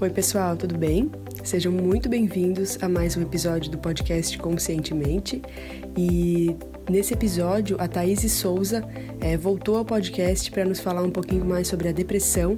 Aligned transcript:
Oi, 0.00 0.10
pessoal, 0.10 0.56
tudo 0.56 0.78
bem? 0.78 1.10
Sejam 1.42 1.72
muito 1.72 2.08
bem-vindos 2.08 2.78
a 2.80 2.88
mais 2.88 3.16
um 3.16 3.22
episódio 3.22 3.68
do 3.68 3.78
podcast 3.78 4.38
Conscientemente. 4.38 5.42
E 5.96 6.54
nesse 6.88 7.14
episódio, 7.14 7.76
a 7.80 7.88
Thaís 7.88 8.20
Souza 8.30 8.88
é, 9.20 9.36
voltou 9.36 9.76
ao 9.76 9.84
podcast 9.84 10.52
para 10.52 10.64
nos 10.64 10.78
falar 10.78 11.02
um 11.02 11.10
pouquinho 11.10 11.44
mais 11.44 11.66
sobre 11.66 11.88
a 11.88 11.92
depressão, 11.92 12.56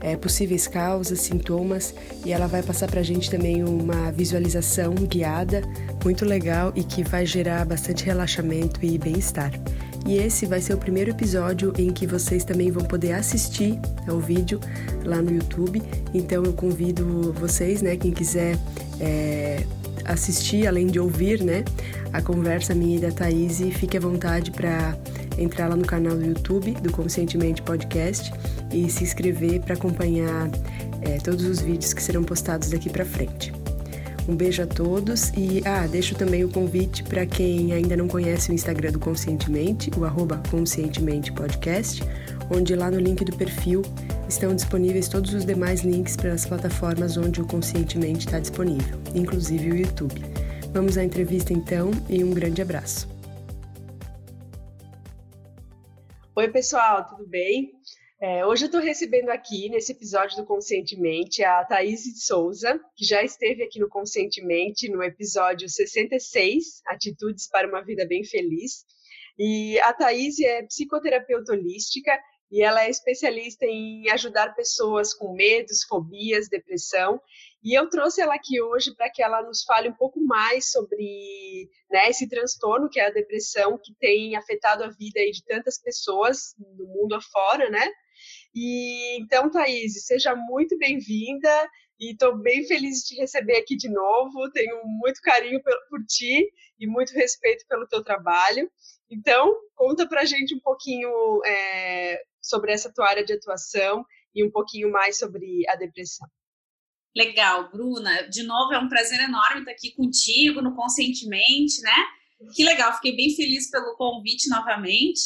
é, 0.00 0.16
possíveis 0.16 0.68
causas, 0.68 1.22
sintomas, 1.22 1.92
e 2.24 2.32
ela 2.32 2.46
vai 2.46 2.62
passar 2.62 2.88
para 2.88 3.00
a 3.00 3.04
gente 3.04 3.28
também 3.32 3.64
uma 3.64 4.12
visualização 4.12 4.94
guiada 4.94 5.62
muito 6.04 6.24
legal 6.24 6.72
e 6.76 6.84
que 6.84 7.02
vai 7.02 7.26
gerar 7.26 7.64
bastante 7.66 8.04
relaxamento 8.04 8.78
e 8.86 8.96
bem-estar. 8.96 9.50
E 10.06 10.18
esse 10.18 10.46
vai 10.46 10.60
ser 10.60 10.74
o 10.74 10.78
primeiro 10.78 11.10
episódio 11.10 11.72
em 11.76 11.90
que 11.90 12.06
vocês 12.06 12.44
também 12.44 12.70
vão 12.70 12.84
poder 12.84 13.12
assistir 13.12 13.78
ao 14.06 14.20
vídeo 14.20 14.60
lá 15.04 15.20
no 15.20 15.32
YouTube. 15.32 15.82
Então 16.14 16.44
eu 16.44 16.52
convido 16.52 17.32
vocês, 17.32 17.82
né, 17.82 17.96
quem 17.96 18.12
quiser 18.12 18.56
é, 19.00 19.64
assistir, 20.04 20.66
além 20.66 20.86
de 20.86 21.00
ouvir, 21.00 21.42
né, 21.42 21.64
a 22.12 22.22
conversa 22.22 22.72
minha 22.72 22.98
e 22.98 23.00
da 23.00 23.10
Thaís, 23.10 23.58
fique 23.72 23.96
à 23.96 24.00
vontade 24.00 24.52
para 24.52 24.96
entrar 25.36 25.68
lá 25.68 25.76
no 25.76 25.84
canal 25.84 26.16
do 26.16 26.24
YouTube 26.24 26.72
do 26.74 26.92
Conscientemente 26.92 27.60
Podcast 27.62 28.32
e 28.72 28.88
se 28.88 29.02
inscrever 29.02 29.60
para 29.60 29.74
acompanhar 29.74 30.48
é, 31.02 31.18
todos 31.18 31.44
os 31.44 31.60
vídeos 31.60 31.92
que 31.92 32.02
serão 32.02 32.22
postados 32.22 32.70
daqui 32.70 32.88
para 32.88 33.04
frente. 33.04 33.55
Um 34.28 34.34
beijo 34.34 34.62
a 34.62 34.66
todos 34.66 35.30
e 35.36 35.62
ah, 35.64 35.86
deixo 35.86 36.16
também 36.16 36.44
o 36.44 36.48
convite 36.48 37.04
para 37.04 37.24
quem 37.24 37.72
ainda 37.72 37.96
não 37.96 38.08
conhece 38.08 38.50
o 38.50 38.54
Instagram 38.54 38.92
do 38.92 38.98
Conscientemente, 38.98 39.90
o 39.96 40.04
arroba 40.04 40.42
Conscientemente 40.50 41.32
Podcast, 41.32 42.02
onde 42.50 42.74
lá 42.74 42.90
no 42.90 42.98
link 42.98 43.24
do 43.24 43.36
perfil 43.36 43.82
estão 44.28 44.54
disponíveis 44.54 45.06
todos 45.06 45.32
os 45.32 45.44
demais 45.44 45.82
links 45.82 46.16
para 46.16 46.32
as 46.32 46.44
plataformas 46.44 47.16
onde 47.16 47.40
o 47.40 47.46
Conscientemente 47.46 48.26
está 48.26 48.40
disponível, 48.40 48.98
inclusive 49.14 49.70
o 49.70 49.76
YouTube. 49.76 50.20
Vamos 50.72 50.98
à 50.98 51.04
entrevista 51.04 51.52
então 51.52 51.92
e 52.08 52.24
um 52.24 52.30
grande 52.34 52.60
abraço. 52.60 53.08
Oi, 56.34 56.48
pessoal, 56.48 57.06
tudo 57.06 57.26
bem? 57.28 57.75
É, 58.18 58.46
hoje 58.46 58.64
eu 58.64 58.66
estou 58.66 58.80
recebendo 58.80 59.28
aqui, 59.28 59.68
nesse 59.68 59.92
episódio 59.92 60.38
do 60.38 60.46
Conscientemente, 60.46 61.44
a 61.44 61.62
Thaís 61.66 62.02
de 62.02 62.18
Souza, 62.18 62.80
que 62.96 63.04
já 63.04 63.22
esteve 63.22 63.62
aqui 63.62 63.78
no 63.78 63.90
Conscientemente 63.90 64.88
no 64.88 65.02
episódio 65.02 65.68
66, 65.68 66.80
Atitudes 66.86 67.46
para 67.46 67.68
uma 67.68 67.84
Vida 67.84 68.06
Bem 68.06 68.24
Feliz. 68.24 68.86
E 69.38 69.78
a 69.80 69.92
Thaís 69.92 70.40
é 70.40 70.62
psicoterapeuta 70.62 71.52
holística 71.52 72.18
e 72.50 72.62
ela 72.62 72.84
é 72.84 72.88
especialista 72.88 73.66
em 73.66 74.08
ajudar 74.08 74.54
pessoas 74.54 75.12
com 75.12 75.34
medos, 75.34 75.84
fobias, 75.86 76.48
depressão. 76.48 77.20
E 77.62 77.78
eu 77.78 77.86
trouxe 77.90 78.22
ela 78.22 78.34
aqui 78.34 78.62
hoje 78.62 78.94
para 78.94 79.10
que 79.10 79.22
ela 79.22 79.42
nos 79.42 79.62
fale 79.64 79.90
um 79.90 79.94
pouco 79.94 80.24
mais 80.24 80.70
sobre 80.70 81.68
né, 81.90 82.08
esse 82.08 82.26
transtorno 82.26 82.88
que 82.88 82.98
é 82.98 83.08
a 83.08 83.10
depressão, 83.10 83.76
que 83.76 83.92
tem 84.00 84.36
afetado 84.36 84.84
a 84.84 84.88
vida 84.88 85.20
de 85.20 85.44
tantas 85.44 85.78
pessoas 85.78 86.54
no 86.58 86.86
mundo 86.86 87.14
afora, 87.14 87.68
né? 87.68 87.86
E 88.58 89.18
então, 89.18 89.50
Thaís, 89.50 90.06
seja 90.06 90.34
muito 90.34 90.78
bem-vinda 90.78 91.70
e 92.00 92.12
estou 92.12 92.38
bem 92.38 92.66
feliz 92.66 93.00
de 93.00 93.08
te 93.08 93.16
receber 93.16 93.58
aqui 93.58 93.76
de 93.76 93.90
novo. 93.90 94.50
Tenho 94.50 94.80
muito 94.86 95.20
carinho 95.20 95.62
por, 95.62 95.74
por 95.90 96.02
ti 96.06 96.50
e 96.80 96.86
muito 96.86 97.12
respeito 97.12 97.66
pelo 97.68 97.86
teu 97.86 98.02
trabalho. 98.02 98.70
Então, 99.10 99.54
conta 99.74 100.08
para 100.08 100.24
gente 100.24 100.54
um 100.54 100.60
pouquinho 100.60 101.10
é, 101.44 102.22
sobre 102.40 102.72
essa 102.72 102.90
tua 102.90 103.06
área 103.06 103.22
de 103.22 103.34
atuação 103.34 104.02
e 104.34 104.42
um 104.42 104.50
pouquinho 104.50 104.90
mais 104.90 105.18
sobre 105.18 105.68
a 105.68 105.76
depressão. 105.76 106.26
Legal, 107.14 107.70
Bruna. 107.70 108.22
De 108.30 108.42
novo, 108.42 108.72
é 108.72 108.78
um 108.78 108.88
prazer 108.88 109.20
enorme 109.20 109.60
estar 109.60 109.72
aqui 109.72 109.90
contigo 109.94 110.62
no 110.62 110.74
Conscientemente, 110.74 111.82
né? 111.82 112.06
Que 112.54 112.64
legal, 112.64 112.94
fiquei 112.94 113.14
bem 113.14 113.36
feliz 113.36 113.70
pelo 113.70 113.96
convite 113.96 114.48
novamente. 114.48 115.20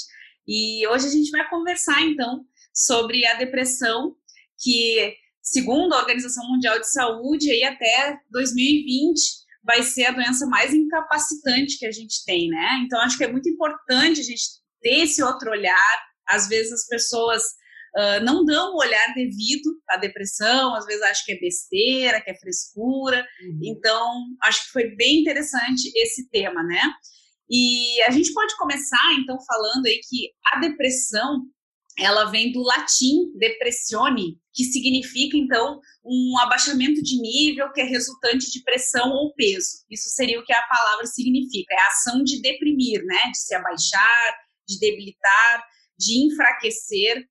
E 0.48 0.84
hoje 0.88 1.06
a 1.06 1.10
gente 1.10 1.30
vai 1.30 1.48
conversar, 1.48 2.02
então, 2.02 2.44
sobre 2.74 3.26
a 3.26 3.34
depressão, 3.34 4.14
que, 4.58 5.14
segundo 5.42 5.94
a 5.94 5.98
Organização 5.98 6.48
Mundial 6.48 6.78
de 6.78 6.90
Saúde, 6.90 7.50
aí 7.50 7.64
até 7.64 8.18
2020 8.30 9.20
vai 9.62 9.82
ser 9.82 10.06
a 10.06 10.12
doença 10.12 10.46
mais 10.46 10.72
incapacitante 10.72 11.78
que 11.78 11.86
a 11.86 11.92
gente 11.92 12.24
tem, 12.24 12.48
né? 12.48 12.82
Então, 12.84 13.00
acho 13.00 13.18
que 13.18 13.24
é 13.24 13.30
muito 13.30 13.48
importante 13.48 14.20
a 14.20 14.24
gente 14.24 14.42
ter 14.80 15.04
esse 15.04 15.22
outro 15.22 15.50
olhar. 15.50 15.98
Às 16.26 16.48
vezes 16.48 16.72
as 16.72 16.86
pessoas 16.86 17.42
uh, 17.96 18.24
não 18.24 18.44
dão 18.44 18.72
o 18.72 18.78
olhar 18.78 19.14
devido 19.14 19.70
à 19.88 19.96
depressão, 19.96 20.74
às 20.74 20.86
vezes 20.86 21.02
acham 21.02 21.24
que 21.26 21.32
é 21.32 21.40
besteira, 21.40 22.20
que 22.20 22.30
é 22.30 22.38
frescura. 22.38 23.26
Uhum. 23.42 23.60
Então, 23.64 24.26
acho 24.42 24.64
que 24.64 24.72
foi 24.72 24.94
bem 24.96 25.20
interessante 25.20 25.90
esse 25.96 26.28
tema, 26.30 26.62
né? 26.62 26.82
E 27.50 28.00
a 28.02 28.10
gente 28.10 28.32
pode 28.32 28.56
começar, 28.56 29.12
então, 29.18 29.36
falando 29.44 29.86
aí 29.86 30.00
que 30.08 30.30
a 30.52 30.60
depressão 30.60 31.42
ela 32.00 32.30
vem 32.30 32.50
do 32.50 32.62
latim 32.62 33.30
depressione, 33.36 34.38
que 34.52 34.64
significa 34.64 35.36
então 35.36 35.78
um 36.04 36.38
abaixamento 36.38 37.02
de 37.02 37.20
nível 37.20 37.70
que 37.72 37.80
é 37.80 37.84
resultante 37.84 38.50
de 38.50 38.62
pressão 38.62 39.10
ou 39.10 39.34
peso. 39.34 39.84
Isso 39.90 40.08
seria 40.08 40.40
o 40.40 40.44
que 40.44 40.52
a 40.52 40.62
palavra 40.62 41.06
significa, 41.06 41.74
é 41.74 41.80
a 41.80 41.88
ação 41.88 42.24
de 42.24 42.40
deprimir, 42.40 43.04
né, 43.04 43.30
de 43.30 43.38
se 43.38 43.54
abaixar, 43.54 44.36
de 44.66 44.78
debilitar, 44.78 45.64
de 45.98 46.26
enfraquecer. 46.26 47.24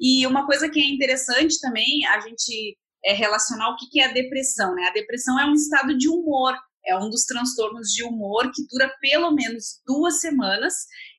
E 0.00 0.26
uma 0.26 0.46
coisa 0.46 0.68
que 0.68 0.80
é 0.80 0.86
interessante 0.86 1.60
também 1.60 2.06
a 2.06 2.20
gente 2.20 2.76
é 3.04 3.12
relacionar 3.12 3.70
o 3.70 3.76
que 3.76 4.00
é 4.00 4.06
a 4.06 4.12
depressão, 4.12 4.74
né? 4.74 4.88
A 4.88 4.92
depressão 4.92 5.38
é 5.38 5.46
um 5.46 5.54
estado 5.54 5.96
de 5.96 6.08
humor, 6.08 6.54
é 6.84 6.96
um 6.96 7.08
dos 7.08 7.24
transtornos 7.24 7.88
de 7.88 8.02
humor 8.02 8.50
que 8.52 8.66
dura 8.66 8.92
pelo 9.00 9.30
menos 9.32 9.80
duas 9.86 10.20
semanas 10.20 10.74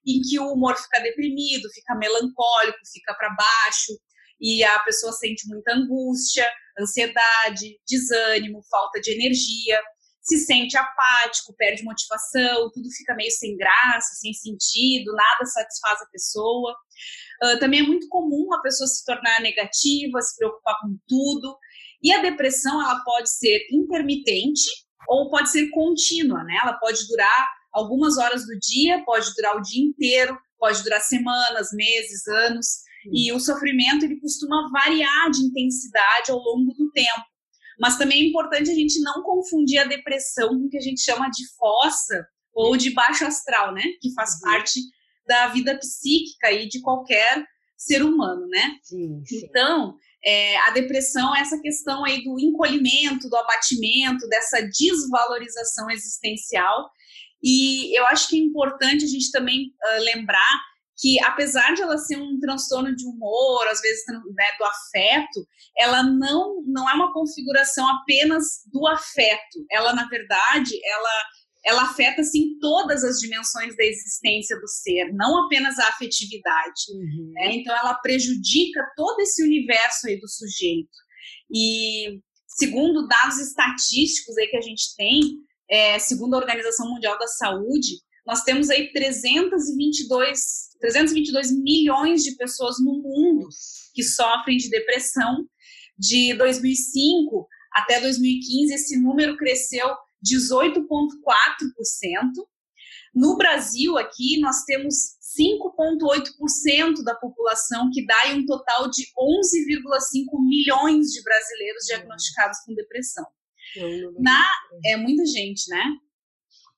em 0.07 0.21
que 0.21 0.39
o 0.39 0.53
humor 0.53 0.75
fica 0.77 1.01
deprimido, 1.01 1.69
fica 1.73 1.93
melancólico, 1.95 2.79
fica 2.91 3.13
para 3.13 3.35
baixo, 3.35 3.93
e 4.39 4.63
a 4.63 4.79
pessoa 4.79 5.11
sente 5.11 5.47
muita 5.47 5.73
angústia, 5.73 6.47
ansiedade, 6.79 7.79
desânimo, 7.87 8.63
falta 8.69 9.01
de 9.01 9.11
energia, 9.11 9.81
se 10.21 10.39
sente 10.39 10.77
apático, 10.77 11.55
perde 11.57 11.83
motivação, 11.83 12.69
tudo 12.73 12.89
fica 12.91 13.15
meio 13.15 13.31
sem 13.31 13.55
graça, 13.55 14.13
sem 14.15 14.33
sentido, 14.33 15.13
nada 15.13 15.45
satisfaz 15.45 16.01
a 16.01 16.09
pessoa. 16.11 16.75
Uh, 17.43 17.59
também 17.59 17.79
é 17.79 17.83
muito 17.83 18.09
comum 18.09 18.53
a 18.53 18.61
pessoa 18.61 18.87
se 18.87 19.05
tornar 19.05 19.41
negativa, 19.41 20.21
se 20.21 20.35
preocupar 20.35 20.75
com 20.81 20.97
tudo. 21.07 21.57
E 22.03 22.13
a 22.13 22.21
depressão 22.21 22.81
ela 22.81 23.01
pode 23.03 23.29
ser 23.29 23.67
intermitente 23.71 24.69
ou 25.07 25.29
pode 25.29 25.49
ser 25.49 25.69
contínua, 25.69 26.43
né? 26.43 26.59
Ela 26.61 26.73
pode 26.73 27.07
durar 27.07 27.56
algumas 27.77 28.17
horas 28.17 28.45
do 28.45 28.57
dia, 28.59 29.03
pode 29.05 29.33
durar 29.35 29.55
o 29.55 29.61
dia 29.61 29.83
inteiro, 29.83 30.37
pode 30.57 30.83
durar 30.83 30.99
semanas, 31.01 31.69
meses, 31.73 32.27
anos. 32.27 32.67
E 33.13 33.31
o 33.31 33.39
sofrimento 33.39 34.03
ele 34.03 34.19
costuma 34.19 34.69
variar 34.69 35.29
de 35.31 35.41
intensidade 35.41 36.31
ao 36.31 36.39
longo 36.39 36.73
do 36.73 36.91
tempo. 36.91 37.23
Mas 37.79 37.97
também 37.97 38.21
é 38.21 38.27
importante 38.27 38.71
a 38.71 38.73
gente 38.73 38.99
não 39.01 39.21
confundir 39.21 39.77
a 39.77 39.85
depressão 39.85 40.49
com 40.49 40.65
o 40.65 40.69
que 40.69 40.77
a 40.77 40.81
gente 40.81 41.01
chama 41.01 41.29
de 41.29 41.47
fossa 41.55 42.27
ou 42.53 42.75
de 42.75 42.89
baixo 42.89 43.23
astral, 43.23 43.73
né? 43.73 43.83
Que 44.01 44.13
faz 44.13 44.31
uhum. 44.33 44.39
parte 44.41 44.79
da 45.27 45.47
vida 45.47 45.77
psíquica 45.77 46.51
e 46.51 46.67
de 46.67 46.81
qualquer 46.81 47.45
ser 47.77 48.03
humano, 48.03 48.47
né? 48.47 48.77
Sim, 48.81 49.21
sim. 49.23 49.45
Então, 49.45 49.95
é, 50.25 50.57
a 50.61 50.71
depressão 50.71 51.35
é 51.35 51.41
essa 51.41 51.61
questão 51.61 52.03
aí 52.03 52.23
do 52.23 52.39
encolhimento, 52.39 53.29
do 53.29 53.35
abatimento, 53.35 54.27
dessa 54.27 54.59
desvalorização 54.61 55.89
existencial 55.91 56.89
e 57.43 57.97
eu 57.97 58.05
acho 58.07 58.29
que 58.29 58.37
é 58.37 58.39
importante 58.39 59.05
a 59.05 59.07
gente 59.07 59.31
também 59.31 59.67
uh, 59.67 60.03
lembrar 60.03 60.47
que, 60.99 61.23
apesar 61.23 61.73
de 61.75 61.81
ela 61.83 61.97
ser 61.97 62.17
um 62.17 62.39
transtorno 62.39 62.95
de 62.95 63.05
humor, 63.05 63.67
às 63.67 63.79
vezes 63.79 64.03
né, 64.07 64.45
do 64.57 64.65
afeto, 64.65 65.47
ela 65.77 66.01
não, 66.01 66.63
não 66.65 66.89
é 66.89 66.93
uma 66.93 67.13
configuração 67.13 67.87
apenas 67.87 68.63
do 68.71 68.87
afeto. 68.87 69.63
Ela, 69.69 69.93
na 69.93 70.07
verdade, 70.07 70.71
ela, 70.83 71.23
ela 71.63 71.83
afeta 71.83 72.21
assim, 72.21 72.57
todas 72.59 73.03
as 73.03 73.19
dimensões 73.19 73.75
da 73.77 73.83
existência 73.85 74.59
do 74.59 74.67
ser, 74.67 75.13
não 75.13 75.45
apenas 75.45 75.77
a 75.77 75.89
afetividade. 75.89 76.91
Uhum. 76.91 77.31
Né? 77.35 77.55
Então, 77.57 77.77
ela 77.77 77.93
prejudica 77.93 78.83
todo 78.95 79.19
esse 79.19 79.43
universo 79.43 80.07
aí 80.07 80.19
do 80.19 80.27
sujeito. 80.27 80.89
E, 81.53 82.19
segundo 82.47 83.07
dados 83.07 83.37
estatísticos 83.37 84.35
aí 84.35 84.47
que 84.47 84.57
a 84.57 84.61
gente 84.61 84.95
tem, 84.97 85.46
é, 85.69 85.99
segundo 85.99 86.35
a 86.35 86.37
Organização 86.37 86.89
Mundial 86.89 87.17
da 87.17 87.27
Saúde, 87.27 88.01
nós 88.25 88.43
temos 88.43 88.69
aí 88.69 88.91
322, 88.91 90.39
322 90.79 91.51
milhões 91.51 92.23
de 92.23 92.35
pessoas 92.35 92.77
no 92.79 93.01
mundo 93.01 93.47
que 93.93 94.03
sofrem 94.03 94.57
de 94.57 94.69
depressão. 94.69 95.45
De 95.97 96.33
2005 96.35 97.47
até 97.73 97.99
2015, 97.99 98.73
esse 98.73 98.99
número 98.99 99.37
cresceu 99.37 99.87
18,4%. 100.23 100.85
No 103.15 103.37
Brasil, 103.37 103.97
aqui, 103.97 104.39
nós 104.39 104.63
temos 104.65 104.93
5,8% 105.39 107.03
da 107.03 107.15
população, 107.15 107.89
que 107.91 108.05
dá 108.05 108.33
um 108.35 108.45
total 108.45 108.89
de 108.89 109.03
11,5 109.17 110.47
milhões 110.47 111.07
de 111.07 111.23
brasileiros 111.23 111.85
diagnosticados 111.85 112.59
com 112.65 112.73
depressão. 112.73 113.25
Na, 114.19 114.45
é 114.85 114.97
muita 114.97 115.25
gente, 115.25 115.69
né? 115.69 115.83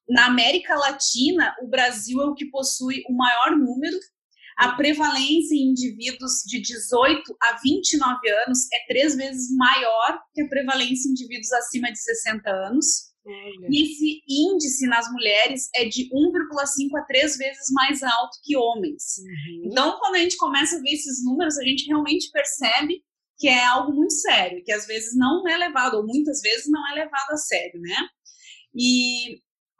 Na 0.09 0.25
América 0.25 0.75
Latina, 0.75 1.55
o 1.61 1.67
Brasil 1.67 2.21
é 2.21 2.25
o 2.25 2.33
que 2.33 2.49
possui 2.49 3.03
o 3.07 3.15
maior 3.15 3.57
número. 3.57 3.97
A 4.57 4.73
prevalência 4.73 5.55
em 5.55 5.69
indivíduos 5.69 6.43
de 6.45 6.59
18 6.59 7.37
a 7.41 7.59
29 7.63 8.29
anos 8.45 8.67
é 8.73 8.87
três 8.87 9.15
vezes 9.15 9.55
maior 9.55 10.19
que 10.33 10.41
a 10.41 10.49
prevalência 10.49 11.07
em 11.07 11.11
indivíduos 11.11 11.51
acima 11.53 11.91
de 11.91 11.99
60 11.99 12.49
anos. 12.49 13.09
E 13.69 13.83
esse 13.83 14.21
índice 14.27 14.87
nas 14.87 15.09
mulheres 15.11 15.69
é 15.75 15.85
de 15.85 16.09
1,5 16.09 16.99
a 16.99 17.03
3 17.03 17.37
vezes 17.37 17.65
mais 17.71 18.01
alto 18.01 18.37
que 18.43 18.57
homens. 18.57 19.19
Uhum. 19.19 19.69
Então, 19.71 19.99
quando 19.99 20.15
a 20.15 20.19
gente 20.19 20.37
começa 20.37 20.77
a 20.77 20.81
ver 20.81 20.91
esses 20.91 21.23
números, 21.23 21.57
a 21.57 21.63
gente 21.63 21.85
realmente 21.85 22.31
percebe 22.31 23.03
que 23.39 23.47
é 23.47 23.65
algo 23.65 23.93
muito 23.93 24.13
sério, 24.13 24.61
que 24.65 24.71
às 24.71 24.85
vezes 24.85 25.15
não 25.15 25.47
é 25.47 25.57
levado, 25.57 25.95
ou 25.95 26.05
muitas 26.05 26.41
vezes 26.41 26.69
não 26.69 26.85
é 26.91 26.95
levado 26.95 27.31
a 27.31 27.37
sério, 27.37 27.79
né? 27.79 27.95
E, 28.75 29.37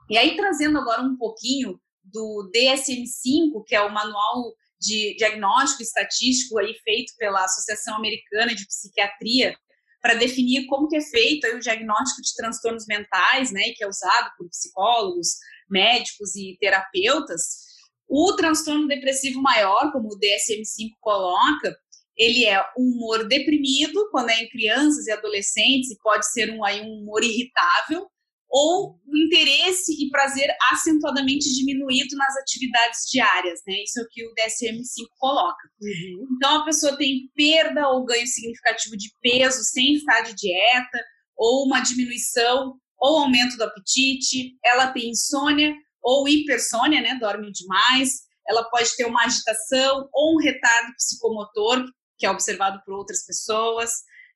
e 0.09 0.17
aí, 0.17 0.35
trazendo 0.37 0.79
agora 0.79 1.01
um 1.01 1.17
pouquinho 1.17 1.79
do 2.03 2.49
DSM-5, 2.55 3.63
que 3.67 3.75
é 3.75 3.81
o 3.81 3.93
manual 3.93 4.55
de 4.79 5.15
diagnóstico 5.17 5.83
estatístico 5.83 6.57
aí 6.57 6.73
feito 6.83 7.13
pela 7.17 7.43
Associação 7.43 7.97
Americana 7.97 8.55
de 8.55 8.65
Psiquiatria, 8.65 9.55
para 10.01 10.13
definir 10.13 10.65
como 10.67 10.87
que 10.87 10.95
é 10.95 11.01
feito 11.01 11.45
o 11.47 11.59
diagnóstico 11.59 12.21
de 12.21 12.33
transtornos 12.35 12.85
mentais, 12.87 13.51
né, 13.51 13.73
que 13.75 13.83
é 13.83 13.87
usado 13.87 14.31
por 14.37 14.47
psicólogos, 14.49 15.35
médicos 15.69 16.33
e 16.37 16.57
terapeutas. 16.61 17.67
O 18.07 18.33
transtorno 18.37 18.87
depressivo 18.87 19.41
maior, 19.41 19.91
como 19.91 20.07
o 20.07 20.17
DSM-5 20.17 20.91
coloca, 21.01 21.75
ele 22.19 22.45
é 22.45 22.61
humor 22.77 23.25
deprimido 23.27 24.09
quando 24.11 24.29
é 24.29 24.43
em 24.43 24.49
crianças 24.49 25.07
e 25.07 25.11
adolescentes 25.11 25.89
e 25.89 25.97
pode 26.03 26.29
ser 26.29 26.51
um, 26.51 26.65
aí, 26.65 26.81
um 26.81 27.01
humor 27.01 27.23
irritável, 27.23 28.05
ou 28.51 28.99
o 29.07 29.17
interesse 29.17 29.93
e 30.03 30.09
prazer 30.09 30.49
acentuadamente 30.71 31.53
diminuído 31.55 32.17
nas 32.17 32.35
atividades 32.37 33.01
diárias, 33.09 33.61
né? 33.65 33.75
Isso 33.83 33.99
é 33.99 34.03
o 34.03 34.07
que 34.09 34.25
o 34.25 34.33
DSM-5 34.33 35.05
coloca. 35.19 35.69
Uhum. 35.79 36.27
Então, 36.35 36.61
a 36.61 36.65
pessoa 36.65 36.97
tem 36.97 37.29
perda 37.35 37.87
ou 37.89 38.05
ganho 38.05 38.25
significativo 38.25 38.97
de 38.97 39.09
peso 39.21 39.63
sem 39.63 39.93
estar 39.93 40.21
de 40.21 40.35
dieta, 40.35 40.99
ou 41.37 41.67
uma 41.67 41.79
diminuição 41.79 42.73
ou 42.99 43.19
aumento 43.19 43.55
do 43.55 43.63
apetite, 43.63 44.57
ela 44.65 44.91
tem 44.91 45.11
insônia 45.11 45.73
ou 46.01 46.27
hipersônia, 46.27 47.01
né? 47.01 47.17
Dorme 47.19 47.51
demais, 47.51 48.21
ela 48.47 48.63
pode 48.69 48.95
ter 48.97 49.05
uma 49.05 49.23
agitação 49.23 50.09
ou 50.11 50.35
um 50.35 50.39
retardo 50.39 50.93
psicomotor, 50.95 51.85
que 51.85 51.91
é 52.25 52.31
observado 52.31 52.81
por 52.85 52.93
outras 52.93 53.25
pessoas, 53.25 53.91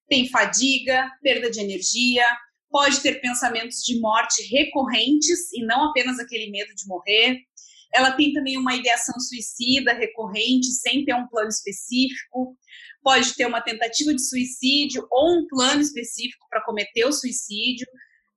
tem 0.08 0.30
fadiga, 0.30 1.10
perda 1.22 1.50
de 1.50 1.60
energia, 1.60 2.26
pode 2.70 3.02
ter 3.02 3.22
pensamentos 3.22 3.84
de 3.84 4.00
morte 4.00 4.42
recorrentes 4.52 5.52
e 5.54 5.64
não 5.66 5.90
apenas 5.90 6.20
aquele 6.20 6.50
medo 6.50 6.74
de 6.76 6.88
morrer. 6.88 7.40
Ela 7.94 8.12
tem 8.14 8.34
também 8.34 8.58
uma 8.58 8.76
ideação 8.76 9.14
suicida 9.20 9.94
recorrente, 9.94 10.66
sem 10.68 11.06
ter 11.06 11.14
um 11.14 11.28
plano 11.28 11.50
específico. 11.50 12.58
Pode 13.04 13.36
ter 13.36 13.46
uma 13.46 13.62
tentativa 13.62 14.14
de 14.14 14.28
suicídio 14.28 15.08
ou 15.12 15.38
um 15.38 15.48
plano 15.48 15.82
específico 15.82 16.48
para 16.50 16.64
cometer 16.64 17.06
o 17.06 17.12
suicídio. 17.12 17.86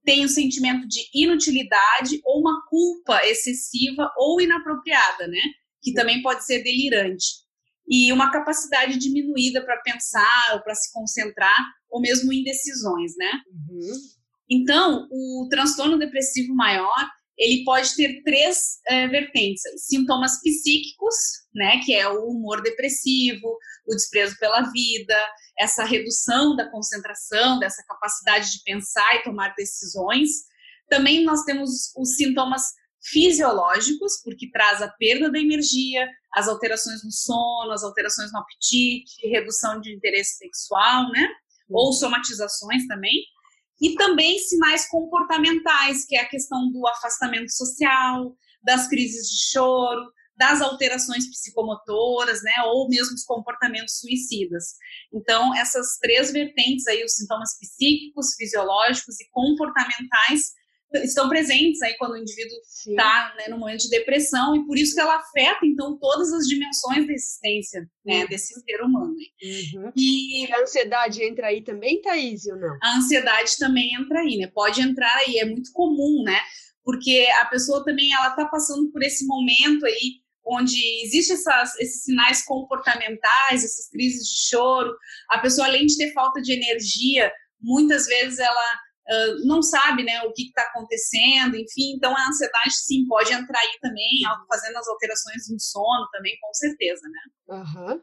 Tem 0.04 0.20
o 0.20 0.26
um 0.26 0.28
sentimento 0.28 0.87
de 0.87 1.08
inutilidade 1.14 2.20
ou 2.22 2.40
uma 2.40 2.62
culpa 2.69 3.25
excessiva 3.25 4.12
ou 4.19 4.40
inapropriada, 4.40 5.26
né? 5.26 5.40
Que 5.82 5.94
também 5.94 6.20
pode 6.20 6.44
ser 6.44 6.62
delirante. 6.62 7.45
E 7.88 8.12
uma 8.12 8.30
capacidade 8.30 8.98
diminuída 8.98 9.64
para 9.64 9.80
pensar 9.82 10.54
ou 10.54 10.62
para 10.62 10.74
se 10.74 10.92
concentrar, 10.92 11.56
ou 11.88 12.00
mesmo 12.00 12.32
indecisões, 12.32 13.12
né? 13.16 13.32
Uhum. 13.50 13.92
Então, 14.50 15.08
o 15.10 15.48
transtorno 15.50 15.98
depressivo 15.98 16.54
maior, 16.54 17.08
ele 17.38 17.64
pode 17.64 17.94
ter 17.94 18.22
três 18.22 18.78
é, 18.88 19.06
vertentes: 19.08 19.62
sintomas 19.76 20.40
psíquicos, 20.40 21.14
né, 21.54 21.80
que 21.84 21.94
é 21.94 22.08
o 22.08 22.28
humor 22.28 22.62
depressivo, 22.62 23.56
o 23.86 23.94
desprezo 23.94 24.36
pela 24.38 24.62
vida, 24.70 25.16
essa 25.58 25.84
redução 25.84 26.56
da 26.56 26.70
concentração, 26.70 27.58
dessa 27.58 27.82
capacidade 27.86 28.50
de 28.52 28.62
pensar 28.64 29.16
e 29.16 29.22
tomar 29.22 29.54
decisões. 29.56 30.30
Também 30.88 31.24
nós 31.24 31.42
temos 31.42 31.92
os 31.96 32.16
sintomas 32.16 32.62
fisiológicos, 33.11 34.20
porque 34.25 34.50
traz 34.50 34.82
a 34.82 34.88
perda 34.88 35.31
da 35.31 35.38
energia, 35.38 36.08
as 36.35 36.49
alterações 36.49 37.05
no 37.05 37.11
sono, 37.11 37.73
as 37.73 37.82
alterações 37.82 38.32
no 38.32 38.38
apetite, 38.38 39.29
redução 39.29 39.81
de 39.81 39.94
interesse 39.94 40.37
sexual, 40.37 41.11
né? 41.11 41.29
Ou 41.70 41.87
uhum. 41.87 41.93
somatizações 41.93 42.87
também 42.87 43.25
e 43.81 43.94
também 43.94 44.38
sinais 44.38 44.88
comportamentais, 44.88 46.06
que 46.06 46.17
é 46.17 46.20
a 46.20 46.29
questão 46.29 46.70
do 46.70 46.87
afastamento 46.87 47.53
social, 47.53 48.35
das 48.62 48.88
crises 48.88 49.29
de 49.29 49.50
choro, 49.53 50.00
das 50.37 50.61
alterações 50.61 51.29
psicomotoras, 51.29 52.43
né, 52.43 52.53
ou 52.67 52.88
mesmo 52.88 53.14
os 53.14 53.25
comportamentos 53.25 54.00
suicidas. 54.00 54.75
Então, 55.12 55.55
essas 55.55 55.99
três 55.99 56.31
vertentes 56.31 56.87
aí, 56.87 57.03
os 57.05 57.14
sintomas 57.14 57.58
psíquicos, 57.58 58.35
fisiológicos 58.35 59.19
e 59.20 59.29
comportamentais, 59.31 60.53
estão 60.94 61.28
presentes 61.28 61.82
aí 61.82 61.94
quando 61.98 62.12
o 62.12 62.16
indivíduo 62.16 62.56
está 62.58 63.34
né, 63.36 63.48
no 63.48 63.58
momento 63.58 63.82
de 63.82 63.90
depressão 63.90 64.54
e 64.56 64.64
por 64.66 64.78
isso 64.78 64.94
que 64.94 65.00
ela 65.00 65.16
afeta 65.16 65.60
então 65.64 65.98
todas 65.98 66.32
as 66.32 66.46
dimensões 66.46 67.06
da 67.06 67.12
existência 67.12 67.88
né, 68.04 68.22
uhum. 68.22 68.28
desse 68.28 68.54
ser 68.60 68.80
humano. 68.82 69.12
Uhum. 69.12 69.92
E 69.96 70.52
a 70.52 70.60
ansiedade 70.60 71.22
entra 71.22 71.48
aí 71.48 71.62
também, 71.62 72.00
Thaís, 72.00 72.46
ou 72.46 72.56
não? 72.56 72.78
A 72.82 72.96
ansiedade 72.98 73.58
também 73.58 73.94
entra 73.94 74.20
aí, 74.20 74.36
né? 74.36 74.50
Pode 74.54 74.80
entrar 74.80 75.14
aí, 75.26 75.38
é 75.38 75.44
muito 75.44 75.70
comum, 75.72 76.22
né? 76.24 76.38
Porque 76.84 77.26
a 77.40 77.46
pessoa 77.46 77.84
também 77.84 78.12
ela 78.12 78.28
está 78.28 78.46
passando 78.46 78.90
por 78.92 79.02
esse 79.02 79.26
momento 79.26 79.84
aí 79.84 80.24
onde 80.48 80.78
existem 81.04 81.36
esses 81.80 82.04
sinais 82.04 82.44
comportamentais, 82.44 83.64
essas 83.64 83.90
crises 83.90 84.28
de 84.28 84.48
choro. 84.48 84.96
A 85.28 85.38
pessoa 85.38 85.66
além 85.66 85.86
de 85.86 85.96
ter 85.96 86.12
falta 86.12 86.40
de 86.40 86.52
energia, 86.52 87.32
muitas 87.60 88.06
vezes 88.06 88.38
ela 88.38 88.80
uh, 89.08 89.47
não 89.47 89.62
sabe 89.62 90.03
né, 90.03 90.23
o 90.23 90.32
que 90.32 90.44
está 90.44 90.62
acontecendo, 90.62 91.56
enfim, 91.56 91.94
então 91.97 92.17
a 92.17 92.29
ansiedade 92.29 92.75
sim 92.75 93.06
pode 93.06 93.32
entrar 93.32 93.58
aí 93.58 93.79
também, 93.81 94.23
fazendo 94.49 94.76
as 94.76 94.88
alterações 94.88 95.50
no 95.50 95.61
sono 95.61 96.08
também, 96.12 96.37
com 96.41 96.53
certeza, 96.55 97.03
né? 97.08 97.56
Uhum. 97.58 98.00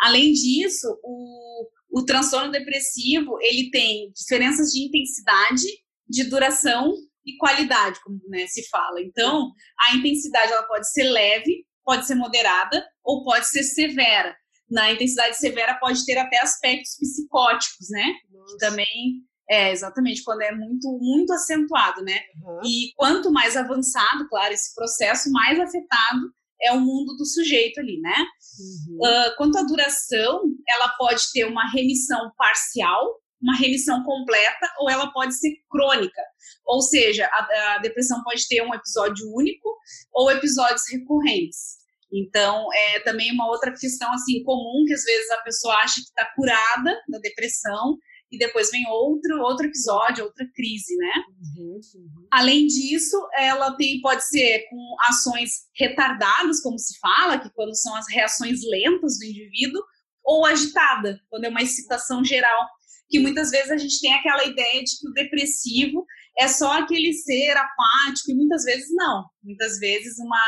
Além 0.00 0.32
disso, 0.32 0.98
o, 1.02 1.68
o 1.90 2.04
transtorno 2.04 2.50
depressivo, 2.50 3.38
ele 3.42 3.70
tem 3.70 4.10
diferenças 4.12 4.70
de 4.70 4.86
intensidade, 4.86 5.66
de 6.08 6.24
duração 6.24 6.94
e 7.24 7.36
qualidade, 7.36 8.00
como 8.02 8.18
né, 8.28 8.46
se 8.46 8.66
fala. 8.68 9.00
Então, 9.02 9.52
a 9.78 9.96
intensidade 9.96 10.52
ela 10.52 10.62
pode 10.62 10.90
ser 10.90 11.04
leve, 11.04 11.66
pode 11.84 12.06
ser 12.06 12.14
moderada 12.14 12.84
ou 13.04 13.24
pode 13.24 13.46
ser 13.46 13.62
severa. 13.62 14.34
Na 14.70 14.92
intensidade 14.92 15.36
severa 15.36 15.74
pode 15.78 16.04
ter 16.06 16.16
até 16.16 16.40
aspectos 16.40 16.96
psicóticos, 16.96 17.88
né? 17.90 18.14
Que 18.48 18.56
também 18.58 19.24
é, 19.50 19.72
exatamente, 19.72 20.22
quando 20.22 20.42
é 20.42 20.52
muito, 20.52 20.88
muito 21.00 21.32
acentuado, 21.32 22.02
né? 22.02 22.20
Uhum. 22.40 22.60
E 22.64 22.92
quanto 22.94 23.32
mais 23.32 23.56
avançado, 23.56 24.28
claro, 24.28 24.54
esse 24.54 24.72
processo, 24.76 25.28
mais 25.32 25.58
afetado 25.58 26.32
é 26.62 26.72
o 26.72 26.78
mundo 26.80 27.16
do 27.16 27.26
sujeito 27.26 27.80
ali, 27.80 28.00
né? 28.00 28.14
Uhum. 28.60 28.98
Uh, 28.98 29.36
quanto 29.36 29.58
à 29.58 29.62
duração, 29.62 30.42
ela 30.68 30.88
pode 30.90 31.32
ter 31.32 31.46
uma 31.46 31.68
remissão 31.72 32.30
parcial, 32.36 33.20
uma 33.42 33.56
remissão 33.56 34.04
completa, 34.04 34.72
ou 34.78 34.88
ela 34.88 35.10
pode 35.10 35.34
ser 35.34 35.50
crônica. 35.68 36.22
Ou 36.64 36.80
seja, 36.80 37.26
a, 37.32 37.74
a 37.74 37.78
depressão 37.78 38.22
pode 38.22 38.46
ter 38.46 38.62
um 38.62 38.72
episódio 38.72 39.26
único 39.34 39.68
ou 40.12 40.30
episódios 40.30 40.84
recorrentes. 40.92 41.80
Então, 42.12 42.68
é 42.72 43.00
também 43.00 43.32
uma 43.32 43.48
outra 43.48 43.72
questão 43.72 44.12
assim 44.12 44.44
comum 44.44 44.84
que 44.86 44.94
às 44.94 45.02
vezes 45.02 45.30
a 45.32 45.42
pessoa 45.42 45.74
acha 45.76 45.94
que 45.94 46.08
está 46.08 46.24
curada 46.36 47.00
da 47.08 47.18
depressão 47.18 47.98
e 48.30 48.38
depois 48.38 48.70
vem 48.70 48.86
outro 48.88 49.40
outro 49.42 49.66
episódio, 49.66 50.24
outra 50.24 50.46
crise, 50.54 50.96
né? 50.96 51.12
Uhum, 51.56 51.80
uhum. 51.94 52.26
Além 52.30 52.66
disso, 52.66 53.16
ela 53.36 53.76
tem 53.76 54.00
pode 54.00 54.26
ser 54.26 54.66
com 54.68 54.96
ações 55.08 55.50
retardadas, 55.76 56.60
como 56.60 56.78
se 56.78 56.98
fala, 56.98 57.38
que 57.38 57.50
quando 57.50 57.74
são 57.74 57.94
as 57.96 58.06
reações 58.08 58.60
lentas 58.68 59.18
do 59.18 59.24
indivíduo, 59.24 59.82
ou 60.24 60.46
agitada, 60.46 61.20
quando 61.28 61.44
é 61.44 61.48
uma 61.48 61.62
excitação 61.62 62.24
geral, 62.24 62.68
que 63.08 63.18
muitas 63.18 63.50
vezes 63.50 63.70
a 63.70 63.76
gente 63.76 64.00
tem 64.00 64.14
aquela 64.14 64.44
ideia 64.44 64.82
de 64.84 64.98
que 64.98 65.08
o 65.08 65.12
depressivo 65.12 66.06
é 66.38 66.46
só 66.46 66.78
aquele 66.78 67.12
ser 67.12 67.56
apático 67.56 68.30
e 68.30 68.34
muitas 68.34 68.62
vezes 68.64 68.88
não. 68.94 69.24
Muitas 69.42 69.78
vezes 69.78 70.18
uma, 70.18 70.40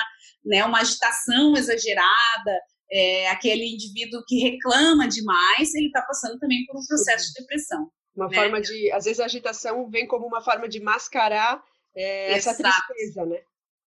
né, 0.44 0.64
uma 0.64 0.80
agitação 0.80 1.56
exagerada, 1.56 2.60
é, 2.90 3.28
aquele 3.28 3.64
indivíduo 3.64 4.22
que 4.26 4.38
reclama 4.38 5.08
demais, 5.08 5.74
ele 5.74 5.86
está 5.86 6.02
passando 6.02 6.38
também 6.38 6.64
por 6.66 6.78
um 6.78 6.86
processo 6.86 7.26
Sim. 7.26 7.32
de 7.32 7.40
depressão. 7.40 7.90
Uma 8.14 8.28
né? 8.28 8.36
forma 8.36 8.60
de, 8.60 8.92
às 8.92 9.04
vezes 9.04 9.20
a 9.20 9.24
agitação 9.24 9.88
vem 9.88 10.06
como 10.06 10.26
uma 10.26 10.42
forma 10.42 10.68
de 10.68 10.80
mascarar 10.80 11.62
é, 11.96 12.32
essa 12.32 12.54
tristeza, 12.54 13.24
né? 13.26 13.38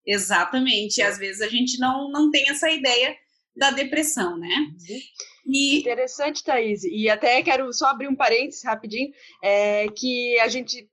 Exatamente. 0.04 0.98
E 0.98 1.02
às 1.02 1.18
vezes 1.18 1.42
a 1.42 1.48
gente 1.48 1.78
não, 1.78 2.10
não 2.10 2.30
tem 2.30 2.48
essa 2.48 2.70
ideia 2.70 3.16
da 3.56 3.70
depressão, 3.70 4.36
né? 4.36 4.48
Uhum. 4.48 4.98
E... 5.46 5.80
Interessante, 5.80 6.44
Thaís. 6.44 6.84
E 6.84 7.08
até 7.08 7.42
quero 7.42 7.72
só 7.72 7.86
abrir 7.86 8.08
um 8.08 8.16
parênteses 8.16 8.64
rapidinho, 8.64 9.10
é, 9.42 9.88
que 9.88 10.38
a 10.40 10.48
gente 10.48 10.88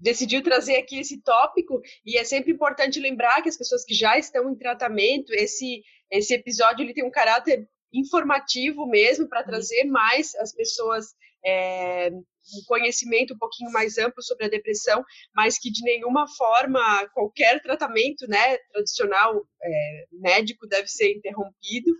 decidiu 0.00 0.42
trazer 0.42 0.76
aqui 0.76 0.98
esse 0.98 1.22
tópico 1.22 1.80
e 2.04 2.18
é 2.18 2.24
sempre 2.24 2.52
importante 2.52 3.00
lembrar 3.00 3.40
que 3.40 3.48
as 3.48 3.56
pessoas 3.56 3.84
que 3.84 3.94
já 3.94 4.18
estão 4.18 4.50
em 4.50 4.54
tratamento, 4.54 5.32
esse, 5.32 5.82
esse 6.18 6.34
episódio 6.34 6.84
ele 6.84 6.94
tem 6.94 7.04
um 7.04 7.10
caráter 7.10 7.68
informativo 7.92 8.86
mesmo 8.86 9.28
para 9.28 9.44
trazer 9.44 9.84
mais 9.84 10.34
as 10.36 10.52
pessoas 10.52 11.14
é, 11.46 12.10
um 12.10 12.64
conhecimento 12.66 13.34
um 13.34 13.38
pouquinho 13.38 13.70
mais 13.70 13.98
amplo 13.98 14.22
sobre 14.22 14.46
a 14.46 14.48
depressão, 14.48 15.04
mas 15.34 15.58
que 15.58 15.70
de 15.70 15.82
nenhuma 15.82 16.26
forma 16.26 16.80
qualquer 17.12 17.60
tratamento 17.62 18.26
né, 18.28 18.58
tradicional 18.72 19.46
é, 19.62 20.06
médico 20.12 20.66
deve 20.66 20.88
ser 20.88 21.12
interrompido. 21.12 21.90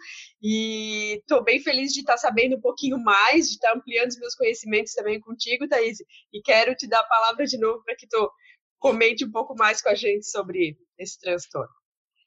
E 0.42 1.18
estou 1.18 1.42
bem 1.42 1.60
feliz 1.60 1.92
de 1.92 2.00
estar 2.00 2.14
tá 2.14 2.18
sabendo 2.18 2.56
um 2.56 2.60
pouquinho 2.60 2.98
mais, 2.98 3.48
de 3.48 3.54
estar 3.54 3.72
tá 3.72 3.78
ampliando 3.78 4.10
os 4.10 4.18
meus 4.18 4.34
conhecimentos 4.34 4.92
também 4.92 5.20
contigo, 5.20 5.68
Thaís, 5.68 5.98
e 6.32 6.40
quero 6.42 6.74
te 6.74 6.86
dar 6.86 7.00
a 7.00 7.08
palavra 7.08 7.44
de 7.44 7.58
novo 7.58 7.82
para 7.84 7.96
que 7.96 8.06
tu 8.06 8.30
comente 8.78 9.24
um 9.24 9.30
pouco 9.30 9.54
mais 9.54 9.80
com 9.80 9.88
a 9.88 9.94
gente 9.94 10.26
sobre 10.26 10.76
esse 10.98 11.18
transtorno. 11.18 11.83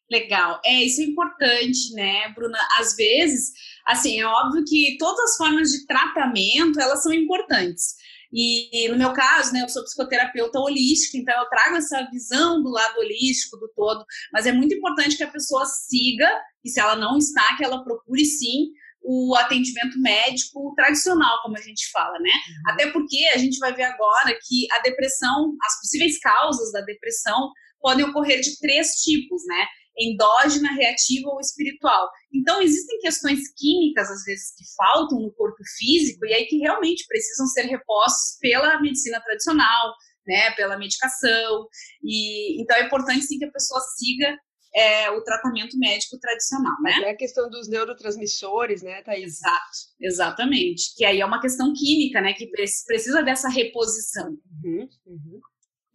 Legal. 0.09 0.61
É, 0.63 0.83
isso 0.83 1.01
é 1.01 1.05
importante, 1.05 1.93
né, 1.93 2.29
Bruna? 2.33 2.57
Às 2.79 2.95
vezes, 2.95 3.51
assim, 3.85 4.19
é 4.19 4.25
óbvio 4.25 4.63
que 4.65 4.95
todas 4.97 5.19
as 5.31 5.37
formas 5.37 5.69
de 5.71 5.85
tratamento, 5.85 6.79
elas 6.79 7.03
são 7.03 7.13
importantes. 7.13 7.95
E 8.31 8.87
no 8.89 8.97
meu 8.97 9.13
caso, 9.13 9.53
né, 9.53 9.63
eu 9.63 9.69
sou 9.69 9.83
psicoterapeuta 9.83 10.59
holística, 10.59 11.17
então 11.17 11.37
eu 11.41 11.49
trago 11.49 11.77
essa 11.77 12.07
visão 12.11 12.61
do 12.61 12.69
lado 12.69 12.99
holístico 12.99 13.57
do 13.57 13.69
todo, 13.73 14.03
mas 14.33 14.45
é 14.45 14.51
muito 14.51 14.75
importante 14.75 15.15
que 15.15 15.23
a 15.23 15.31
pessoa 15.31 15.65
siga, 15.65 16.29
e 16.63 16.69
se 16.69 16.79
ela 16.79 16.95
não 16.95 17.17
está, 17.17 17.55
que 17.55 17.63
ela 17.63 17.83
procure 17.83 18.25
sim 18.25 18.67
o 19.01 19.33
atendimento 19.35 19.97
médico 20.01 20.73
tradicional, 20.75 21.41
como 21.41 21.57
a 21.57 21.61
gente 21.61 21.89
fala, 21.91 22.19
né? 22.19 22.29
Uhum. 22.29 22.73
Até 22.73 22.91
porque 22.91 23.25
a 23.33 23.37
gente 23.37 23.57
vai 23.59 23.73
ver 23.73 23.83
agora 23.83 24.37
que 24.45 24.67
a 24.73 24.79
depressão, 24.81 25.55
as 25.63 25.79
possíveis 25.79 26.19
causas 26.19 26.73
da 26.73 26.81
depressão 26.81 27.51
podem 27.79 28.03
ocorrer 28.03 28.41
de 28.41 28.59
três 28.59 28.95
tipos, 29.03 29.41
né? 29.45 29.65
Endógena, 29.97 30.73
reativa 30.73 31.29
ou 31.29 31.39
espiritual. 31.39 32.09
Então, 32.33 32.61
existem 32.61 32.99
questões 32.99 33.39
químicas, 33.55 34.09
às 34.09 34.23
vezes, 34.23 34.53
que 34.55 34.63
faltam 34.75 35.19
no 35.19 35.33
corpo 35.33 35.63
físico 35.77 36.25
e 36.25 36.33
aí 36.33 36.45
que 36.45 36.57
realmente 36.57 37.05
precisam 37.07 37.47
ser 37.47 37.63
repostos 37.63 38.37
pela 38.39 38.79
medicina 38.81 39.19
tradicional, 39.21 39.93
né, 40.25 40.51
pela 40.51 40.77
medicação. 40.77 41.67
E 42.03 42.61
então 42.61 42.77
é 42.77 42.85
importante 42.85 43.25
sim 43.25 43.39
que 43.39 43.45
a 43.45 43.51
pessoa 43.51 43.79
siga 43.97 44.37
é, 44.75 45.09
o 45.09 45.23
tratamento 45.23 45.77
médico 45.79 46.19
tradicional, 46.19 46.75
né? 46.83 46.91
É 47.05 47.09
a 47.11 47.17
questão 47.17 47.49
dos 47.49 47.67
neurotransmissores, 47.67 48.83
né, 48.83 49.01
Thaís? 49.01 49.37
Exato, 49.37 49.77
exatamente. 49.99 50.93
Que 50.95 51.05
aí 51.05 51.19
é 51.21 51.25
uma 51.25 51.41
questão 51.41 51.73
química, 51.73 52.21
né, 52.21 52.33
que 52.33 52.47
precisa 52.47 53.23
dessa 53.23 53.49
reposição. 53.49 54.37
Uhum, 54.63 54.87
uhum. 55.05 55.41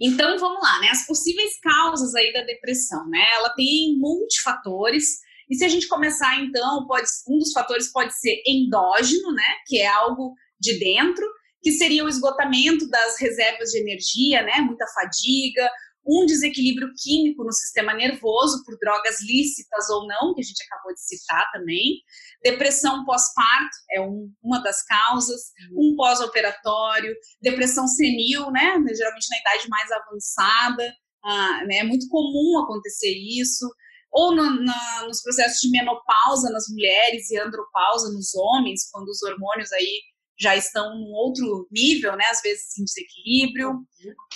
Então, 0.02 0.36
vamos 0.36 0.60
lá, 0.60 0.80
né? 0.80 0.88
As 0.88 1.06
possíveis 1.06 1.60
causas 1.60 2.12
aí 2.16 2.32
da 2.32 2.42
depressão, 2.42 3.08
né? 3.08 3.24
Ela 3.34 3.50
tem 3.50 3.96
multifatores. 3.98 5.20
E 5.48 5.54
se 5.54 5.64
a 5.64 5.68
gente 5.68 5.86
começar, 5.86 6.42
então, 6.42 6.84
pode, 6.88 7.06
um 7.28 7.38
dos 7.38 7.52
fatores 7.52 7.92
pode 7.92 8.12
ser 8.18 8.42
endógeno, 8.44 9.32
né? 9.32 9.46
Que 9.66 9.78
é 9.78 9.86
algo 9.86 10.34
de 10.58 10.76
dentro, 10.80 11.24
que 11.62 11.70
seria 11.70 12.04
o 12.04 12.08
esgotamento 12.08 12.88
das 12.88 13.20
reservas 13.20 13.70
de 13.70 13.78
energia, 13.78 14.42
né? 14.42 14.60
Muita 14.60 14.86
fadiga, 14.88 15.70
um 16.06 16.26
desequilíbrio 16.26 16.88
químico 17.00 17.44
no 17.44 17.52
sistema 17.52 17.94
nervoso 17.94 18.64
por 18.64 18.76
drogas 18.78 19.22
lícitas 19.22 19.88
ou 19.90 20.06
não, 20.06 20.34
que 20.34 20.40
a 20.40 20.44
gente 20.44 20.62
acabou 20.64 20.92
de 20.92 21.00
citar 21.00 21.50
também. 21.52 22.00
Depressão 22.42 23.04
pós-parto 23.04 23.76
é 23.92 24.00
um, 24.00 24.32
uma 24.42 24.60
das 24.60 24.84
causas, 24.84 25.40
uhum. 25.70 25.92
um 25.92 25.96
pós-operatório, 25.96 27.14
depressão 27.40 27.86
senil, 27.86 28.50
né? 28.50 28.74
Geralmente 28.94 29.28
na 29.30 29.38
idade 29.38 29.68
mais 29.68 29.90
avançada, 29.92 30.94
ah, 31.24 31.64
né? 31.66 31.78
É 31.78 31.84
muito 31.84 32.08
comum 32.08 32.60
acontecer 32.62 33.14
isso. 33.14 33.68
Ou 34.10 34.34
no, 34.34 34.62
na, 34.62 35.06
nos 35.06 35.22
processos 35.22 35.60
de 35.60 35.70
menopausa 35.70 36.50
nas 36.50 36.68
mulheres 36.68 37.30
e 37.30 37.38
andropausa 37.38 38.12
nos 38.12 38.34
homens, 38.34 38.90
quando 38.90 39.08
os 39.08 39.22
hormônios 39.22 39.72
aí 39.72 40.02
já 40.42 40.56
estão 40.56 40.98
num 40.98 41.12
outro 41.12 41.68
nível, 41.70 42.16
né? 42.16 42.24
Às 42.30 42.42
vezes 42.42 42.76
em 42.76 42.84
desequilíbrio, 42.84 43.78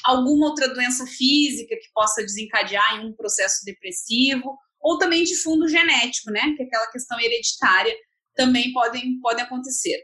alguma 0.04 0.46
outra 0.46 0.72
doença 0.72 1.04
física 1.04 1.74
que 1.74 1.92
possa 1.92 2.22
desencadear 2.22 2.96
em 2.96 3.08
um 3.08 3.12
processo 3.12 3.64
depressivo, 3.64 4.56
ou 4.80 4.98
também 4.98 5.24
de 5.24 5.34
fundo 5.42 5.66
genético, 5.66 6.30
né? 6.30 6.54
Que 6.56 6.62
aquela 6.62 6.86
questão 6.92 7.18
hereditária 7.18 7.92
também 8.36 8.72
podem, 8.72 9.18
podem 9.20 9.44
acontecer. 9.44 9.96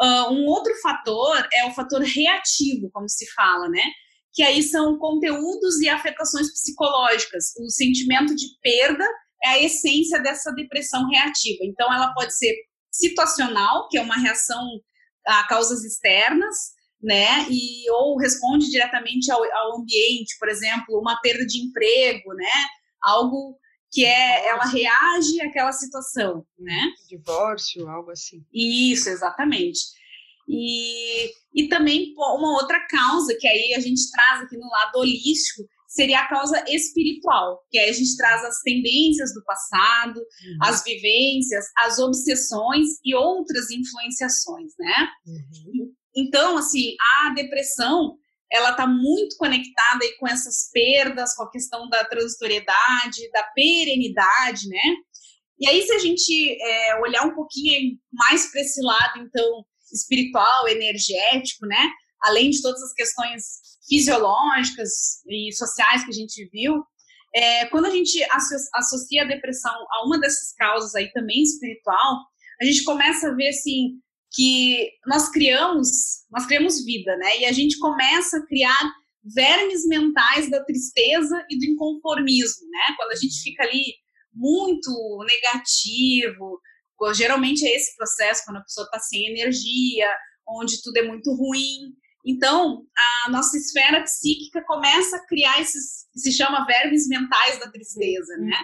Uh, 0.00 0.32
um 0.32 0.46
outro 0.46 0.72
fator 0.80 1.48
é 1.52 1.66
o 1.66 1.72
fator 1.72 2.00
reativo, 2.00 2.88
como 2.92 3.08
se 3.08 3.26
fala, 3.32 3.68
né? 3.68 3.82
Que 4.32 4.44
aí 4.44 4.62
são 4.62 4.96
conteúdos 4.96 5.80
e 5.80 5.88
afetações 5.88 6.52
psicológicas. 6.52 7.46
O 7.58 7.68
sentimento 7.68 8.34
de 8.36 8.46
perda 8.62 9.04
é 9.44 9.48
a 9.48 9.62
essência 9.62 10.22
dessa 10.22 10.52
depressão 10.52 11.08
reativa. 11.08 11.64
Então, 11.64 11.92
ela 11.92 12.14
pode 12.14 12.36
ser 12.36 12.54
situacional, 12.92 13.88
que 13.88 13.98
é 13.98 14.02
uma 14.02 14.16
reação 14.16 14.62
a 15.26 15.46
causas 15.46 15.84
externas, 15.84 16.56
né? 17.02 17.46
E 17.50 17.90
ou 17.90 18.16
responde 18.16 18.70
diretamente 18.70 19.30
ao, 19.30 19.42
ao 19.42 19.80
ambiente, 19.80 20.36
por 20.38 20.48
exemplo, 20.48 20.98
uma 20.98 21.20
perda 21.20 21.44
de 21.46 21.60
emprego, 21.60 22.32
né? 22.34 22.52
Algo 23.02 23.58
que 23.90 24.04
é 24.04 24.48
ela 24.48 24.64
reage 24.64 25.40
àquela 25.42 25.72
situação, 25.72 26.46
né? 26.58 26.92
Divórcio, 27.08 27.88
algo 27.88 28.10
assim. 28.10 28.44
Isso, 28.52 29.08
exatamente. 29.08 29.80
E, 30.48 31.30
e 31.54 31.68
também 31.68 32.12
uma 32.16 32.52
outra 32.54 32.80
causa 32.88 33.36
que 33.38 33.46
aí 33.46 33.74
a 33.74 33.80
gente 33.80 34.10
traz 34.10 34.42
aqui 34.42 34.56
no 34.56 34.68
lado 34.68 34.98
holístico 34.98 35.62
seria 35.92 36.20
a 36.20 36.28
causa 36.28 36.64
espiritual, 36.68 37.60
que 37.70 37.78
aí 37.78 37.90
a 37.90 37.92
gente 37.92 38.16
traz 38.16 38.42
as 38.44 38.60
tendências 38.60 39.34
do 39.34 39.44
passado, 39.44 40.18
uhum. 40.18 40.58
as 40.62 40.82
vivências, 40.82 41.66
as 41.78 41.98
obsessões 41.98 42.88
e 43.04 43.14
outras 43.14 43.70
influenciações, 43.70 44.72
né? 44.78 45.08
Uhum. 45.26 45.94
Então, 46.16 46.56
assim, 46.56 46.94
a 47.24 47.34
depressão, 47.34 48.16
ela 48.50 48.70
está 48.70 48.86
muito 48.86 49.36
conectada 49.36 50.02
aí 50.02 50.16
com 50.18 50.26
essas 50.26 50.70
perdas, 50.72 51.34
com 51.34 51.42
a 51.42 51.50
questão 51.50 51.86
da 51.90 52.04
transitoriedade, 52.04 53.30
da 53.30 53.42
perenidade, 53.54 54.68
né? 54.68 54.96
E 55.60 55.68
aí, 55.68 55.82
se 55.82 55.92
a 55.92 55.98
gente 55.98 56.58
é, 56.58 57.00
olhar 57.00 57.26
um 57.26 57.34
pouquinho 57.34 57.98
mais 58.10 58.50
para 58.50 58.62
esse 58.62 58.80
lado, 58.82 59.20
então, 59.20 59.64
espiritual, 59.92 60.68
energético, 60.68 61.66
né? 61.66 61.90
Além 62.22 62.48
de 62.48 62.62
todas 62.62 62.82
as 62.82 62.94
questões 62.94 63.61
fisiológicas 63.88 65.22
e 65.26 65.52
sociais 65.52 66.04
que 66.04 66.10
a 66.10 66.14
gente 66.14 66.48
viu, 66.52 66.84
é, 67.34 67.66
quando 67.66 67.86
a 67.86 67.90
gente 67.90 68.22
associa 68.74 69.22
a 69.22 69.26
depressão 69.26 69.72
a 69.72 70.06
uma 70.06 70.20
dessas 70.20 70.54
causas 70.54 70.94
aí 70.94 71.10
também 71.12 71.42
espiritual, 71.42 72.20
a 72.60 72.64
gente 72.64 72.84
começa 72.84 73.28
a 73.28 73.34
ver 73.34 73.48
assim 73.48 73.98
que 74.34 74.90
nós 75.06 75.30
criamos, 75.30 75.88
nós 76.30 76.46
criamos 76.46 76.84
vida, 76.84 77.16
né? 77.16 77.40
E 77.40 77.44
a 77.44 77.52
gente 77.52 77.78
começa 77.78 78.38
a 78.38 78.46
criar 78.46 78.92
vermes 79.24 79.86
mentais 79.86 80.50
da 80.50 80.64
tristeza 80.64 81.44
e 81.50 81.58
do 81.58 81.64
inconformismo, 81.64 82.68
né? 82.68 82.94
Quando 82.96 83.12
a 83.12 83.16
gente 83.16 83.42
fica 83.42 83.62
ali 83.62 83.94
muito 84.32 84.90
negativo, 85.26 86.60
geralmente 87.14 87.66
é 87.66 87.76
esse 87.76 87.96
processo 87.96 88.42
quando 88.44 88.58
a 88.58 88.62
pessoa 88.62 88.84
está 88.84 88.98
sem 89.00 89.30
energia, 89.30 90.08
onde 90.48 90.82
tudo 90.82 90.96
é 90.98 91.02
muito 91.02 91.32
ruim. 91.34 91.94
Então, 92.24 92.86
a 93.26 93.30
nossa 93.30 93.56
esfera 93.56 94.02
psíquica 94.02 94.62
começa 94.64 95.16
a 95.16 95.26
criar 95.26 95.60
esses, 95.60 96.06
que 96.12 96.20
se 96.20 96.32
chama 96.32 96.64
vermes 96.66 97.08
mentais 97.08 97.58
da 97.58 97.70
tristeza, 97.70 98.36
né? 98.38 98.56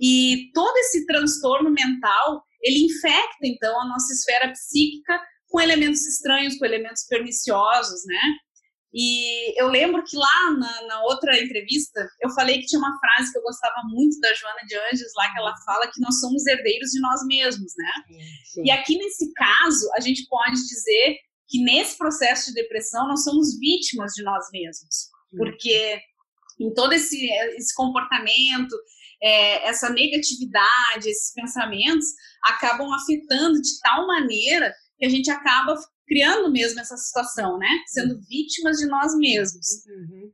E 0.00 0.50
todo 0.52 0.76
esse 0.78 1.06
transtorno 1.06 1.70
mental, 1.70 2.42
ele 2.60 2.86
infecta, 2.86 3.44
então, 3.44 3.80
a 3.80 3.88
nossa 3.88 4.12
esfera 4.12 4.50
psíquica 4.50 5.20
com 5.48 5.60
elementos 5.60 6.04
estranhos, 6.06 6.58
com 6.58 6.64
elementos 6.64 7.04
perniciosos, 7.06 8.04
né? 8.06 8.20
E 8.94 9.58
eu 9.58 9.68
lembro 9.68 10.04
que 10.04 10.16
lá 10.16 10.50
na, 10.58 10.86
na, 10.86 11.02
outra 11.04 11.38
entrevista, 11.40 12.06
eu 12.20 12.28
falei 12.30 12.58
que 12.58 12.66
tinha 12.66 12.78
uma 12.78 12.98
frase 12.98 13.32
que 13.32 13.38
eu 13.38 13.42
gostava 13.42 13.80
muito 13.88 14.20
da 14.20 14.34
Joana 14.34 14.60
de 14.66 14.76
Anjos, 14.76 15.12
lá 15.16 15.32
que 15.32 15.38
ela 15.38 15.54
fala 15.64 15.90
que 15.90 16.00
nós 16.00 16.20
somos 16.20 16.46
herdeiros 16.46 16.90
de 16.90 17.00
nós 17.00 17.26
mesmos, 17.26 17.72
né? 17.76 17.92
Sim. 18.52 18.64
E 18.66 18.70
aqui 18.70 18.98
nesse 18.98 19.32
caso, 19.32 19.90
a 19.96 20.00
gente 20.00 20.26
pode 20.28 20.56
dizer 20.56 21.16
que 21.52 21.62
nesse 21.62 21.98
processo 21.98 22.46
de 22.46 22.54
depressão 22.54 23.06
nós 23.06 23.22
somos 23.22 23.58
vítimas 23.58 24.14
de 24.14 24.22
nós 24.22 24.46
mesmos, 24.50 25.10
porque 25.36 26.00
em 26.58 26.72
todo 26.72 26.94
esse, 26.94 27.30
esse 27.56 27.74
comportamento, 27.74 28.74
é, 29.22 29.68
essa 29.68 29.90
negatividade, 29.90 31.10
esses 31.10 31.30
pensamentos 31.34 32.06
acabam 32.42 32.90
afetando 32.94 33.60
de 33.60 33.80
tal 33.82 34.06
maneira 34.06 34.72
que 34.98 35.04
a 35.04 35.10
gente 35.10 35.30
acaba 35.30 35.74
criando 36.06 36.50
mesmo 36.50 36.80
essa 36.80 36.96
situação, 36.96 37.58
né? 37.58 37.68
Sendo 37.86 38.18
vítimas 38.26 38.78
de 38.78 38.86
nós 38.86 39.14
mesmos. 39.18 39.66
Uhum. 39.86 40.32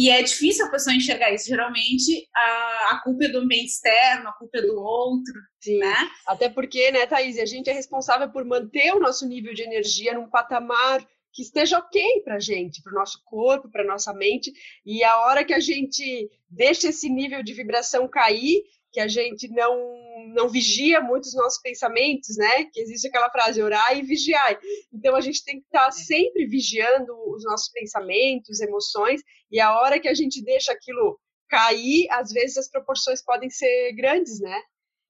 E 0.00 0.08
é 0.08 0.22
difícil 0.22 0.64
a 0.64 0.70
pessoa 0.70 0.96
enxergar 0.96 1.30
isso. 1.30 1.46
Geralmente, 1.46 2.26
a, 2.34 2.94
a 2.94 3.00
culpa 3.04 3.26
é 3.26 3.28
do 3.28 3.40
ambiente 3.40 3.66
externo, 3.66 4.30
a 4.30 4.32
culpa 4.32 4.56
é 4.56 4.62
do 4.62 4.80
outro, 4.80 5.34
Sim. 5.60 5.76
né? 5.76 5.94
Até 6.26 6.48
porque, 6.48 6.90
né, 6.90 7.06
Thaís, 7.06 7.38
a 7.38 7.44
gente 7.44 7.68
é 7.68 7.74
responsável 7.74 8.30
por 8.30 8.42
manter 8.46 8.94
o 8.94 8.98
nosso 8.98 9.28
nível 9.28 9.52
de 9.52 9.60
energia 9.60 10.14
num 10.14 10.30
patamar 10.30 11.06
que 11.34 11.42
esteja 11.42 11.78
ok 11.78 12.22
para 12.24 12.36
a 12.36 12.40
gente, 12.40 12.82
para 12.82 12.94
o 12.94 12.98
nosso 12.98 13.20
corpo, 13.26 13.70
para 13.70 13.84
nossa 13.84 14.14
mente. 14.14 14.50
E 14.86 15.04
a 15.04 15.20
hora 15.20 15.44
que 15.44 15.52
a 15.52 15.60
gente 15.60 16.30
deixa 16.48 16.88
esse 16.88 17.10
nível 17.10 17.42
de 17.42 17.52
vibração 17.52 18.08
cair, 18.08 18.62
que 18.92 19.00
a 19.00 19.08
gente 19.08 19.48
não 19.48 20.00
não 20.34 20.48
vigia 20.48 21.00
muito 21.00 21.24
os 21.24 21.34
nossos 21.34 21.60
pensamentos, 21.60 22.36
né? 22.36 22.64
Que 22.72 22.80
existe 22.80 23.08
aquela 23.08 23.30
frase 23.30 23.62
orar 23.62 23.96
e 23.96 24.02
vigiar. 24.02 24.58
Então 24.92 25.16
a 25.16 25.20
gente 25.20 25.44
tem 25.44 25.58
que 25.58 25.66
estar 25.66 25.90
sempre 25.90 26.46
vigiando 26.46 27.12
os 27.34 27.42
nossos 27.44 27.70
pensamentos, 27.70 28.60
emoções, 28.60 29.20
e 29.50 29.58
a 29.60 29.74
hora 29.80 29.98
que 29.98 30.08
a 30.08 30.14
gente 30.14 30.42
deixa 30.42 30.72
aquilo 30.72 31.18
cair, 31.48 32.06
às 32.10 32.30
vezes 32.30 32.56
as 32.58 32.70
proporções 32.70 33.22
podem 33.24 33.50
ser 33.50 33.92
grandes, 33.94 34.38
né? 34.40 34.60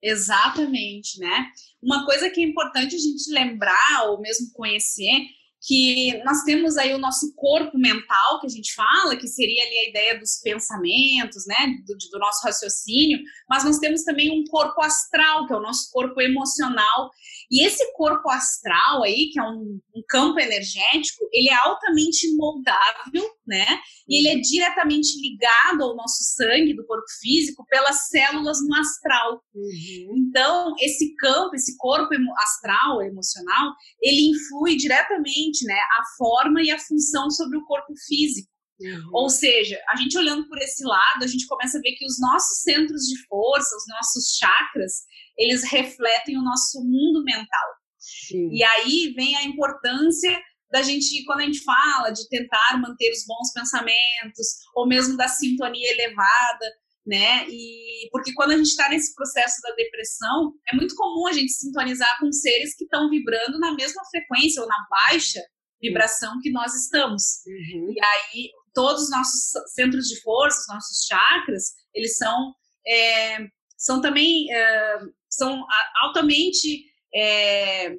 Exatamente, 0.02 1.18
né? 1.18 1.46
Uma 1.82 2.06
coisa 2.06 2.30
que 2.30 2.40
é 2.40 2.44
importante 2.44 2.96
a 2.96 2.98
gente 2.98 3.30
lembrar 3.30 4.08
ou 4.08 4.20
mesmo 4.20 4.50
conhecer 4.54 5.26
que 5.62 6.22
nós 6.24 6.42
temos 6.44 6.78
aí 6.78 6.94
o 6.94 6.98
nosso 6.98 7.34
corpo 7.34 7.76
mental, 7.76 8.40
que 8.40 8.46
a 8.46 8.50
gente 8.50 8.74
fala, 8.74 9.16
que 9.16 9.28
seria 9.28 9.62
ali 9.62 9.78
a 9.78 9.88
ideia 9.90 10.18
dos 10.18 10.40
pensamentos, 10.42 11.44
né, 11.46 11.76
do, 11.86 11.96
do, 12.10 12.18
nosso 12.18 12.42
raciocínio, 12.46 13.18
mas 13.48 13.64
nós 13.64 13.78
temos 13.78 14.02
também 14.02 14.30
um 14.30 14.44
corpo 14.44 14.80
astral, 14.82 15.46
que 15.46 15.52
é 15.52 15.56
o 15.56 15.60
nosso 15.60 15.90
corpo 15.92 16.20
emocional, 16.20 17.10
e 17.50 17.66
esse 17.66 17.92
corpo 17.94 18.30
astral 18.30 19.02
aí, 19.02 19.28
que 19.32 19.40
é 19.40 19.42
um, 19.42 19.80
um 19.94 20.02
campo 20.08 20.38
energético, 20.38 21.28
ele 21.32 21.48
é 21.48 21.54
altamente 21.54 22.32
moldável, 22.36 23.28
né, 23.46 23.66
e 24.08 24.18
ele 24.18 24.28
é 24.28 24.40
diretamente 24.40 25.20
ligado 25.20 25.82
ao 25.82 25.96
nosso 25.96 26.22
sangue 26.22 26.74
do 26.74 26.86
corpo 26.86 27.06
físico 27.20 27.64
pelas 27.68 28.08
células 28.08 28.58
no 28.66 28.76
astral. 28.76 29.42
Uhum. 29.54 30.14
Então, 30.16 30.74
esse 30.80 31.14
campo, 31.16 31.56
esse 31.56 31.76
corpo 31.76 32.14
astral, 32.38 33.02
emocional, 33.02 33.72
ele 34.00 34.30
influi 34.30 34.76
diretamente 34.76 35.64
né, 35.64 35.78
a 35.98 36.02
forma 36.16 36.62
e 36.62 36.70
a 36.70 36.78
função 36.78 37.30
sobre 37.30 37.58
o 37.58 37.64
corpo 37.64 37.92
físico. 38.06 38.48
Uhum. 38.80 39.10
Ou 39.12 39.28
seja, 39.28 39.78
a 39.90 39.96
gente 39.96 40.16
olhando 40.16 40.48
por 40.48 40.58
esse 40.58 40.82
lado, 40.84 41.22
a 41.22 41.26
gente 41.26 41.46
começa 41.46 41.76
a 41.76 41.80
ver 41.80 41.92
que 41.92 42.06
os 42.06 42.18
nossos 42.18 42.62
centros 42.62 43.02
de 43.02 43.26
força, 43.26 43.76
os 43.76 43.84
nossos 43.88 44.36
chakras, 44.36 45.02
eles 45.40 45.64
refletem 45.64 46.36
o 46.36 46.42
nosso 46.42 46.80
mundo 46.84 47.24
mental. 47.24 47.68
Sim. 47.98 48.48
E 48.52 48.62
aí 48.62 49.12
vem 49.16 49.34
a 49.36 49.44
importância 49.44 50.40
da 50.70 50.82
gente, 50.82 51.24
quando 51.24 51.40
a 51.40 51.44
gente 51.44 51.64
fala 51.64 52.10
de 52.10 52.28
tentar 52.28 52.78
manter 52.80 53.10
os 53.10 53.24
bons 53.26 53.52
pensamentos, 53.52 54.46
ou 54.74 54.86
mesmo 54.86 55.16
da 55.16 55.26
sintonia 55.26 55.90
elevada, 55.92 56.66
né? 57.04 57.46
E 57.48 58.08
porque 58.12 58.32
quando 58.34 58.52
a 58.52 58.56
gente 58.56 58.68
está 58.68 58.88
nesse 58.88 59.14
processo 59.14 59.60
da 59.62 59.74
depressão, 59.74 60.52
é 60.72 60.76
muito 60.76 60.94
comum 60.94 61.26
a 61.26 61.32
gente 61.32 61.52
sintonizar 61.52 62.18
com 62.20 62.30
seres 62.30 62.76
que 62.76 62.84
estão 62.84 63.10
vibrando 63.10 63.58
na 63.58 63.74
mesma 63.74 64.02
frequência 64.10 64.62
ou 64.62 64.68
na 64.68 64.86
baixa 64.88 65.40
vibração 65.82 66.38
que 66.42 66.50
nós 66.50 66.74
estamos. 66.74 67.22
Uhum. 67.46 67.92
E 67.92 68.04
aí 68.04 68.50
todos 68.72 69.04
os 69.04 69.10
nossos 69.10 69.72
centros 69.72 70.06
de 70.06 70.20
força, 70.20 70.60
os 70.60 70.74
nossos 70.74 71.06
chakras, 71.06 71.72
eles 71.94 72.16
são 72.16 72.54
é, 72.86 73.38
são 73.76 74.00
também 74.00 74.52
é, 74.52 74.98
são 75.40 75.64
altamente 76.02 76.84
é, 77.14 77.86
é 77.86 77.96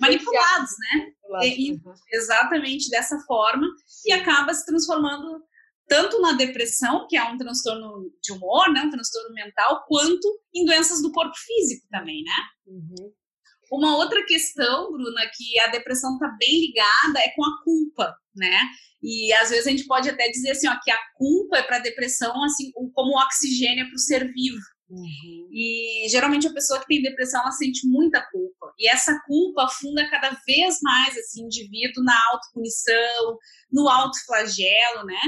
manipulados, 0.00 0.70
né? 0.78 1.06
Uhum. 1.26 1.94
exatamente 2.12 2.88
dessa 2.90 3.18
forma 3.26 3.66
e 4.06 4.12
acaba 4.12 4.54
se 4.54 4.64
transformando 4.64 5.42
tanto 5.88 6.20
na 6.20 6.32
depressão, 6.32 7.06
que 7.08 7.16
é 7.16 7.24
um 7.24 7.36
transtorno 7.36 8.10
de 8.22 8.32
humor, 8.32 8.72
né, 8.72 8.82
um 8.82 8.90
transtorno 8.90 9.34
mental, 9.34 9.84
quanto 9.86 10.40
em 10.54 10.64
doenças 10.64 11.02
do 11.02 11.12
corpo 11.12 11.34
físico 11.36 11.86
também, 11.90 12.22
né? 12.22 12.32
Uhum. 12.66 13.12
Uma 13.70 13.96
outra 13.96 14.24
questão, 14.24 14.92
Bruna, 14.92 15.22
que 15.34 15.58
a 15.60 15.68
depressão 15.68 16.14
está 16.14 16.28
bem 16.38 16.60
ligada 16.60 17.18
é 17.18 17.30
com 17.34 17.44
a 17.44 17.62
culpa, 17.64 18.16
né? 18.34 18.60
E 19.02 19.32
às 19.34 19.50
vezes 19.50 19.66
a 19.66 19.70
gente 19.70 19.86
pode 19.86 20.08
até 20.08 20.28
dizer 20.28 20.52
assim, 20.52 20.68
ó, 20.68 20.78
que 20.82 20.90
a 20.90 20.98
culpa 21.16 21.58
é 21.58 21.62
para 21.62 21.76
a 21.76 21.80
depressão 21.80 22.42
assim 22.44 22.70
como 22.72 23.12
o 23.12 23.20
oxigênio 23.22 23.84
é 23.84 23.86
para 23.86 23.94
o 23.94 23.98
ser 23.98 24.32
vivo. 24.32 24.60
Uhum. 24.94 25.48
E 25.50 26.06
geralmente 26.08 26.46
a 26.46 26.52
pessoa 26.52 26.80
que 26.80 26.86
tem 26.86 27.02
depressão 27.02 27.40
ela 27.40 27.50
sente 27.50 27.86
muita 27.86 28.20
culpa. 28.30 28.72
E 28.78 28.88
essa 28.88 29.18
culpa 29.26 29.64
afunda 29.64 30.08
cada 30.10 30.30
vez 30.46 30.78
mais 30.82 31.16
esse 31.16 31.42
indivíduo 31.42 32.04
na 32.04 32.18
autopunição, 32.32 33.38
no 33.72 33.88
autoflagelo, 33.88 35.04
né? 35.04 35.20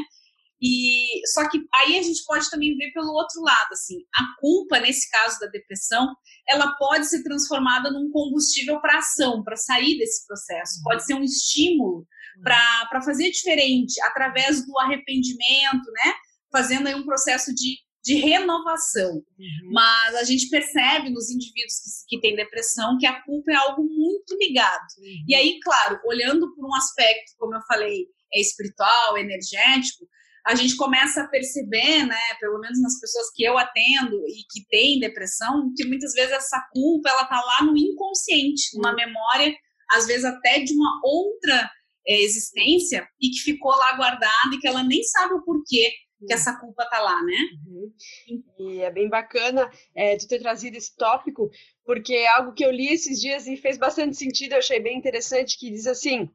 E 0.60 1.20
só 1.28 1.48
que 1.50 1.58
aí 1.74 1.98
a 1.98 2.02
gente 2.02 2.24
pode 2.24 2.48
também 2.48 2.76
ver 2.76 2.90
pelo 2.92 3.12
outro 3.12 3.42
lado, 3.42 3.68
assim, 3.72 3.98
a 4.14 4.24
culpa 4.40 4.80
nesse 4.80 5.10
caso 5.10 5.38
da 5.38 5.46
depressão, 5.48 6.14
ela 6.48 6.74
pode 6.76 7.06
ser 7.06 7.22
transformada 7.22 7.90
num 7.90 8.10
combustível 8.10 8.80
para 8.80 8.98
ação, 8.98 9.42
para 9.44 9.56
sair 9.56 9.98
desse 9.98 10.26
processo. 10.26 10.80
Pode 10.82 11.04
ser 11.04 11.14
um 11.14 11.22
estímulo 11.22 12.06
para 12.42 13.02
fazer 13.04 13.30
diferente 13.30 14.00
através 14.02 14.64
do 14.66 14.78
arrependimento, 14.78 15.90
né? 15.92 16.14
Fazendo 16.50 16.86
aí 16.86 16.94
um 16.94 17.04
processo 17.04 17.54
de, 17.54 17.76
de 18.06 18.14
renovação. 18.14 19.14
Uhum. 19.16 19.72
Mas 19.72 20.14
a 20.14 20.22
gente 20.22 20.48
percebe 20.48 21.10
nos 21.10 21.28
indivíduos 21.28 21.74
que, 22.08 22.16
que 22.16 22.20
têm 22.20 22.36
depressão 22.36 22.96
que 22.98 23.06
a 23.06 23.20
culpa 23.22 23.50
é 23.50 23.56
algo 23.56 23.82
muito 23.82 24.36
ligado. 24.38 24.86
Uhum. 24.98 25.24
E 25.26 25.34
aí, 25.34 25.58
claro, 25.60 25.98
olhando 26.06 26.54
por 26.54 26.64
um 26.64 26.74
aspecto, 26.76 27.32
como 27.36 27.56
eu 27.56 27.60
falei, 27.66 28.06
é 28.32 28.40
espiritual, 28.40 29.18
energético, 29.18 30.06
a 30.46 30.54
gente 30.54 30.76
começa 30.76 31.22
a 31.22 31.28
perceber, 31.28 32.06
né, 32.06 32.34
pelo 32.38 32.60
menos 32.60 32.80
nas 32.80 33.00
pessoas 33.00 33.26
que 33.34 33.42
eu 33.42 33.58
atendo 33.58 34.16
e 34.28 34.44
que 34.48 34.64
têm 34.70 35.00
depressão, 35.00 35.72
que 35.76 35.84
muitas 35.84 36.12
vezes 36.12 36.30
essa 36.30 36.64
culpa 36.72 37.08
ela 37.08 37.24
tá 37.24 37.40
lá 37.40 37.66
no 37.66 37.76
inconsciente, 37.76 38.76
numa 38.76 38.94
memória, 38.94 39.52
às 39.90 40.06
vezes 40.06 40.24
até 40.24 40.60
de 40.60 40.72
uma 40.72 41.00
outra 41.02 41.68
é, 42.06 42.22
existência 42.22 43.04
e 43.20 43.30
que 43.30 43.40
ficou 43.40 43.72
lá 43.72 43.96
guardada 43.96 44.54
e 44.54 44.58
que 44.58 44.68
ela 44.68 44.84
nem 44.84 45.02
sabe 45.02 45.34
o 45.34 45.42
porquê 45.42 45.92
que 46.26 46.32
essa 46.32 46.58
culpa 46.58 46.84
tá 46.86 47.00
lá, 47.00 47.22
né? 47.22 47.36
Uhum. 47.66 47.92
E 48.58 48.80
é 48.80 48.90
bem 48.90 49.08
bacana 49.08 49.70
é, 49.94 50.16
tu 50.16 50.26
ter 50.26 50.38
trazido 50.38 50.76
esse 50.76 50.96
tópico, 50.96 51.50
porque 51.84 52.14
é 52.14 52.28
algo 52.28 52.54
que 52.54 52.64
eu 52.64 52.70
li 52.70 52.88
esses 52.88 53.20
dias 53.20 53.46
e 53.46 53.56
fez 53.56 53.76
bastante 53.76 54.16
sentido, 54.16 54.52
eu 54.52 54.58
achei 54.58 54.80
bem 54.80 54.96
interessante, 54.96 55.58
que 55.58 55.70
diz 55.70 55.86
assim, 55.86 56.28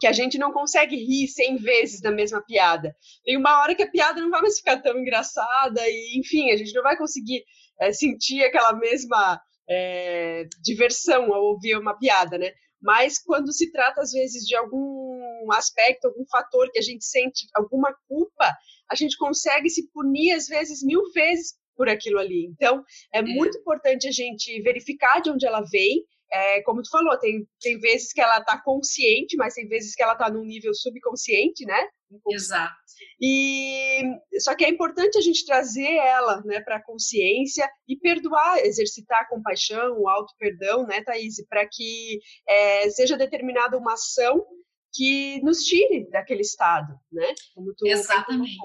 que 0.00 0.06
a 0.06 0.12
gente 0.12 0.38
não 0.38 0.52
consegue 0.52 0.96
rir 0.96 1.28
cem 1.28 1.56
vezes 1.56 2.00
da 2.00 2.10
mesma 2.10 2.42
piada. 2.42 2.94
Tem 3.24 3.36
uma 3.36 3.60
hora 3.60 3.74
que 3.74 3.82
a 3.82 3.90
piada 3.90 4.20
não 4.20 4.30
vai 4.30 4.42
mais 4.42 4.58
ficar 4.58 4.82
tão 4.82 4.98
engraçada 4.98 5.80
e, 5.86 6.18
enfim, 6.18 6.50
a 6.50 6.56
gente 6.56 6.72
não 6.72 6.82
vai 6.82 6.96
conseguir 6.96 7.44
é, 7.80 7.92
sentir 7.92 8.42
aquela 8.42 8.72
mesma 8.72 9.40
é, 9.68 10.44
diversão 10.62 11.32
ao 11.32 11.44
ouvir 11.44 11.78
uma 11.78 11.96
piada, 11.96 12.36
né? 12.38 12.52
Mas 12.82 13.18
quando 13.18 13.52
se 13.52 13.72
trata, 13.72 14.02
às 14.02 14.12
vezes, 14.12 14.44
de 14.44 14.54
algum 14.54 15.50
aspecto, 15.52 16.06
algum 16.06 16.24
fator 16.30 16.70
que 16.70 16.78
a 16.78 16.82
gente 16.82 17.04
sente 17.04 17.46
alguma 17.54 17.94
culpa, 18.06 18.52
a 18.94 18.96
gente 18.96 19.18
consegue 19.18 19.68
se 19.68 19.88
punir, 19.90 20.32
às 20.32 20.46
vezes, 20.46 20.82
mil 20.82 21.02
vezes 21.12 21.54
por 21.76 21.88
aquilo 21.88 22.18
ali. 22.18 22.46
Então, 22.46 22.82
é, 23.12 23.18
é. 23.18 23.22
muito 23.22 23.58
importante 23.58 24.06
a 24.06 24.12
gente 24.12 24.62
verificar 24.62 25.20
de 25.20 25.30
onde 25.30 25.46
ela 25.46 25.60
vem, 25.62 26.04
é, 26.32 26.62
como 26.62 26.82
tu 26.82 26.90
falou, 26.90 27.18
tem, 27.18 27.46
tem 27.60 27.78
vezes 27.78 28.12
que 28.12 28.20
ela 28.20 28.38
está 28.38 28.60
consciente, 28.60 29.36
mas 29.36 29.54
tem 29.54 29.68
vezes 29.68 29.94
que 29.94 30.02
ela 30.02 30.14
está 30.14 30.30
num 30.30 30.44
nível 30.44 30.72
subconsciente, 30.74 31.64
né? 31.64 31.88
Exato. 32.28 32.74
E 33.20 34.02
só 34.38 34.54
que 34.54 34.64
é 34.64 34.68
importante 34.68 35.18
a 35.18 35.20
gente 35.20 35.44
trazer 35.44 35.94
ela, 35.94 36.40
né, 36.44 36.60
para 36.60 36.76
a 36.76 36.82
consciência 36.82 37.68
e 37.88 37.96
perdoar, 37.96 38.58
exercitar 38.58 39.22
a 39.22 39.28
compaixão, 39.28 39.98
o 39.98 40.08
auto 40.08 40.32
perdão, 40.38 40.86
né, 40.86 41.02
Thaís, 41.02 41.36
para 41.48 41.66
que 41.70 42.20
é, 42.48 42.90
seja 42.90 43.16
determinada 43.16 43.76
uma 43.76 43.94
ação 43.94 44.44
que 44.94 45.40
nos 45.42 45.58
tire 45.64 46.08
daquele 46.10 46.42
estado, 46.42 46.94
né? 47.12 47.34
Exatamente. 47.84 48.56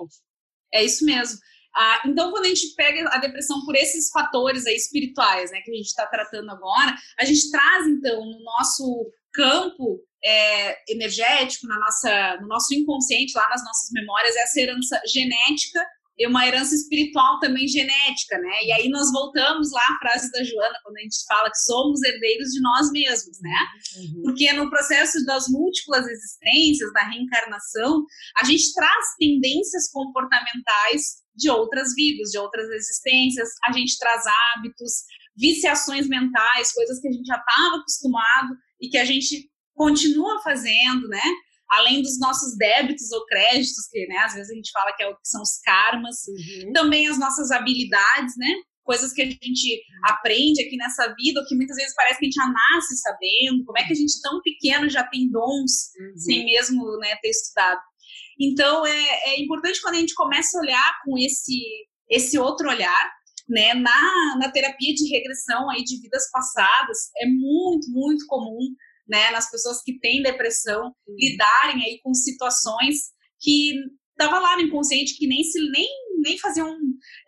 É 0.73 0.83
isso 0.83 1.03
mesmo. 1.05 1.39
Ah, 1.75 2.01
então, 2.05 2.31
quando 2.31 2.45
a 2.45 2.49
gente 2.49 2.73
pega 2.75 3.07
a 3.09 3.17
depressão 3.19 3.63
por 3.65 3.75
esses 3.75 4.09
fatores 4.09 4.65
aí 4.65 4.75
espirituais, 4.75 5.51
né, 5.51 5.61
que 5.61 5.71
a 5.71 5.75
gente 5.75 5.87
está 5.87 6.05
tratando 6.07 6.49
agora, 6.51 6.95
a 7.19 7.25
gente 7.25 7.49
traz, 7.51 7.87
então, 7.87 8.25
no 8.25 8.43
nosso 8.43 9.11
campo 9.33 9.99
é, 10.23 10.91
energético, 10.91 11.67
na 11.67 11.79
nossa, 11.79 12.37
no 12.41 12.47
nosso 12.47 12.73
inconsciente, 12.73 13.33
lá 13.35 13.47
nas 13.49 13.63
nossas 13.63 13.89
memórias, 13.91 14.35
essa 14.35 14.59
herança 14.59 14.99
genética 15.07 15.85
e 16.19 16.27
uma 16.27 16.45
herança 16.45 16.75
espiritual 16.75 17.39
também 17.39 17.65
genética, 17.65 18.37
né? 18.37 18.63
E 18.63 18.71
aí 18.73 18.89
nós 18.89 19.09
voltamos 19.09 19.71
lá 19.71 19.81
à 19.81 19.97
frase 19.99 20.29
da 20.31 20.43
Joana, 20.43 20.77
quando 20.83 20.97
a 20.97 21.01
gente 21.01 21.25
fala 21.25 21.49
que 21.49 21.59
somos 21.59 22.03
herdeiros 22.03 22.49
de 22.49 22.61
nós 22.61 22.91
mesmos, 22.91 23.39
né? 23.41 23.57
Uhum. 23.97 24.23
Porque 24.23 24.51
no 24.51 24.69
processo 24.69 25.25
das 25.25 25.47
múltiplas 25.47 26.05
existências, 26.05 26.91
da 26.91 27.03
reencarnação, 27.03 28.03
a 28.41 28.43
gente 28.43 28.73
traz 28.73 29.05
tendências 29.17 29.89
comportamentais 29.91 31.23
de 31.33 31.49
outras 31.49 31.95
vidas, 31.95 32.31
de 32.31 32.37
outras 32.37 32.69
existências, 32.69 33.49
a 33.65 33.71
gente 33.71 33.97
traz 33.97 34.23
hábitos, 34.27 34.91
viciações 35.37 36.05
mentais, 36.09 36.73
coisas 36.73 36.99
que 36.99 37.07
a 37.07 37.11
gente 37.13 37.25
já 37.25 37.37
estava 37.37 37.77
acostumado 37.77 38.57
e 38.81 38.89
que 38.89 38.97
a 38.97 39.05
gente 39.05 39.49
continua 39.73 40.41
fazendo, 40.43 41.07
né? 41.07 41.21
Além 41.71 42.01
dos 42.01 42.19
nossos 42.19 42.57
débitos 42.57 43.11
ou 43.11 43.25
créditos, 43.25 43.87
que 43.91 44.07
né, 44.07 44.17
às 44.17 44.33
vezes 44.33 44.51
a 44.51 44.55
gente 44.55 44.71
fala 44.71 44.91
que, 44.95 45.03
é 45.03 45.11
que 45.11 45.19
são 45.23 45.41
os 45.41 45.59
karmas, 45.63 46.15
uhum. 46.27 46.73
também 46.73 47.07
as 47.07 47.19
nossas 47.19 47.51
habilidades, 47.51 48.35
né? 48.37 48.53
Coisas 48.83 49.13
que 49.13 49.21
a 49.21 49.25
gente 49.25 49.83
aprende 50.05 50.63
aqui 50.63 50.75
nessa 50.75 51.13
vida, 51.15 51.39
ou 51.39 51.45
que 51.45 51.55
muitas 51.55 51.77
vezes 51.77 51.93
parece 51.95 52.19
que 52.19 52.25
a 52.25 52.29
gente 52.29 52.35
já 52.35 52.47
nasce 52.47 52.97
sabendo, 52.97 53.63
como 53.63 53.77
é 53.77 53.85
que 53.85 53.93
a 53.93 53.95
gente 53.95 54.19
tão 54.21 54.41
pequeno 54.41 54.89
já 54.89 55.03
tem 55.03 55.29
dons, 55.29 55.91
uhum. 55.99 56.17
sem 56.17 56.45
mesmo 56.45 56.97
né, 56.97 57.15
ter 57.21 57.29
estudado. 57.29 57.81
Então, 58.39 58.85
é, 58.85 59.31
é 59.31 59.39
importante 59.39 59.81
quando 59.81 59.95
a 59.95 59.99
gente 59.99 60.15
começa 60.15 60.57
a 60.57 60.61
olhar 60.61 60.99
com 61.05 61.17
esse, 61.19 61.61
esse 62.09 62.39
outro 62.39 62.67
olhar, 62.67 63.11
né, 63.47 63.73
na, 63.73 64.37
na 64.39 64.51
terapia 64.51 64.93
de 64.93 65.09
regressão 65.09 65.69
aí 65.69 65.83
de 65.83 65.99
vidas 66.01 66.29
passadas, 66.31 66.97
é 67.17 67.25
muito, 67.27 67.91
muito 67.91 68.25
comum 68.27 68.73
né, 69.09 69.31
nas 69.31 69.49
pessoas 69.49 69.81
que 69.83 69.99
têm 69.99 70.21
depressão, 70.21 70.85
uhum. 70.85 71.15
lidarem 71.17 71.83
aí 71.83 71.99
com 72.03 72.13
situações 72.13 73.11
que 73.39 73.73
estava 74.11 74.39
lá 74.39 74.57
no 74.57 74.63
inconsciente, 74.63 75.17
que 75.17 75.27
nem 75.27 75.43
se 75.43 75.59
nem, 75.71 75.87
nem 76.21 76.37
faziam 76.37 76.77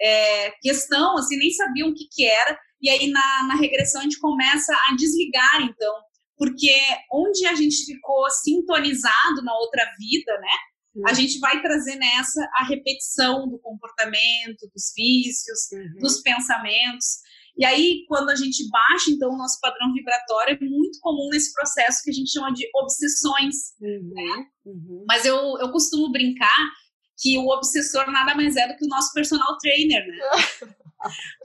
é, 0.01 0.51
questão, 0.61 1.17
assim, 1.17 1.37
nem 1.37 1.51
sabiam 1.51 1.89
o 1.89 1.93
que, 1.93 2.07
que 2.11 2.25
era, 2.25 2.57
e 2.81 2.89
aí 2.89 3.09
na, 3.09 3.47
na 3.47 3.55
regressão 3.55 4.01
a 4.01 4.03
gente 4.03 4.19
começa 4.19 4.73
a 4.89 4.95
desligar, 4.95 5.61
então, 5.63 5.93
porque 6.37 6.73
onde 7.11 7.45
a 7.47 7.55
gente 7.55 7.85
ficou 7.85 8.29
sintonizado 8.29 9.41
na 9.43 9.55
outra 9.57 9.83
vida, 9.97 10.37
né, 10.39 10.57
Uhum. 10.95 11.07
A 11.07 11.13
gente 11.13 11.39
vai 11.39 11.61
trazer 11.61 11.95
nessa 11.95 12.41
a 12.55 12.65
repetição 12.65 13.47
do 13.47 13.57
comportamento, 13.59 14.69
dos 14.73 14.91
vícios, 14.95 15.71
uhum. 15.71 15.99
dos 15.99 16.21
pensamentos. 16.21 17.19
E 17.62 17.65
aí, 17.65 18.06
quando 18.08 18.32
a 18.32 18.36
gente 18.36 18.67
baixa, 18.71 19.12
então, 19.12 19.30
o 19.30 19.38
nosso 19.38 19.60
padrão 19.62 19.93
vibratório, 19.93 20.58
é 20.60 20.65
muito 20.65 20.97
comum 21.00 21.30
nesse 21.32 21.54
processo 21.54 22.02
que 22.04 22.10
a 22.10 22.13
gente 22.13 22.32
chama 22.32 22.52
de 22.52 22.67
obsessões. 22.74 23.56
Uhum, 23.80 24.13
né? 24.15 24.45
uhum. 24.65 25.06
Mas 25.08 25.26
eu, 25.26 25.38
eu 25.60 25.71
costumo 25.71 26.12
brincar 26.12 26.71
que 27.19 27.38
o 27.38 27.47
obsessor 27.50 28.10
nada 28.12 28.34
mais 28.34 28.56
é 28.56 28.67
do 28.67 28.76
que 28.76 28.86
o 28.86 28.88
nosso 28.88 29.13
personal 29.13 29.60
trainer, 29.60 30.04
né? 30.08 30.17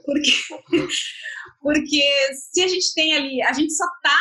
Porque, 0.05 0.31
porque 1.63 2.03
se 2.51 2.61
a 2.61 2.67
gente 2.67 2.93
tem 2.93 3.15
ali, 3.15 3.41
a 3.41 3.51
gente 3.53 3.73
só 3.73 3.85
tá 4.03 4.17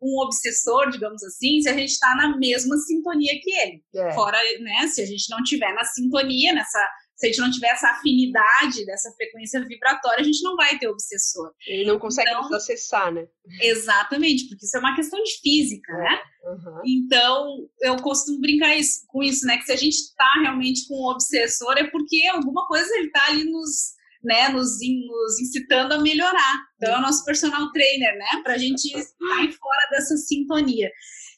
com 0.00 0.06
um 0.06 0.22
obsessor, 0.22 0.88
digamos 0.88 1.22
assim, 1.22 1.60
se 1.60 1.68
a 1.68 1.74
gente 1.74 1.98
tá 2.00 2.16
na 2.16 2.34
mesma 2.38 2.74
sintonia 2.78 3.38
que 3.42 3.50
ele. 3.50 3.84
É. 3.94 4.14
Fora, 4.14 4.38
né, 4.60 4.88
se 4.88 5.02
a 5.02 5.06
gente 5.06 5.28
não 5.28 5.42
tiver 5.42 5.70
na 5.74 5.84
sintonia, 5.84 6.54
nessa 6.54 6.80
se 7.16 7.26
a 7.26 7.28
gente 7.28 7.40
não 7.40 7.50
tiver 7.50 7.68
essa 7.68 7.88
afinidade 7.90 8.84
dessa 8.84 9.12
frequência 9.12 9.64
vibratória, 9.64 10.20
a 10.20 10.24
gente 10.24 10.42
não 10.42 10.56
vai 10.56 10.76
ter 10.78 10.88
obsessor. 10.88 11.52
Ele 11.66 11.84
não 11.84 11.98
consegue 11.98 12.28
então, 12.28 12.42
nos 12.42 12.52
acessar, 12.52 13.12
né? 13.12 13.26
Exatamente, 13.60 14.48
porque 14.48 14.66
isso 14.66 14.76
é 14.76 14.80
uma 14.80 14.96
questão 14.96 15.22
de 15.22 15.40
física, 15.40 15.92
é. 15.92 15.96
né? 15.96 16.20
Uhum. 16.44 16.80
Então, 16.84 17.68
eu 17.82 17.96
costumo 17.96 18.40
brincar 18.40 18.76
isso, 18.76 19.04
com 19.08 19.22
isso, 19.22 19.46
né? 19.46 19.58
Que 19.58 19.64
se 19.64 19.72
a 19.72 19.76
gente 19.76 19.94
está 19.94 20.30
realmente 20.40 20.86
com 20.88 20.94
um 20.94 21.10
obsessor, 21.10 21.74
é 21.78 21.84
porque 21.84 22.26
alguma 22.32 22.66
coisa 22.66 22.92
ele 22.96 23.06
está 23.06 23.26
ali 23.28 23.44
nos, 23.44 23.94
né, 24.22 24.48
nos, 24.48 24.70
nos 24.80 25.40
incitando 25.40 25.92
a 25.92 26.00
melhorar. 26.00 26.58
Então, 26.76 26.94
é 26.94 26.98
o 26.98 27.02
nosso 27.02 27.24
personal 27.24 27.70
trainer, 27.70 28.18
né? 28.18 28.42
Para 28.42 28.54
a 28.54 28.58
gente 28.58 28.90
sair 28.90 29.52
fora 29.52 29.88
dessa 29.92 30.16
sintonia. 30.16 30.90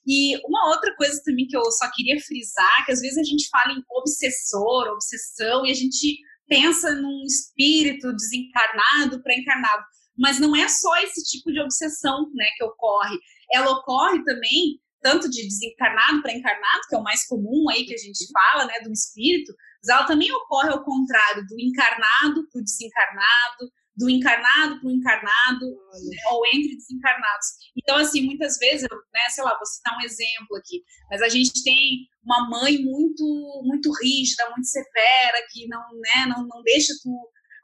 E 0.06 0.36
uma 0.46 0.68
outra 0.68 0.94
coisa 0.94 1.20
também 1.24 1.46
que 1.46 1.56
eu 1.56 1.64
só 1.72 1.90
queria 1.92 2.20
frisar, 2.20 2.84
que 2.84 2.92
às 2.92 3.00
vezes 3.00 3.18
a 3.18 3.24
gente 3.24 3.48
fala 3.48 3.72
em 3.72 3.82
obsessor, 3.90 4.88
obsessão, 4.88 5.66
e 5.66 5.70
a 5.70 5.74
gente 5.74 6.18
pensa 6.48 6.94
num 6.94 7.24
espírito 7.24 8.12
desencarnado 8.14 9.20
para 9.22 9.34
encarnado. 9.34 9.84
Mas 10.16 10.38
não 10.38 10.54
é 10.54 10.68
só 10.68 10.96
esse 10.98 11.24
tipo 11.24 11.52
de 11.52 11.60
obsessão 11.60 12.30
né, 12.34 12.46
que 12.56 12.64
ocorre. 12.64 13.18
Ela 13.52 13.70
ocorre 13.72 14.24
também 14.24 14.80
tanto 15.02 15.28
de 15.28 15.42
desencarnado 15.46 16.22
para 16.22 16.32
encarnado, 16.32 16.82
que 16.88 16.94
é 16.94 16.98
o 16.98 17.02
mais 17.02 17.26
comum 17.26 17.68
aí 17.70 17.84
que 17.84 17.94
a 17.94 17.98
gente 17.98 18.26
fala, 18.32 18.66
né, 18.66 18.80
do 18.80 18.92
espírito, 18.92 19.52
mas 19.82 19.94
ela 19.94 20.06
também 20.06 20.32
ocorre 20.32 20.70
ao 20.70 20.84
contrário, 20.84 21.46
do 21.46 21.60
encarnado 21.60 22.48
para 22.50 22.60
o 22.60 22.64
desencarnado, 22.64 23.70
do 23.96 24.10
encarnado 24.10 24.78
para 24.78 24.88
o 24.88 24.92
encarnado, 24.92 25.66
né, 25.66 26.18
ou 26.30 26.46
entre 26.46 26.76
desencarnados. 26.76 27.46
Então, 27.76 27.96
assim, 27.96 28.22
muitas 28.22 28.58
vezes, 28.58 28.82
né, 28.82 29.20
sei 29.30 29.42
lá, 29.42 29.56
vou 29.56 29.66
citar 29.66 29.96
um 29.96 30.02
exemplo 30.02 30.56
aqui, 30.56 30.82
mas 31.10 31.22
a 31.22 31.28
gente 31.28 31.62
tem 31.62 32.06
uma 32.22 32.48
mãe 32.48 32.78
muito 32.82 33.24
muito 33.64 33.90
rígida, 34.02 34.50
muito 34.50 34.66
severa, 34.66 35.46
que 35.50 35.66
não, 35.68 35.80
né, 36.00 36.26
não, 36.28 36.46
não 36.46 36.62
deixa 36.62 36.92
tu 37.02 37.10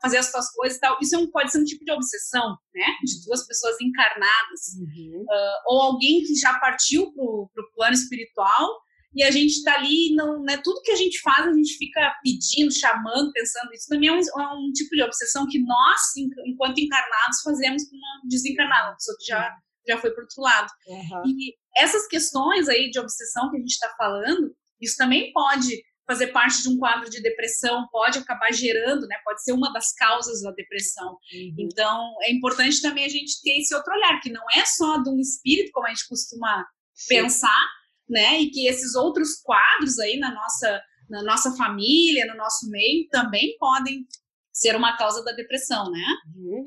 fazer 0.00 0.16
as 0.16 0.32
tuas 0.32 0.50
coisas 0.52 0.78
e 0.78 0.80
tal. 0.80 0.98
Isso 1.00 1.14
é 1.14 1.18
um, 1.18 1.30
pode 1.30 1.52
ser 1.52 1.60
um 1.60 1.64
tipo 1.64 1.84
de 1.84 1.92
obsessão, 1.92 2.56
né, 2.74 2.86
de 3.04 3.24
duas 3.24 3.46
pessoas 3.46 3.76
encarnadas. 3.80 4.74
Uhum. 4.80 5.22
Uh, 5.22 5.56
ou 5.66 5.82
alguém 5.82 6.22
que 6.24 6.34
já 6.34 6.58
partiu 6.58 7.12
para 7.12 7.22
o 7.22 7.72
plano 7.74 7.94
espiritual 7.94 8.80
e 9.14 9.22
a 9.22 9.30
gente 9.30 9.52
está 9.52 9.74
ali, 9.74 10.14
não, 10.14 10.42
né, 10.42 10.60
tudo 10.64 10.80
que 10.82 10.90
a 10.90 10.96
gente 10.96 11.20
faz, 11.20 11.46
a 11.46 11.52
gente 11.52 11.76
fica 11.76 12.14
pedindo, 12.22 12.72
chamando, 12.72 13.32
pensando. 13.32 13.72
Isso 13.72 13.88
também 13.88 14.08
é 14.08 14.12
um, 14.12 14.18
é 14.18 14.54
um 14.54 14.72
tipo 14.72 14.94
de 14.94 15.02
obsessão 15.02 15.46
que 15.48 15.58
nós, 15.58 16.00
enquanto 16.46 16.78
encarnados, 16.78 17.42
fazemos 17.44 17.84
com 17.88 17.96
uma 17.96 18.20
desencarnada, 18.28 18.88
uma 18.88 18.94
pessoa 18.94 19.16
que 19.18 19.26
já, 19.26 19.56
já 19.86 19.98
foi 19.98 20.10
para 20.12 20.22
outro 20.22 20.42
lado. 20.42 20.68
Uhum. 20.86 21.22
E 21.26 21.54
essas 21.76 22.06
questões 22.06 22.68
aí 22.68 22.90
de 22.90 22.98
obsessão 22.98 23.50
que 23.50 23.56
a 23.56 23.60
gente 23.60 23.72
está 23.72 23.94
falando, 23.98 24.54
isso 24.80 24.96
também 24.96 25.32
pode 25.32 25.82
fazer 26.06 26.28
parte 26.28 26.62
de 26.62 26.68
um 26.68 26.78
quadro 26.78 27.08
de 27.08 27.22
depressão, 27.22 27.86
pode 27.90 28.18
acabar 28.18 28.52
gerando, 28.52 29.06
né, 29.06 29.16
pode 29.24 29.42
ser 29.42 29.52
uma 29.52 29.72
das 29.72 29.92
causas 29.94 30.42
da 30.42 30.50
depressão. 30.50 31.16
Uhum. 31.32 31.54
Então, 31.58 32.16
é 32.22 32.32
importante 32.32 32.82
também 32.82 33.04
a 33.04 33.08
gente 33.08 33.40
ter 33.42 33.58
esse 33.58 33.74
outro 33.74 33.92
olhar, 33.94 34.20
que 34.20 34.30
não 34.30 34.44
é 34.54 34.64
só 34.64 34.98
de 34.98 35.10
um 35.10 35.18
espírito, 35.20 35.70
como 35.72 35.86
a 35.86 35.90
gente 35.90 36.08
costuma 36.08 36.66
Sim. 36.94 37.14
pensar, 37.14 37.68
né? 38.08 38.40
E 38.40 38.50
que 38.50 38.66
esses 38.66 38.94
outros 38.94 39.40
quadros 39.42 39.98
aí 39.98 40.18
na 40.18 40.32
nossa, 40.32 40.82
na 41.08 41.22
nossa 41.22 41.56
família, 41.56 42.26
no 42.26 42.36
nosso 42.36 42.68
meio, 42.70 43.08
também 43.08 43.56
podem 43.58 44.06
ser 44.52 44.76
uma 44.76 44.96
causa 44.96 45.24
da 45.24 45.32
depressão, 45.32 45.90
né? 45.90 46.04
Uhum. 46.36 46.66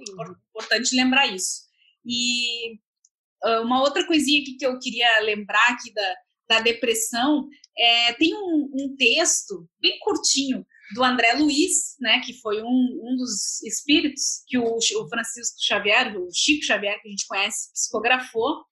Importante 0.49 0.95
lembrar 0.95 1.27
isso. 1.27 1.65
E 2.05 2.73
uh, 3.43 3.61
uma 3.63 3.81
outra 3.81 4.05
coisinha 4.05 4.41
aqui 4.41 4.57
que 4.57 4.65
eu 4.65 4.79
queria 4.79 5.19
lembrar 5.21 5.67
aqui 5.69 5.93
da, 5.93 6.15
da 6.49 6.59
depressão, 6.61 7.47
é, 7.77 8.13
tem 8.13 8.33
um, 8.33 8.71
um 8.73 8.95
texto 8.97 9.67
bem 9.79 9.99
curtinho 9.99 10.65
do 10.93 11.03
André 11.03 11.33
Luiz, 11.33 11.95
né, 11.99 12.19
que 12.19 12.39
foi 12.41 12.61
um, 12.61 12.99
um 13.01 13.15
dos 13.15 13.61
espíritos 13.63 14.43
que 14.47 14.57
o, 14.57 14.77
o, 14.77 15.09
Francisco 15.09 15.57
Xavier, 15.59 16.15
o 16.15 16.27
Chico 16.31 16.63
Xavier, 16.63 17.01
que 17.01 17.07
a 17.07 17.11
gente 17.11 17.27
conhece, 17.27 17.71
psicografou, 17.73 18.63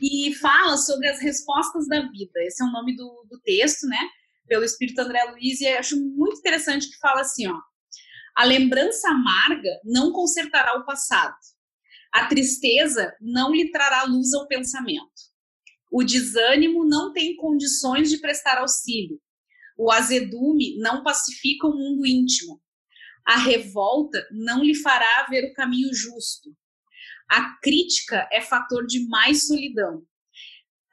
e 0.00 0.34
fala 0.34 0.76
sobre 0.76 1.08
as 1.08 1.20
respostas 1.20 1.88
da 1.88 2.00
vida. 2.10 2.32
Esse 2.42 2.62
é 2.62 2.66
o 2.66 2.72
nome 2.72 2.94
do, 2.94 3.26
do 3.30 3.40
texto, 3.40 3.86
né, 3.86 3.98
pelo 4.46 4.64
espírito 4.64 5.00
André 5.00 5.24
Luiz, 5.24 5.60
e 5.60 5.68
acho 5.68 5.96
muito 5.96 6.38
interessante 6.38 6.90
que 6.90 6.98
fala 6.98 7.22
assim, 7.22 7.46
ó, 7.48 7.58
a 8.36 8.44
lembrança 8.44 9.08
amarga 9.08 9.70
não 9.84 10.12
consertará 10.12 10.76
o 10.78 10.84
passado. 10.84 11.36
A 12.12 12.26
tristeza 12.26 13.14
não 13.20 13.52
lhe 13.52 13.70
trará 13.70 14.02
luz 14.04 14.34
ao 14.34 14.46
pensamento. 14.46 15.34
O 15.90 16.02
desânimo 16.02 16.84
não 16.84 17.12
tem 17.12 17.36
condições 17.36 18.10
de 18.10 18.18
prestar 18.18 18.58
auxílio 18.58 19.20
o 19.76 19.90
azedume 19.90 20.76
não 20.78 21.02
pacifica 21.02 21.66
o 21.66 21.74
mundo 21.74 22.06
íntimo. 22.06 22.60
A 23.26 23.36
revolta 23.36 24.26
não 24.30 24.62
lhe 24.62 24.74
fará 24.74 25.26
ver 25.28 25.50
o 25.50 25.54
caminho 25.54 25.92
justo. 25.94 26.54
A 27.28 27.56
crítica 27.60 28.28
é 28.30 28.40
fator 28.40 28.86
de 28.86 29.06
mais 29.08 29.46
solidão. 29.46 30.02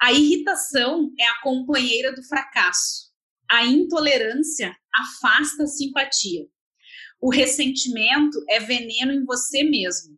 A 0.02 0.12
irritação 0.12 1.12
é 1.20 1.26
a 1.26 1.42
companheira 1.42 2.14
do 2.14 2.24
fracasso. 2.24 3.12
A 3.50 3.66
intolerância 3.66 4.76
afasta 4.94 5.64
a 5.64 5.68
simpatia. 5.68 6.48
O 7.20 7.30
ressentimento 7.30 8.44
é 8.50 8.60
veneno 8.60 9.12
em 9.12 9.26
você 9.26 9.64
mesmo. 9.64 10.18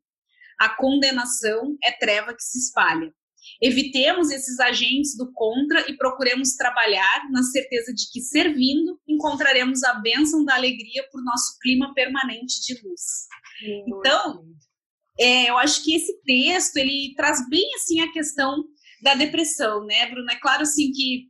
A 0.60 0.70
condenação 0.70 1.76
é 1.84 1.92
treva 1.92 2.34
que 2.34 2.44
se 2.44 2.60
espalha. 2.60 3.14
Evitemos 3.66 4.30
esses 4.30 4.60
agentes 4.60 5.16
do 5.16 5.32
contra 5.32 5.90
e 5.90 5.96
procuremos 5.96 6.54
trabalhar 6.56 7.32
na 7.32 7.42
certeza 7.44 7.94
de 7.94 8.12
que, 8.12 8.20
servindo, 8.20 9.00
encontraremos 9.08 9.82
a 9.84 9.94
bênção 10.02 10.44
da 10.44 10.56
alegria 10.56 11.08
por 11.10 11.24
nosso 11.24 11.58
clima 11.62 11.94
permanente 11.94 12.60
de 12.62 12.74
luz. 12.86 13.02
Muito 13.62 14.00
então, 14.00 14.46
é, 15.18 15.50
eu 15.50 15.58
acho 15.58 15.82
que 15.82 15.96
esse 15.96 16.22
texto 16.24 16.76
ele 16.76 17.14
traz 17.16 17.48
bem 17.48 17.66
assim 17.76 18.02
a 18.02 18.12
questão 18.12 18.66
da 19.02 19.16
depressão, 19.16 19.86
né, 19.86 20.10
Bruna? 20.10 20.34
É 20.34 20.40
claro 20.42 20.64
assim 20.64 20.92
que 20.92 21.30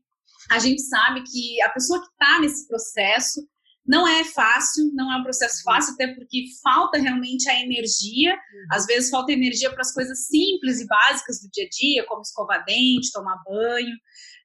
a 0.49 0.57
gente 0.57 0.81
sabe 0.81 1.23
que 1.23 1.61
a 1.61 1.69
pessoa 1.69 2.01
que 2.01 2.07
está 2.07 2.39
nesse 2.39 2.67
processo 2.67 3.47
não 3.85 4.07
é 4.07 4.23
fácil, 4.23 4.91
não 4.93 5.11
é 5.11 5.17
um 5.17 5.23
processo 5.23 5.57
uhum. 5.57 5.73
fácil, 5.73 5.93
até 5.93 6.07
porque 6.13 6.45
falta 6.61 6.97
realmente 6.99 7.49
a 7.49 7.61
energia. 7.61 8.33
Uhum. 8.33 8.67
Às 8.71 8.85
vezes 8.85 9.09
falta 9.09 9.31
energia 9.31 9.69
para 9.71 9.81
as 9.81 9.93
coisas 9.93 10.27
simples 10.27 10.79
e 10.79 10.87
básicas 10.87 11.41
do 11.41 11.49
dia 11.51 11.65
a 11.65 11.69
dia, 11.69 12.05
como 12.07 12.21
escovar 12.21 12.63
dente, 12.65 13.11
tomar 13.11 13.37
banho, 13.45 13.95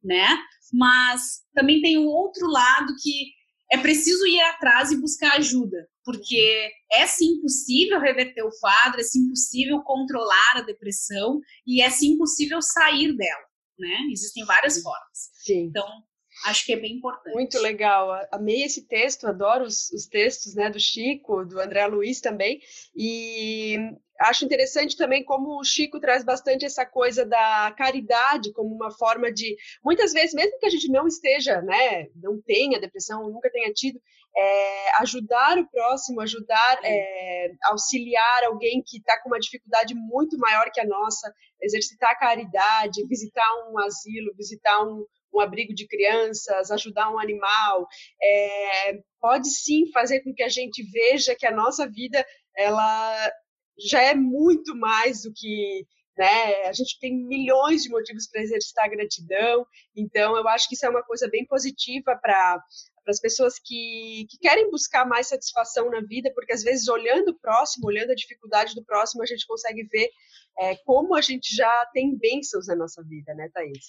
né? 0.02 0.36
Mas 0.72 1.42
também 1.54 1.80
tem 1.80 1.98
o 1.98 2.06
outro 2.06 2.46
lado 2.48 2.94
que 3.00 3.38
é 3.70 3.78
preciso 3.78 4.26
ir 4.26 4.40
atrás 4.40 4.90
e 4.90 5.00
buscar 5.00 5.36
ajuda, 5.36 5.76
porque 6.04 6.70
é 6.90 7.06
sim 7.06 7.40
possível 7.40 8.00
reverter 8.00 8.42
o 8.42 8.50
quadro, 8.60 9.00
é 9.00 9.04
sim 9.04 9.28
possível 9.28 9.80
controlar 9.82 10.56
a 10.56 10.62
depressão 10.62 11.38
e 11.66 11.82
é 11.82 11.90
sim 11.90 12.16
possível 12.16 12.60
sair 12.62 13.14
dela, 13.14 13.44
né? 13.78 13.98
Existem 14.10 14.44
várias 14.44 14.80
formas. 14.82 15.30
Sim. 15.44 15.66
Então, 15.66 15.86
Acho 16.46 16.64
que 16.64 16.72
é 16.72 16.76
bem 16.76 16.96
importante. 16.96 17.34
Muito 17.34 17.58
legal. 17.58 18.10
Amei 18.30 18.62
esse 18.62 18.86
texto, 18.86 19.26
adoro 19.26 19.64
os, 19.64 19.90
os 19.90 20.06
textos 20.06 20.54
né, 20.54 20.70
do 20.70 20.78
Chico, 20.78 21.44
do 21.44 21.60
André 21.60 21.86
Luiz 21.86 22.20
também. 22.20 22.60
E 22.96 23.76
acho 24.20 24.44
interessante 24.44 24.96
também 24.96 25.24
como 25.24 25.58
o 25.58 25.64
Chico 25.64 26.00
traz 26.00 26.24
bastante 26.24 26.64
essa 26.64 26.84
coisa 26.84 27.24
da 27.24 27.72
caridade 27.76 28.52
como 28.52 28.74
uma 28.74 28.90
forma 28.90 29.32
de, 29.32 29.56
muitas 29.84 30.12
vezes, 30.12 30.34
mesmo 30.34 30.58
que 30.58 30.66
a 30.66 30.70
gente 30.70 30.90
não 30.90 31.06
esteja, 31.06 31.60
né, 31.62 32.06
não 32.16 32.40
tenha 32.42 32.80
depressão, 32.80 33.30
nunca 33.30 33.50
tenha 33.50 33.72
tido, 33.72 34.00
é, 34.36 35.00
ajudar 35.00 35.58
o 35.58 35.68
próximo, 35.68 36.20
ajudar, 36.20 36.80
é, 36.84 37.50
auxiliar 37.64 38.44
alguém 38.44 38.82
que 38.84 38.98
está 38.98 39.20
com 39.22 39.28
uma 39.28 39.38
dificuldade 39.40 39.94
muito 39.94 40.38
maior 40.38 40.70
que 40.72 40.80
a 40.80 40.86
nossa, 40.86 41.32
exercitar 41.60 42.10
a 42.10 42.18
caridade, 42.18 43.06
visitar 43.08 43.48
um 43.70 43.78
asilo, 43.78 44.34
visitar 44.36 44.82
um, 44.82 45.04
um 45.32 45.40
abrigo 45.40 45.74
de 45.74 45.86
crianças, 45.86 46.70
ajudar 46.70 47.12
um 47.12 47.18
animal, 47.18 47.86
é, 48.22 48.98
pode 49.20 49.48
sim 49.50 49.90
fazer 49.92 50.20
com 50.20 50.34
que 50.34 50.42
a 50.42 50.48
gente 50.48 50.82
veja 50.90 51.34
que 51.34 51.46
a 51.46 51.54
nossa 51.54 51.88
vida 51.88 52.24
ela 52.56 53.32
já 53.78 54.02
é 54.02 54.14
muito 54.14 54.74
mais 54.74 55.22
do 55.22 55.32
que 55.32 55.86
né? 56.18 56.66
A 56.66 56.72
gente 56.72 56.98
tem 56.98 57.14
milhões 57.14 57.84
de 57.84 57.90
motivos 57.90 58.26
para 58.26 58.42
exercitar 58.42 58.90
gratidão, 58.90 59.64
então 59.96 60.36
eu 60.36 60.48
acho 60.48 60.68
que 60.68 60.74
isso 60.74 60.84
é 60.84 60.88
uma 60.88 61.04
coisa 61.04 61.28
bem 61.28 61.46
positiva 61.46 62.18
para 62.20 62.60
para 63.08 63.12
as 63.12 63.20
pessoas 63.20 63.54
que, 63.58 64.26
que 64.28 64.36
querem 64.36 64.70
buscar 64.70 65.06
mais 65.06 65.28
satisfação 65.28 65.88
na 65.88 66.02
vida, 66.02 66.30
porque 66.34 66.52
às 66.52 66.62
vezes 66.62 66.88
olhando 66.88 67.30
o 67.30 67.38
próximo, 67.38 67.86
olhando 67.86 68.10
a 68.10 68.14
dificuldade 68.14 68.74
do 68.74 68.84
próximo, 68.84 69.22
a 69.22 69.26
gente 69.26 69.46
consegue 69.46 69.82
ver 69.84 70.10
é, 70.58 70.76
como 70.84 71.14
a 71.14 71.22
gente 71.22 71.56
já 71.56 71.86
tem 71.94 72.14
bênçãos 72.14 72.66
na 72.66 72.76
nossa 72.76 73.02
vida, 73.02 73.32
né, 73.32 73.48
Thaís? 73.54 73.86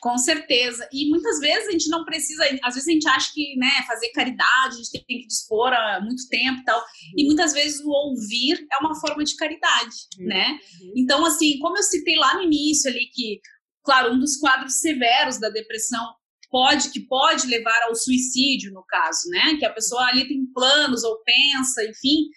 Com 0.00 0.18
certeza. 0.18 0.86
E 0.92 1.08
muitas 1.08 1.38
vezes 1.38 1.68
a 1.68 1.72
gente 1.72 1.88
não 1.88 2.04
precisa, 2.04 2.44
às 2.62 2.74
vezes 2.74 2.88
a 2.88 2.92
gente 2.92 3.08
acha 3.08 3.30
que 3.32 3.56
né, 3.56 3.70
fazer 3.86 4.10
caridade, 4.10 4.74
a 4.74 4.76
gente 4.76 4.90
tem 4.92 5.20
que 5.20 5.26
dispor 5.26 5.72
há 5.72 6.00
muito 6.00 6.28
tempo 6.28 6.60
e 6.60 6.64
tal. 6.64 6.78
Uhum. 6.78 7.12
E 7.16 7.24
muitas 7.26 7.52
vezes 7.52 7.80
o 7.80 7.88
ouvir 7.88 8.66
é 8.72 8.76
uma 8.78 8.94
forma 9.00 9.24
de 9.24 9.36
caridade, 9.36 9.96
uhum. 10.18 10.26
né? 10.26 10.58
Uhum. 10.80 10.92
Então, 10.96 11.24
assim, 11.24 11.58
como 11.58 11.76
eu 11.76 11.82
citei 11.82 12.16
lá 12.16 12.34
no 12.34 12.42
início 12.42 12.90
ali 12.90 13.06
que, 13.12 13.40
claro, 13.82 14.12
um 14.12 14.18
dos 14.18 14.36
quadros 14.36 14.80
severos 14.80 15.38
da 15.38 15.48
depressão 15.48 16.04
pode 16.50 16.90
que 16.90 17.00
pode 17.00 17.48
levar 17.48 17.82
ao 17.88 17.96
suicídio 17.96 18.72
no 18.72 18.84
caso, 18.86 19.28
né? 19.28 19.56
Que 19.58 19.64
a 19.64 19.72
pessoa 19.72 20.04
ali 20.06 20.28
tem 20.28 20.46
planos 20.52 21.02
ou 21.02 21.18
pensa, 21.24 21.84
enfim. 21.84 22.28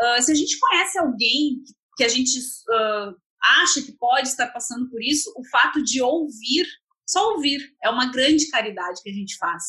Uh, 0.00 0.22
se 0.22 0.30
a 0.30 0.34
gente 0.34 0.58
conhece 0.58 0.98
alguém 0.98 1.60
que 1.96 2.04
a 2.04 2.08
gente 2.08 2.38
uh, 2.38 3.14
acha 3.62 3.82
que 3.82 3.92
pode 3.92 4.28
estar 4.28 4.48
passando 4.48 4.88
por 4.88 5.02
isso, 5.02 5.32
o 5.36 5.44
fato 5.48 5.82
de 5.82 6.00
ouvir 6.00 6.66
só 7.06 7.34
ouvir 7.34 7.60
é 7.82 7.90
uma 7.90 8.10
grande 8.10 8.48
caridade 8.48 9.02
que 9.02 9.10
a 9.10 9.12
gente 9.12 9.36
faz. 9.36 9.62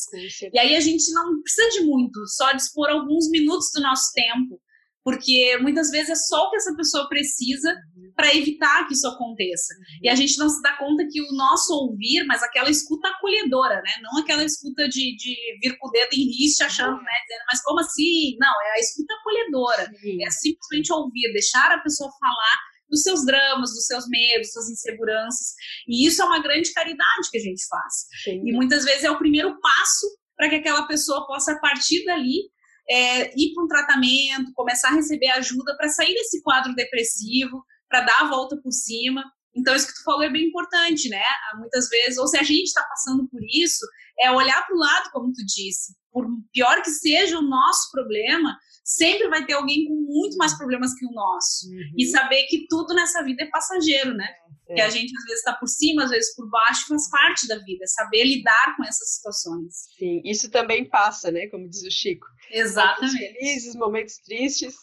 E 0.52 0.58
aí 0.58 0.76
a 0.76 0.80
gente 0.80 1.12
não 1.12 1.40
precisa 1.42 1.68
de 1.70 1.84
muito, 1.84 2.26
só 2.28 2.52
dispor 2.52 2.88
alguns 2.88 3.28
minutos 3.30 3.70
do 3.74 3.82
nosso 3.82 4.10
tempo, 4.14 4.60
porque 5.06 5.56
muitas 5.58 5.90
vezes 5.90 6.10
é 6.10 6.14
só 6.16 6.42
o 6.42 6.50
que 6.50 6.56
essa 6.56 6.74
pessoa 6.74 7.08
precisa 7.08 7.70
uhum. 7.96 8.12
para 8.16 8.34
evitar 8.34 8.88
que 8.88 8.94
isso 8.94 9.06
aconteça. 9.06 9.72
Uhum. 9.74 10.00
E 10.02 10.08
a 10.08 10.16
gente 10.16 10.36
não 10.36 10.48
se 10.48 10.60
dá 10.62 10.76
conta 10.78 11.06
que 11.08 11.22
o 11.22 11.32
nosso 11.32 11.72
ouvir, 11.74 12.24
mas 12.26 12.42
aquela 12.42 12.68
escuta 12.68 13.06
acolhedora, 13.06 13.76
né? 13.76 13.92
Não 14.02 14.18
aquela 14.18 14.42
escuta 14.42 14.88
de, 14.88 15.14
de 15.14 15.36
vir 15.62 15.78
com 15.78 15.86
o 15.86 15.90
dedo 15.92 16.12
em 16.12 16.26
riste 16.36 16.64
achando, 16.64 16.96
né? 16.96 17.12
Dizendo, 17.22 17.44
mas 17.48 17.62
como 17.62 17.78
assim? 17.78 18.36
Não, 18.40 18.48
é 18.48 18.72
a 18.72 18.80
escuta 18.80 19.14
acolhedora. 19.14 19.92
É 20.26 20.30
simplesmente 20.30 20.92
ouvir, 20.92 21.32
deixar 21.32 21.70
a 21.70 21.78
pessoa 21.78 22.10
falar 22.18 22.58
dos 22.88 23.02
seus 23.02 23.24
dramas, 23.24 23.70
dos 23.70 23.86
seus 23.86 24.08
medos, 24.08 24.52
suas 24.52 24.70
inseguranças. 24.70 25.54
E 25.88 26.06
isso 26.06 26.22
é 26.22 26.24
uma 26.24 26.42
grande 26.42 26.72
caridade 26.72 27.30
que 27.30 27.38
a 27.38 27.42
gente 27.42 27.66
faz. 27.68 28.06
Sim. 28.24 28.42
E 28.44 28.52
muitas 28.52 28.84
vezes 28.84 29.04
é 29.04 29.10
o 29.10 29.18
primeiro 29.18 29.58
passo 29.60 30.06
para 30.36 30.48
que 30.48 30.56
aquela 30.56 30.86
pessoa 30.86 31.26
possa, 31.26 31.52
a 31.52 31.60
partir 31.60 32.04
dali, 32.04 32.50
é, 32.88 33.32
ir 33.36 33.52
para 33.54 33.64
um 33.64 33.68
tratamento, 33.68 34.52
começar 34.54 34.88
a 34.88 34.94
receber 34.94 35.28
ajuda 35.30 35.76
para 35.76 35.88
sair 35.88 36.14
desse 36.14 36.42
quadro 36.42 36.74
depressivo, 36.74 37.64
para 37.88 38.02
dar 38.02 38.20
a 38.22 38.28
volta 38.28 38.56
por 38.62 38.72
cima. 38.72 39.24
Então, 39.54 39.74
isso 39.74 39.86
que 39.86 39.94
tu 39.94 40.04
falou 40.04 40.22
é 40.22 40.30
bem 40.30 40.48
importante, 40.48 41.08
né? 41.08 41.22
Muitas 41.58 41.88
vezes, 41.88 42.18
ou 42.18 42.26
se 42.26 42.36
a 42.36 42.42
gente 42.42 42.66
está 42.66 42.82
passando 42.82 43.26
por 43.28 43.40
isso, 43.42 43.86
é 44.20 44.30
olhar 44.30 44.66
para 44.66 44.76
o 44.76 44.78
lado, 44.78 45.10
como 45.10 45.32
tu 45.32 45.44
disse. 45.46 45.94
Por 46.12 46.26
pior 46.52 46.82
que 46.82 46.90
seja 46.90 47.38
o 47.38 47.42
nosso 47.42 47.90
problema, 47.90 48.56
sempre 48.86 49.28
vai 49.28 49.44
ter 49.44 49.54
alguém 49.54 49.84
com 49.88 49.94
muito 49.94 50.36
mais 50.36 50.56
problemas 50.56 50.94
que 50.94 51.04
o 51.04 51.10
nosso. 51.10 51.68
Uhum. 51.68 51.92
E 51.98 52.06
saber 52.06 52.44
que 52.44 52.66
tudo 52.68 52.94
nessa 52.94 53.22
vida 53.24 53.42
é 53.42 53.50
passageiro, 53.50 54.14
né? 54.14 54.28
É. 54.68 54.74
Que 54.74 54.80
a 54.80 54.88
gente 54.88 55.12
às 55.16 55.24
vezes 55.24 55.40
está 55.40 55.54
por 55.54 55.66
cima, 55.66 56.04
às 56.04 56.10
vezes 56.10 56.34
por 56.36 56.48
baixo, 56.48 56.86
faz 56.86 57.10
parte 57.10 57.48
da 57.48 57.58
vida. 57.58 57.84
Saber 57.86 58.24
lidar 58.24 58.76
com 58.76 58.84
essas 58.84 59.16
situações. 59.16 59.74
Sim, 59.98 60.22
isso 60.24 60.48
também 60.50 60.88
passa, 60.88 61.32
né? 61.32 61.48
Como 61.48 61.68
diz 61.68 61.82
o 61.82 61.90
Chico. 61.90 62.26
Exatamente. 62.50 63.12
Momentos 63.12 63.38
felizes, 63.38 63.74
momentos 63.74 64.16
tristes, 64.24 64.74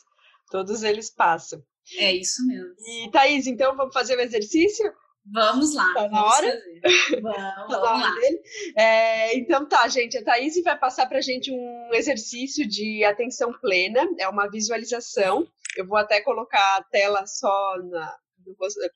todos 0.52 0.84
eles 0.84 1.10
passam. 1.10 1.64
É 1.98 2.14
isso 2.14 2.46
mesmo. 2.46 2.74
E 2.80 3.10
Thaís, 3.12 3.48
então 3.48 3.76
vamos 3.76 3.94
fazer 3.94 4.18
o 4.18 4.22
exercício? 4.22 4.86
Vamos 5.32 5.74
lá. 5.74 5.94
Tá 5.94 6.10
na 6.10 6.26
hora? 6.26 6.62
Vamos, 7.22 7.38
tá 7.38 7.80
vamos 7.80 8.02
lá. 8.02 8.14
Dele. 8.16 8.42
É, 8.78 9.38
então 9.38 9.66
tá, 9.68 9.88
gente. 9.88 10.18
A 10.18 10.24
Thaís 10.24 10.62
vai 10.64 10.78
passar 10.78 11.08
para 11.08 11.20
a 11.20 11.22
gente 11.22 11.50
um 11.50 11.94
exercício 11.94 12.68
de 12.68 13.04
atenção 13.06 13.54
plena. 13.54 14.06
É 14.20 14.28
uma 14.28 14.50
visualização. 14.50 15.48
Eu 15.78 15.88
vou 15.88 15.98
até 15.98 16.22
colocar 16.22 16.78
a 16.78 16.84
tela 16.84 17.26
só 17.26 17.76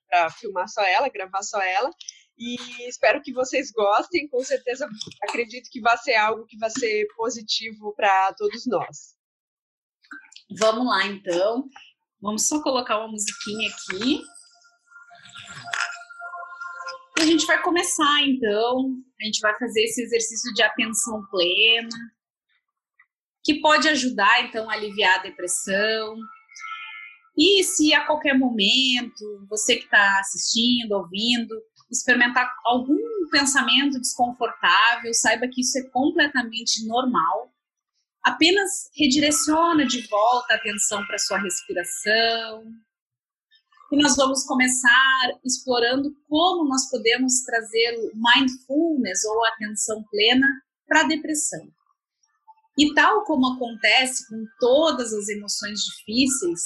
para 0.09 0.29
filmar 0.31 0.67
só 0.67 0.83
ela, 0.83 1.09
gravar 1.09 1.41
só 1.43 1.61
ela. 1.61 1.89
E 2.37 2.57
espero 2.87 3.21
que 3.21 3.33
vocês 3.33 3.71
gostem. 3.71 4.27
Com 4.27 4.43
certeza, 4.43 4.87
acredito 5.23 5.69
que 5.71 5.79
vai 5.79 5.97
ser 5.97 6.15
algo 6.15 6.45
que 6.45 6.57
vai 6.57 6.69
ser 6.69 7.07
positivo 7.15 7.93
para 7.95 8.33
todos 8.33 8.67
nós. 8.67 9.15
Vamos 10.59 10.85
lá, 10.85 11.05
então. 11.07 11.65
Vamos 12.21 12.47
só 12.47 12.61
colocar 12.61 12.99
uma 12.99 13.07
musiquinha 13.07 13.69
aqui. 13.69 14.21
A 17.19 17.25
gente 17.25 17.45
vai 17.45 17.61
começar, 17.61 18.21
então. 18.23 18.95
A 19.19 19.25
gente 19.25 19.39
vai 19.39 19.57
fazer 19.57 19.83
esse 19.83 20.01
exercício 20.01 20.53
de 20.53 20.61
atenção 20.61 21.25
plena, 21.29 21.89
que 23.43 23.59
pode 23.59 23.87
ajudar, 23.89 24.43
então, 24.43 24.69
a 24.69 24.73
aliviar 24.73 25.19
a 25.19 25.23
depressão. 25.23 26.15
E 27.37 27.63
se 27.63 27.93
a 27.93 28.05
qualquer 28.05 28.37
momento, 28.37 29.45
você 29.49 29.77
que 29.77 29.85
está 29.85 30.19
assistindo, 30.19 30.93
ouvindo, 30.93 31.55
experimentar 31.91 32.51
algum 32.65 32.97
pensamento 33.31 33.99
desconfortável, 33.99 35.13
saiba 35.13 35.47
que 35.47 35.61
isso 35.61 35.77
é 35.77 35.89
completamente 35.89 36.85
normal 36.85 37.51
apenas 38.27 38.89
redireciona 38.93 39.85
de 39.85 40.05
volta 40.07 40.53
a 40.53 40.57
atenção 40.57 41.05
para 41.05 41.17
sua 41.17 41.39
respiração. 41.39 42.63
E 43.91 43.95
nós 43.95 44.15
vamos 44.17 44.43
começar 44.43 45.39
explorando 45.45 46.13
como 46.27 46.67
nós 46.67 46.89
podemos 46.89 47.41
trazer 47.45 47.97
o 47.99 48.11
mindfulness 48.15 49.23
ou 49.23 49.45
atenção 49.45 50.03
plena 50.11 50.47
para 50.85 51.01
a 51.01 51.07
depressão. 51.07 51.65
E 52.77 52.93
tal 52.93 53.23
como 53.23 53.53
acontece 53.53 54.27
com 54.27 54.43
todas 54.59 55.13
as 55.13 55.29
emoções 55.29 55.79
difíceis, 55.79 56.61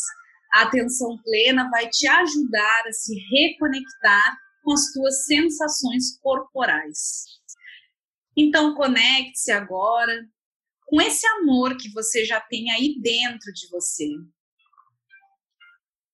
a 0.54 0.64
atenção 0.64 1.18
plena 1.24 1.70
vai 1.70 1.88
te 1.90 2.08
ajudar 2.08 2.84
a 2.88 2.92
se 2.92 3.14
reconectar 3.32 4.36
com 4.64 4.74
as 4.74 4.92
tuas 4.92 5.24
sensações 5.24 6.20
corporais. 6.22 7.26
Então 8.36 8.74
conecte-se 8.74 9.52
agora 9.52 10.28
com 10.88 11.00
esse 11.02 11.26
amor 11.28 11.78
que 11.78 11.92
você 11.92 12.26
já 12.26 12.42
tem 12.42 12.70
aí 12.72 13.00
dentro 13.00 13.54
de 13.54 13.70
você. 13.70 14.10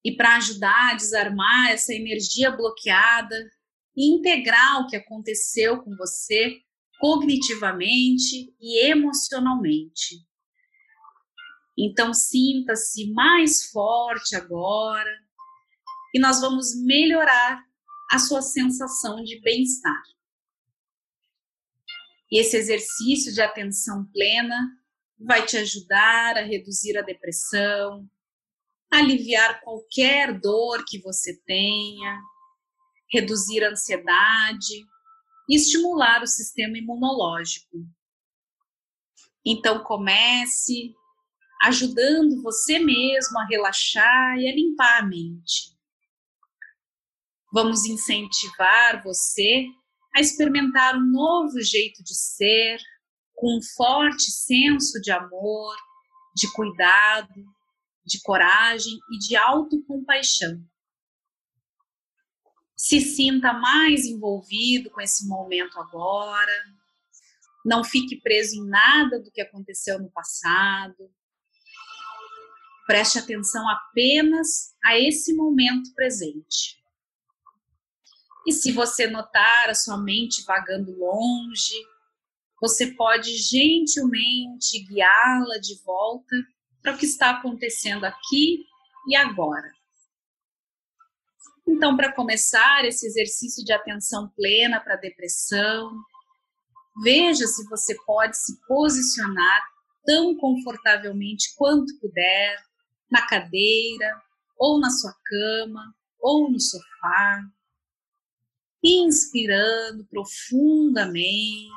E 0.07 0.15
para 0.15 0.37
ajudar 0.37 0.91
a 0.91 0.95
desarmar 0.95 1.69
essa 1.69 1.93
energia 1.93 2.49
bloqueada 2.49 3.35
e 3.93 4.15
integrar 4.15 4.79
o 4.79 4.87
que 4.87 4.95
aconteceu 4.95 5.83
com 5.83 5.97
você 5.97 6.61
cognitivamente 6.97 8.55
e 8.57 8.85
emocionalmente. 8.85 10.25
Então 11.77 12.13
sinta-se 12.13 13.11
mais 13.11 13.69
forte 13.69 14.33
agora 14.33 15.13
e 16.15 16.21
nós 16.21 16.39
vamos 16.39 16.73
melhorar 16.85 17.61
a 18.09 18.17
sua 18.17 18.41
sensação 18.41 19.21
de 19.21 19.41
bem-estar. 19.41 20.03
E 22.31 22.39
esse 22.39 22.55
exercício 22.55 23.33
de 23.33 23.41
atenção 23.41 24.05
plena 24.13 24.69
vai 25.19 25.45
te 25.45 25.57
ajudar 25.57 26.37
a 26.37 26.45
reduzir 26.45 26.97
a 26.97 27.01
depressão, 27.01 28.09
aliviar 28.91 29.61
qualquer 29.61 30.39
dor 30.39 30.83
que 30.85 31.01
você 31.01 31.39
tenha, 31.45 32.19
reduzir 33.11 33.63
a 33.63 33.69
ansiedade 33.69 34.85
e 35.49 35.55
estimular 35.55 36.21
o 36.21 36.27
sistema 36.27 36.77
imunológico. 36.77 37.77
Então 39.45 39.83
comece 39.83 40.93
ajudando 41.63 42.41
você 42.41 42.79
mesmo 42.79 43.39
a 43.39 43.45
relaxar 43.45 44.37
e 44.37 44.49
a 44.49 44.53
limpar 44.53 44.99
a 44.99 45.05
mente. 45.05 45.75
Vamos 47.51 47.85
incentivar 47.85 49.01
você 49.03 49.65
a 50.15 50.19
experimentar 50.19 50.95
um 50.95 51.11
novo 51.11 51.61
jeito 51.61 52.03
de 52.03 52.13
ser, 52.13 52.77
com 53.35 53.57
um 53.57 53.61
forte 53.75 54.31
senso 54.31 54.99
de 55.01 55.11
amor, 55.11 55.75
de 56.35 56.51
cuidado, 56.53 57.33
de 58.07 58.21
coragem 58.21 58.97
e 59.11 59.19
de 59.19 59.35
autocompaixão. 59.35 60.63
Se 62.75 63.01
sinta 63.01 63.51
mais 63.51 64.05
envolvido 64.05 64.89
com 64.89 65.01
esse 65.01 65.27
momento 65.27 65.77
agora. 65.77 66.53
Não 67.65 67.83
fique 67.83 68.21
preso 68.21 68.55
em 68.55 68.65
nada 68.65 69.19
do 69.19 69.29
que 69.29 69.41
aconteceu 69.41 69.99
no 69.99 70.09
passado. 70.09 71.11
Preste 72.85 73.19
atenção 73.19 73.67
apenas 73.67 74.73
a 74.85 74.97
esse 74.97 75.35
momento 75.35 75.93
presente. 75.93 76.77
E 78.47 78.53
se 78.53 78.71
você 78.71 79.07
notar 79.07 79.69
a 79.69 79.75
sua 79.75 79.97
mente 79.97 80.45
vagando 80.45 80.97
longe, 80.97 81.75
você 82.61 82.93
pode 82.93 83.35
gentilmente 83.35 84.79
guiá-la 84.85 85.57
de 85.57 85.75
volta 85.83 86.35
para 86.87 86.95
o 86.95 86.97
que 86.97 87.05
está 87.05 87.31
acontecendo 87.31 88.05
aqui 88.05 88.65
e 89.09 89.15
agora. 89.17 89.69
Então, 91.67 91.97
para 91.97 92.13
começar 92.13 92.85
esse 92.85 93.05
exercício 93.05 93.61
de 93.65 93.73
atenção 93.73 94.29
plena 94.29 94.79
para 94.79 94.93
a 94.93 94.97
depressão, 94.97 95.91
veja 97.03 97.45
se 97.45 97.67
você 97.67 97.93
pode 98.05 98.37
se 98.37 98.57
posicionar 98.65 99.61
tão 100.05 100.37
confortavelmente 100.37 101.53
quanto 101.57 101.99
puder, 101.99 102.55
na 103.11 103.27
cadeira, 103.27 104.21
ou 104.57 104.79
na 104.79 104.89
sua 104.89 105.13
cama, 105.25 105.93
ou 106.21 106.49
no 106.49 106.59
sofá, 106.61 107.41
inspirando 108.81 110.05
profundamente, 110.05 111.67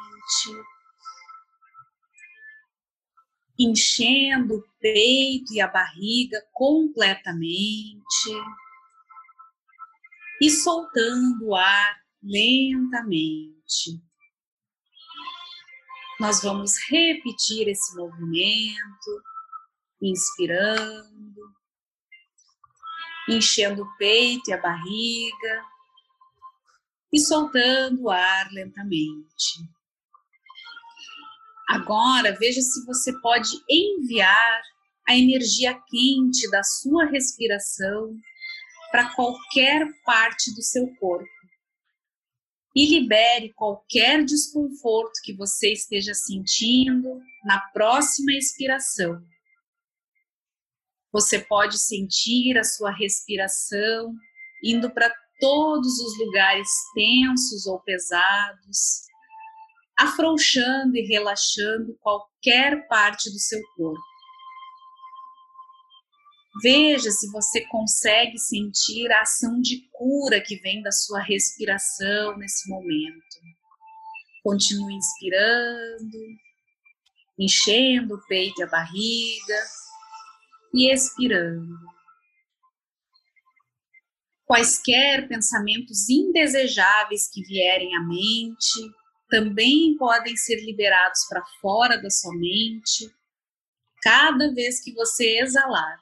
enchendo 3.63 4.57
o 4.57 4.65
peito 4.81 5.53
e 5.53 5.61
a 5.61 5.69
barriga 5.69 6.43
completamente 6.51 8.31
e 10.41 10.49
soltando 10.49 11.49
o 11.49 11.55
ar 11.55 12.01
lentamente. 12.23 14.01
Nós 16.19 16.43
vamos 16.43 16.79
repetir 16.89 17.69
esse 17.69 17.95
movimento, 17.95 19.23
inspirando, 20.01 21.55
enchendo 23.29 23.83
o 23.83 23.97
peito 23.99 24.49
e 24.49 24.53
a 24.55 24.61
barriga 24.61 25.65
e 27.13 27.21
soltando 27.21 28.05
o 28.05 28.11
ar 28.11 28.51
lentamente. 28.53 29.61
Agora, 31.71 32.37
veja 32.37 32.61
se 32.61 32.85
você 32.85 33.13
pode 33.21 33.49
enviar 33.71 34.61
a 35.09 35.17
energia 35.17 35.73
quente 35.89 36.51
da 36.51 36.65
sua 36.65 37.05
respiração 37.05 38.13
para 38.91 39.15
qualquer 39.15 39.87
parte 40.05 40.53
do 40.53 40.63
seu 40.63 40.93
corpo. 40.97 41.31
E 42.75 42.87
libere 42.87 43.53
qualquer 43.53 44.25
desconforto 44.25 45.21
que 45.23 45.33
você 45.33 45.73
esteja 45.73 46.13
sentindo 46.13 47.21
na 47.45 47.61
próxima 47.73 48.33
expiração. 48.33 49.23
Você 51.13 51.39
pode 51.39 51.79
sentir 51.79 52.59
a 52.59 52.65
sua 52.65 52.91
respiração 52.91 54.13
indo 54.65 54.91
para 54.91 55.15
todos 55.39 56.01
os 56.01 56.19
lugares 56.19 56.69
tensos 56.95 57.65
ou 57.69 57.79
pesados, 57.81 59.09
afrouxando 60.01 60.97
e 60.97 61.07
relaxando 61.07 61.95
qualquer 62.01 62.89
parte 62.89 63.31
do 63.31 63.39
seu 63.39 63.61
corpo. 63.77 64.01
Veja 66.63 67.11
se 67.11 67.31
você 67.31 67.67
consegue 67.67 68.39
sentir 68.39 69.13
a 69.13 69.21
ação 69.21 69.61
de 69.61 69.89
cura 69.93 70.41
que 70.41 70.57
vem 70.57 70.83
da 70.83 70.91
sua 70.91 71.21
respiração 71.21 72.37
nesse 72.39 72.69
momento. 72.69 73.37
Continue 74.43 74.95
inspirando, 74.95 76.19
enchendo 77.39 78.15
o 78.15 78.27
peito 78.27 78.61
e 78.61 78.65
a 78.65 78.67
barriga 78.67 79.63
e 80.75 80.91
expirando. 80.91 81.77
Quaisquer 84.47 85.29
pensamentos 85.29 86.09
indesejáveis 86.09 87.31
que 87.31 87.43
vierem 87.43 87.95
à 87.97 88.01
mente, 88.01 89.00
também 89.31 89.97
podem 89.97 90.37
ser 90.37 90.57
liberados 90.57 91.25
para 91.29 91.45
fora 91.61 91.97
da 91.97 92.11
sua 92.11 92.35
mente 92.37 93.11
cada 94.03 94.53
vez 94.53 94.83
que 94.83 94.93
você 94.93 95.39
exalar. 95.39 95.99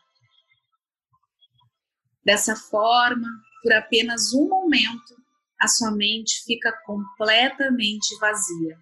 Dessa 2.25 2.57
forma, 2.57 3.29
por 3.63 3.73
apenas 3.73 4.33
um 4.33 4.49
momento, 4.49 5.17
a 5.61 5.69
sua 5.69 5.91
mente 5.91 6.43
fica 6.45 6.73
completamente 6.85 8.17
vazia. 8.19 8.79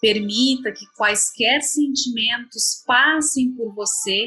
Permita 0.00 0.72
que 0.72 0.86
quaisquer 0.96 1.62
sentimentos 1.62 2.82
passem 2.86 3.54
por 3.54 3.74
você 3.74 4.26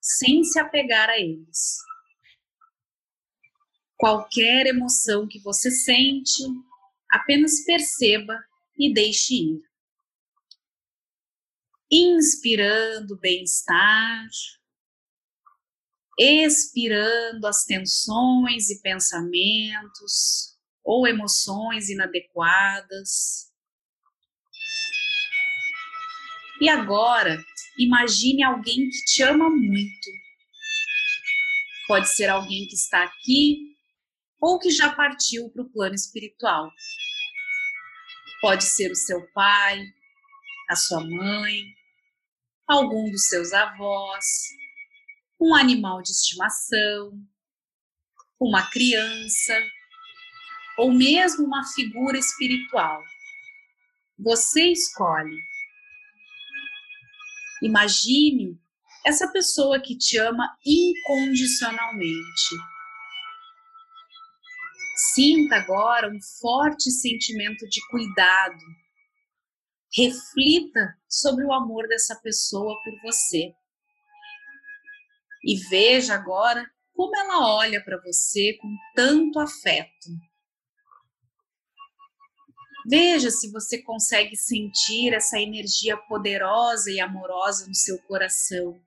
sem 0.00 0.44
se 0.44 0.58
apegar 0.58 1.08
a 1.08 1.18
eles. 1.18 1.78
Qualquer 4.04 4.66
emoção 4.66 5.26
que 5.26 5.40
você 5.40 5.70
sente, 5.70 6.42
apenas 7.10 7.64
perceba 7.64 8.38
e 8.78 8.92
deixe 8.92 9.32
ir. 9.32 9.62
Inspirando 11.90 13.18
bem-estar, 13.18 14.28
expirando 16.20 17.46
as 17.46 17.64
tensões 17.64 18.68
e 18.68 18.82
pensamentos 18.82 20.54
ou 20.84 21.08
emoções 21.08 21.88
inadequadas. 21.88 23.50
E 26.60 26.68
agora, 26.68 27.42
imagine 27.78 28.42
alguém 28.42 28.86
que 28.90 29.04
te 29.06 29.22
ama 29.22 29.48
muito. 29.48 30.10
Pode 31.88 32.14
ser 32.14 32.28
alguém 32.28 32.66
que 32.66 32.74
está 32.74 33.02
aqui 33.02 33.73
ou 34.44 34.58
que 34.58 34.70
já 34.70 34.94
partiu 34.94 35.48
para 35.48 35.62
o 35.62 35.70
plano 35.70 35.94
espiritual. 35.94 36.70
Pode 38.42 38.64
ser 38.64 38.92
o 38.92 38.94
seu 38.94 39.26
pai, 39.32 39.82
a 40.68 40.76
sua 40.76 41.00
mãe, 41.00 41.64
algum 42.68 43.10
dos 43.10 43.26
seus 43.26 43.54
avós, 43.54 44.26
um 45.40 45.54
animal 45.54 46.02
de 46.02 46.10
estimação, 46.10 47.18
uma 48.38 48.70
criança 48.70 49.58
ou 50.76 50.92
mesmo 50.92 51.46
uma 51.46 51.64
figura 51.72 52.18
espiritual. 52.18 53.02
Você 54.18 54.70
escolhe. 54.70 55.38
Imagine 57.62 58.60
essa 59.06 59.26
pessoa 59.32 59.80
que 59.80 59.96
te 59.96 60.18
ama 60.18 60.54
incondicionalmente 60.66 62.73
Sinta 64.96 65.56
agora 65.56 66.08
um 66.08 66.20
forte 66.40 66.88
sentimento 66.90 67.68
de 67.68 67.80
cuidado. 67.88 68.64
Reflita 69.92 70.96
sobre 71.08 71.44
o 71.44 71.52
amor 71.52 71.88
dessa 71.88 72.14
pessoa 72.20 72.80
por 72.82 72.92
você. 73.02 73.52
E 75.42 75.56
veja 75.68 76.14
agora 76.14 76.64
como 76.94 77.16
ela 77.16 77.56
olha 77.56 77.82
para 77.82 78.00
você 78.00 78.56
com 78.60 78.68
tanto 78.94 79.40
afeto. 79.40 80.08
Veja 82.86 83.30
se 83.30 83.50
você 83.50 83.82
consegue 83.82 84.36
sentir 84.36 85.12
essa 85.12 85.40
energia 85.40 85.96
poderosa 85.96 86.90
e 86.90 87.00
amorosa 87.00 87.66
no 87.66 87.74
seu 87.74 87.98
coração. 88.02 88.80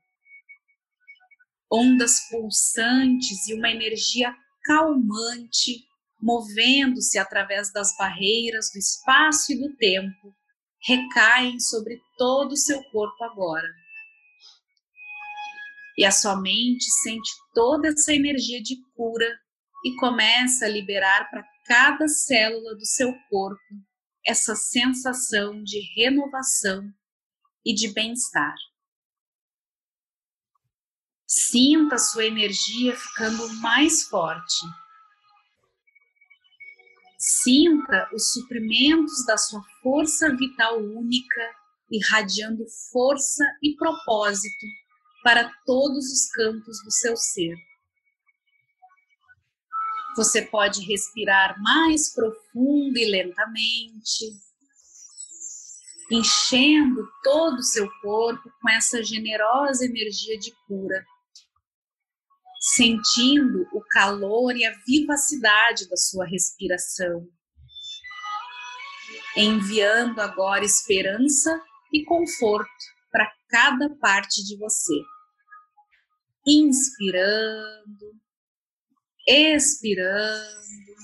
Ondas 1.69 2.29
pulsantes 2.29 3.47
e 3.47 3.53
uma 3.53 3.69
energia 3.69 4.33
calmante 4.63 5.86
movendo-se 6.19 7.17
através 7.17 7.71
das 7.71 7.95
barreiras 7.95 8.71
do 8.73 8.79
espaço 8.79 9.51
e 9.51 9.59
do 9.59 9.75
tempo, 9.75 10.35
recaem 10.85 11.59
sobre 11.59 12.01
todo 12.17 12.51
o 12.51 12.57
seu 12.57 12.83
corpo 12.91 13.23
agora. 13.23 13.67
E 15.97 16.05
a 16.05 16.11
sua 16.11 16.39
mente 16.39 16.85
sente 17.01 17.31
toda 17.53 17.89
essa 17.89 18.13
energia 18.13 18.61
de 18.61 18.75
cura 18.95 19.27
e 19.83 19.95
começa 19.95 20.65
a 20.65 20.69
liberar 20.69 21.29
para 21.29 21.43
cada 21.65 22.07
célula 22.07 22.75
do 22.75 22.85
seu 22.85 23.13
corpo 23.29 23.61
essa 24.25 24.55
sensação 24.55 25.63
de 25.63 25.79
renovação 25.95 26.83
e 27.65 27.73
de 27.73 27.93
bem-estar. 27.93 28.55
Sinta 31.25 31.95
a 31.95 31.99
sua 31.99 32.25
energia 32.25 32.95
ficando 32.95 33.47
mais 33.55 34.03
forte 34.03 34.65
Sinta 37.17 38.09
os 38.13 38.31
suprimentos 38.31 39.25
da 39.25 39.37
sua 39.37 39.61
força 39.81 40.35
vital 40.35 40.79
única, 40.79 41.55
irradiando 41.89 42.63
força 42.91 43.43
e 43.63 43.75
propósito 43.75 44.65
para 45.23 45.51
todos 45.65 46.05
os 46.11 46.29
campos 46.29 46.83
do 46.83 46.91
seu 46.91 47.17
ser. 47.17 47.55
Você 50.15 50.43
pode 50.43 50.85
respirar 50.85 51.59
mais 51.61 52.13
profundo 52.13 52.97
e 52.97 53.05
lentamente, 53.09 54.25
enchendo 56.11 57.07
todo 57.23 57.57
o 57.57 57.63
seu 57.63 57.89
corpo 58.01 58.51
com 58.61 58.69
essa 58.69 59.03
generosa 59.03 59.85
energia 59.85 60.37
de 60.37 60.51
cura, 60.67 61.05
sentindo 62.75 63.65
o 63.71 63.81
calor 63.89 64.55
e 64.55 64.65
a 64.65 64.73
vivacidade 64.85 65.87
da 65.87 65.95
sua 65.95 66.25
respiração, 66.25 67.25
enviando 69.35 70.19
agora 70.19 70.65
esperança 70.65 71.61
e 71.93 72.03
conforto 72.03 72.69
para 73.11 73.31
cada 73.49 73.89
parte 73.95 74.43
de 74.43 74.57
você. 74.57 75.01
Inspirando, 76.45 78.19
expirando. 79.27 80.97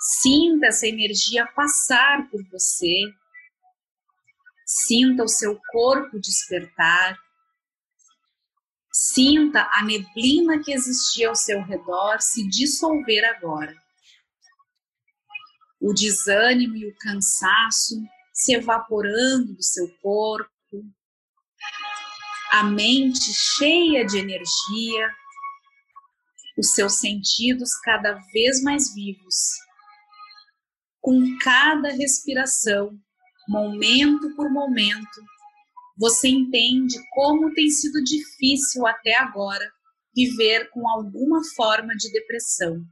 Sinta 0.00 0.66
essa 0.66 0.86
energia 0.86 1.46
passar 1.54 2.28
por 2.30 2.42
você. 2.50 3.00
Sinta 4.64 5.24
o 5.24 5.28
seu 5.28 5.58
corpo 5.70 6.18
despertar. 6.18 7.18
Sinta 9.16 9.66
a 9.72 9.82
neblina 9.82 10.62
que 10.62 10.70
existia 10.70 11.30
ao 11.30 11.34
seu 11.34 11.62
redor 11.62 12.20
se 12.20 12.46
dissolver 12.46 13.24
agora. 13.24 13.74
O 15.80 15.94
desânimo 15.94 16.76
e 16.76 16.86
o 16.86 16.94
cansaço 16.98 17.94
se 18.34 18.52
evaporando 18.52 19.54
do 19.54 19.62
seu 19.62 19.88
corpo. 20.02 20.50
A 22.52 22.62
mente 22.62 23.32
cheia 23.32 24.04
de 24.04 24.18
energia, 24.18 25.10
os 26.58 26.74
seus 26.74 27.00
sentidos 27.00 27.70
cada 27.82 28.20
vez 28.34 28.62
mais 28.62 28.92
vivos 28.94 29.34
com 31.00 31.38
cada 31.38 31.88
respiração, 31.88 33.00
momento 33.48 34.36
por 34.36 34.50
momento, 34.50 35.22
você 35.96 36.28
entende 36.28 36.96
como 37.10 37.52
tem 37.54 37.70
sido 37.70 38.02
difícil 38.04 38.86
até 38.86 39.16
agora 39.16 39.66
viver 40.14 40.70
com 40.70 40.88
alguma 40.88 41.40
forma 41.54 41.94
de 41.96 42.10
depressão. 42.10 42.82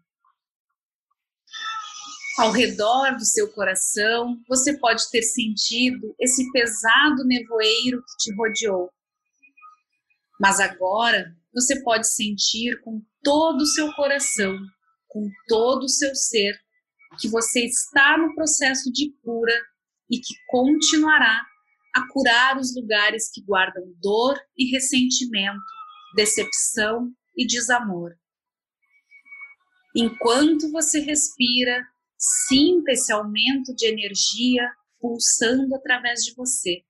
Ao 2.38 2.50
redor 2.50 3.16
do 3.16 3.24
seu 3.24 3.52
coração, 3.52 4.36
você 4.48 4.76
pode 4.78 5.08
ter 5.10 5.22
sentido 5.22 6.14
esse 6.18 6.50
pesado 6.50 7.24
nevoeiro 7.24 8.02
que 8.02 8.16
te 8.18 8.34
rodeou. 8.34 8.90
Mas 10.40 10.58
agora 10.58 11.32
você 11.52 11.80
pode 11.82 12.12
sentir 12.12 12.80
com 12.80 13.00
todo 13.22 13.60
o 13.60 13.66
seu 13.66 13.92
coração, 13.94 14.58
com 15.08 15.28
todo 15.46 15.84
o 15.84 15.88
seu 15.88 16.12
ser, 16.14 16.58
que 17.20 17.28
você 17.28 17.64
está 17.66 18.18
no 18.18 18.34
processo 18.34 18.90
de 18.92 19.12
cura 19.22 19.54
e 20.10 20.18
que 20.18 20.34
continuará 20.48 21.40
a 21.94 22.06
curar 22.08 22.58
os 22.58 22.74
lugares 22.74 23.30
que 23.32 23.42
guardam 23.42 23.84
dor 24.02 24.36
e 24.56 24.70
ressentimento, 24.70 25.62
decepção 26.16 27.12
e 27.36 27.46
desamor. 27.46 28.16
Enquanto 29.94 30.70
você 30.72 30.98
respira, 31.00 31.86
sinta 32.48 32.92
esse 32.92 33.12
aumento 33.12 33.74
de 33.76 33.86
energia 33.86 34.68
pulsando 35.00 35.74
através 35.76 36.24
de 36.24 36.34
você. 36.34 36.82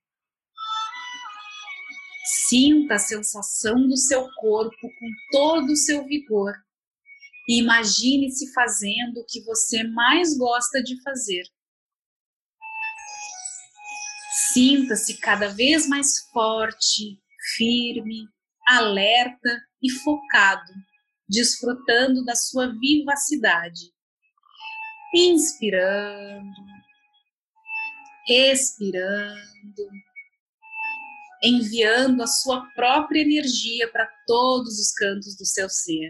Sinta 2.47 2.95
a 2.95 2.99
sensação 2.99 3.87
do 3.87 3.95
seu 3.95 4.27
corpo 4.35 4.81
com 4.81 5.09
todo 5.31 5.71
o 5.71 5.75
seu 5.75 6.03
vigor 6.05 6.53
e 7.47 7.59
imagine-se 7.59 8.51
fazendo 8.53 9.19
o 9.19 9.25
que 9.25 9.43
você 9.43 9.83
mais 9.83 10.35
gosta 10.35 10.81
de 10.81 10.99
fazer. 11.03 11.43
Sinta-se 14.55 15.19
cada 15.19 15.49
vez 15.49 15.85
mais 15.85 16.29
forte, 16.31 17.19
firme, 17.57 18.25
alerta 18.65 19.49
e 19.83 19.91
focado, 19.91 20.71
desfrutando 21.27 22.23
da 22.23 22.35
sua 22.35 22.73
vivacidade. 22.79 23.91
Inspirando, 25.13 26.53
expirando, 28.29 29.89
enviando 31.43 32.23
a 32.23 32.27
sua 32.27 32.65
própria 32.75 33.23
energia 33.23 33.91
para 33.91 34.09
todos 34.25 34.79
os 34.79 34.93
cantos 34.93 35.35
do 35.35 35.45
seu 35.45 35.67
ser. 35.69 36.09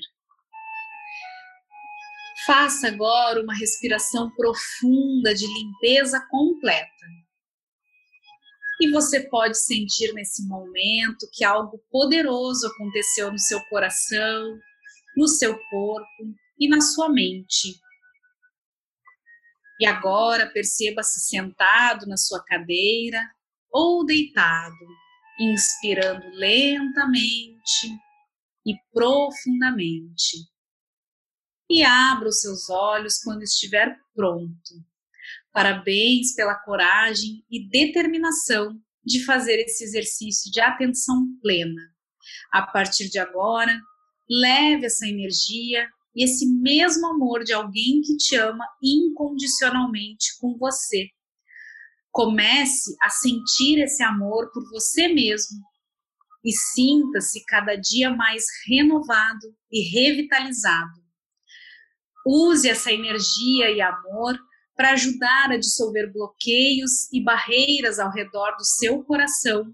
Faça 2.46 2.90
agora 2.90 3.42
uma 3.42 3.58
respiração 3.58 4.30
profunda 4.36 5.34
de 5.34 5.48
limpeza 5.48 6.24
completa. 6.30 7.25
E 8.82 8.92
você 8.92 9.28
pode 9.30 9.58
sentir 9.58 10.14
nesse 10.14 10.46
momento 10.48 11.30
que 11.32 11.44
algo 11.44 11.82
poderoso 11.90 12.68
aconteceu 12.68 13.32
no 13.32 13.40
seu 13.40 13.64
coração, 13.66 14.58
no 15.16 15.28
seu 15.28 15.58
corpo 15.70 16.36
e 16.60 16.68
na 16.68 16.82
sua 16.82 17.10
mente. 17.10 17.80
E 19.80 19.86
agora 19.86 20.48
perceba-se 20.48 21.20
sentado 21.22 22.06
na 22.06 22.18
sua 22.18 22.44
cadeira 22.44 23.22
ou 23.72 24.06
deitado, 24.06 24.86
inspirando 25.40 26.30
lentamente 26.32 27.88
e 28.66 28.74
profundamente 28.94 30.38
e 31.70 31.84
abra 31.84 32.30
os 32.30 32.42
seus 32.42 32.70
olhos 32.70 33.18
quando 33.24 33.44
estiver 33.44 33.98
pronto. 34.14 34.86
Parabéns 35.56 36.36
pela 36.36 36.56
coragem 36.56 37.46
e 37.50 37.70
determinação 37.70 38.78
de 39.06 39.24
fazer 39.24 39.56
esse 39.62 39.86
exercício 39.86 40.52
de 40.52 40.60
atenção 40.60 41.26
plena. 41.42 41.82
A 42.52 42.64
partir 42.64 43.10
de 43.10 43.20
agora, 43.20 43.80
leve 44.30 44.88
essa 44.88 45.08
energia 45.08 45.88
e 46.14 46.26
esse 46.26 46.46
mesmo 46.46 47.08
amor 47.08 47.46
de 47.46 47.54
alguém 47.54 48.02
que 48.02 48.18
te 48.18 48.36
ama 48.36 48.68
incondicionalmente 48.84 50.38
com 50.42 50.58
você. 50.58 51.08
Comece 52.12 52.94
a 53.02 53.10
sentir 53.10 53.80
esse 53.80 54.04
amor 54.04 54.52
por 54.52 54.70
você 54.70 55.08
mesmo 55.08 55.60
e 56.44 56.52
sinta-se 56.52 57.46
cada 57.46 57.78
dia 57.78 58.10
mais 58.12 58.44
renovado 58.68 59.56
e 59.72 59.90
revitalizado 59.90 61.06
Use 62.26 62.68
essa 62.68 62.92
energia 62.92 63.70
e 63.70 63.80
amor 63.80 64.36
para 64.76 64.92
ajudar 64.92 65.52
a 65.52 65.58
dissolver 65.58 66.12
bloqueios 66.12 67.12
e 67.12 67.24
barreiras 67.24 67.98
ao 68.00 68.12
redor 68.12 68.56
do 68.58 68.66
seu 68.66 69.04
coração 69.04 69.74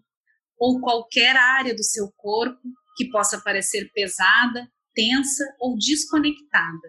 ou 0.57 0.79
qualquer 0.79 1.35
área 1.35 1.73
do 1.73 1.83
seu 1.83 2.11
corpo 2.15 2.61
que 2.95 3.09
possa 3.09 3.41
parecer 3.41 3.89
pesada, 3.93 4.67
tensa 4.93 5.43
ou 5.59 5.75
desconectada. 5.75 6.87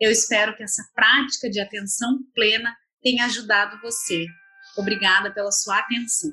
Eu 0.00 0.10
espero 0.10 0.56
que 0.56 0.62
essa 0.62 0.82
prática 0.94 1.50
de 1.50 1.60
atenção 1.60 2.18
plena 2.34 2.74
tenha 3.02 3.24
ajudado 3.24 3.80
você. 3.80 4.26
Obrigada 4.76 5.32
pela 5.32 5.50
sua 5.50 5.78
atenção. 5.78 6.30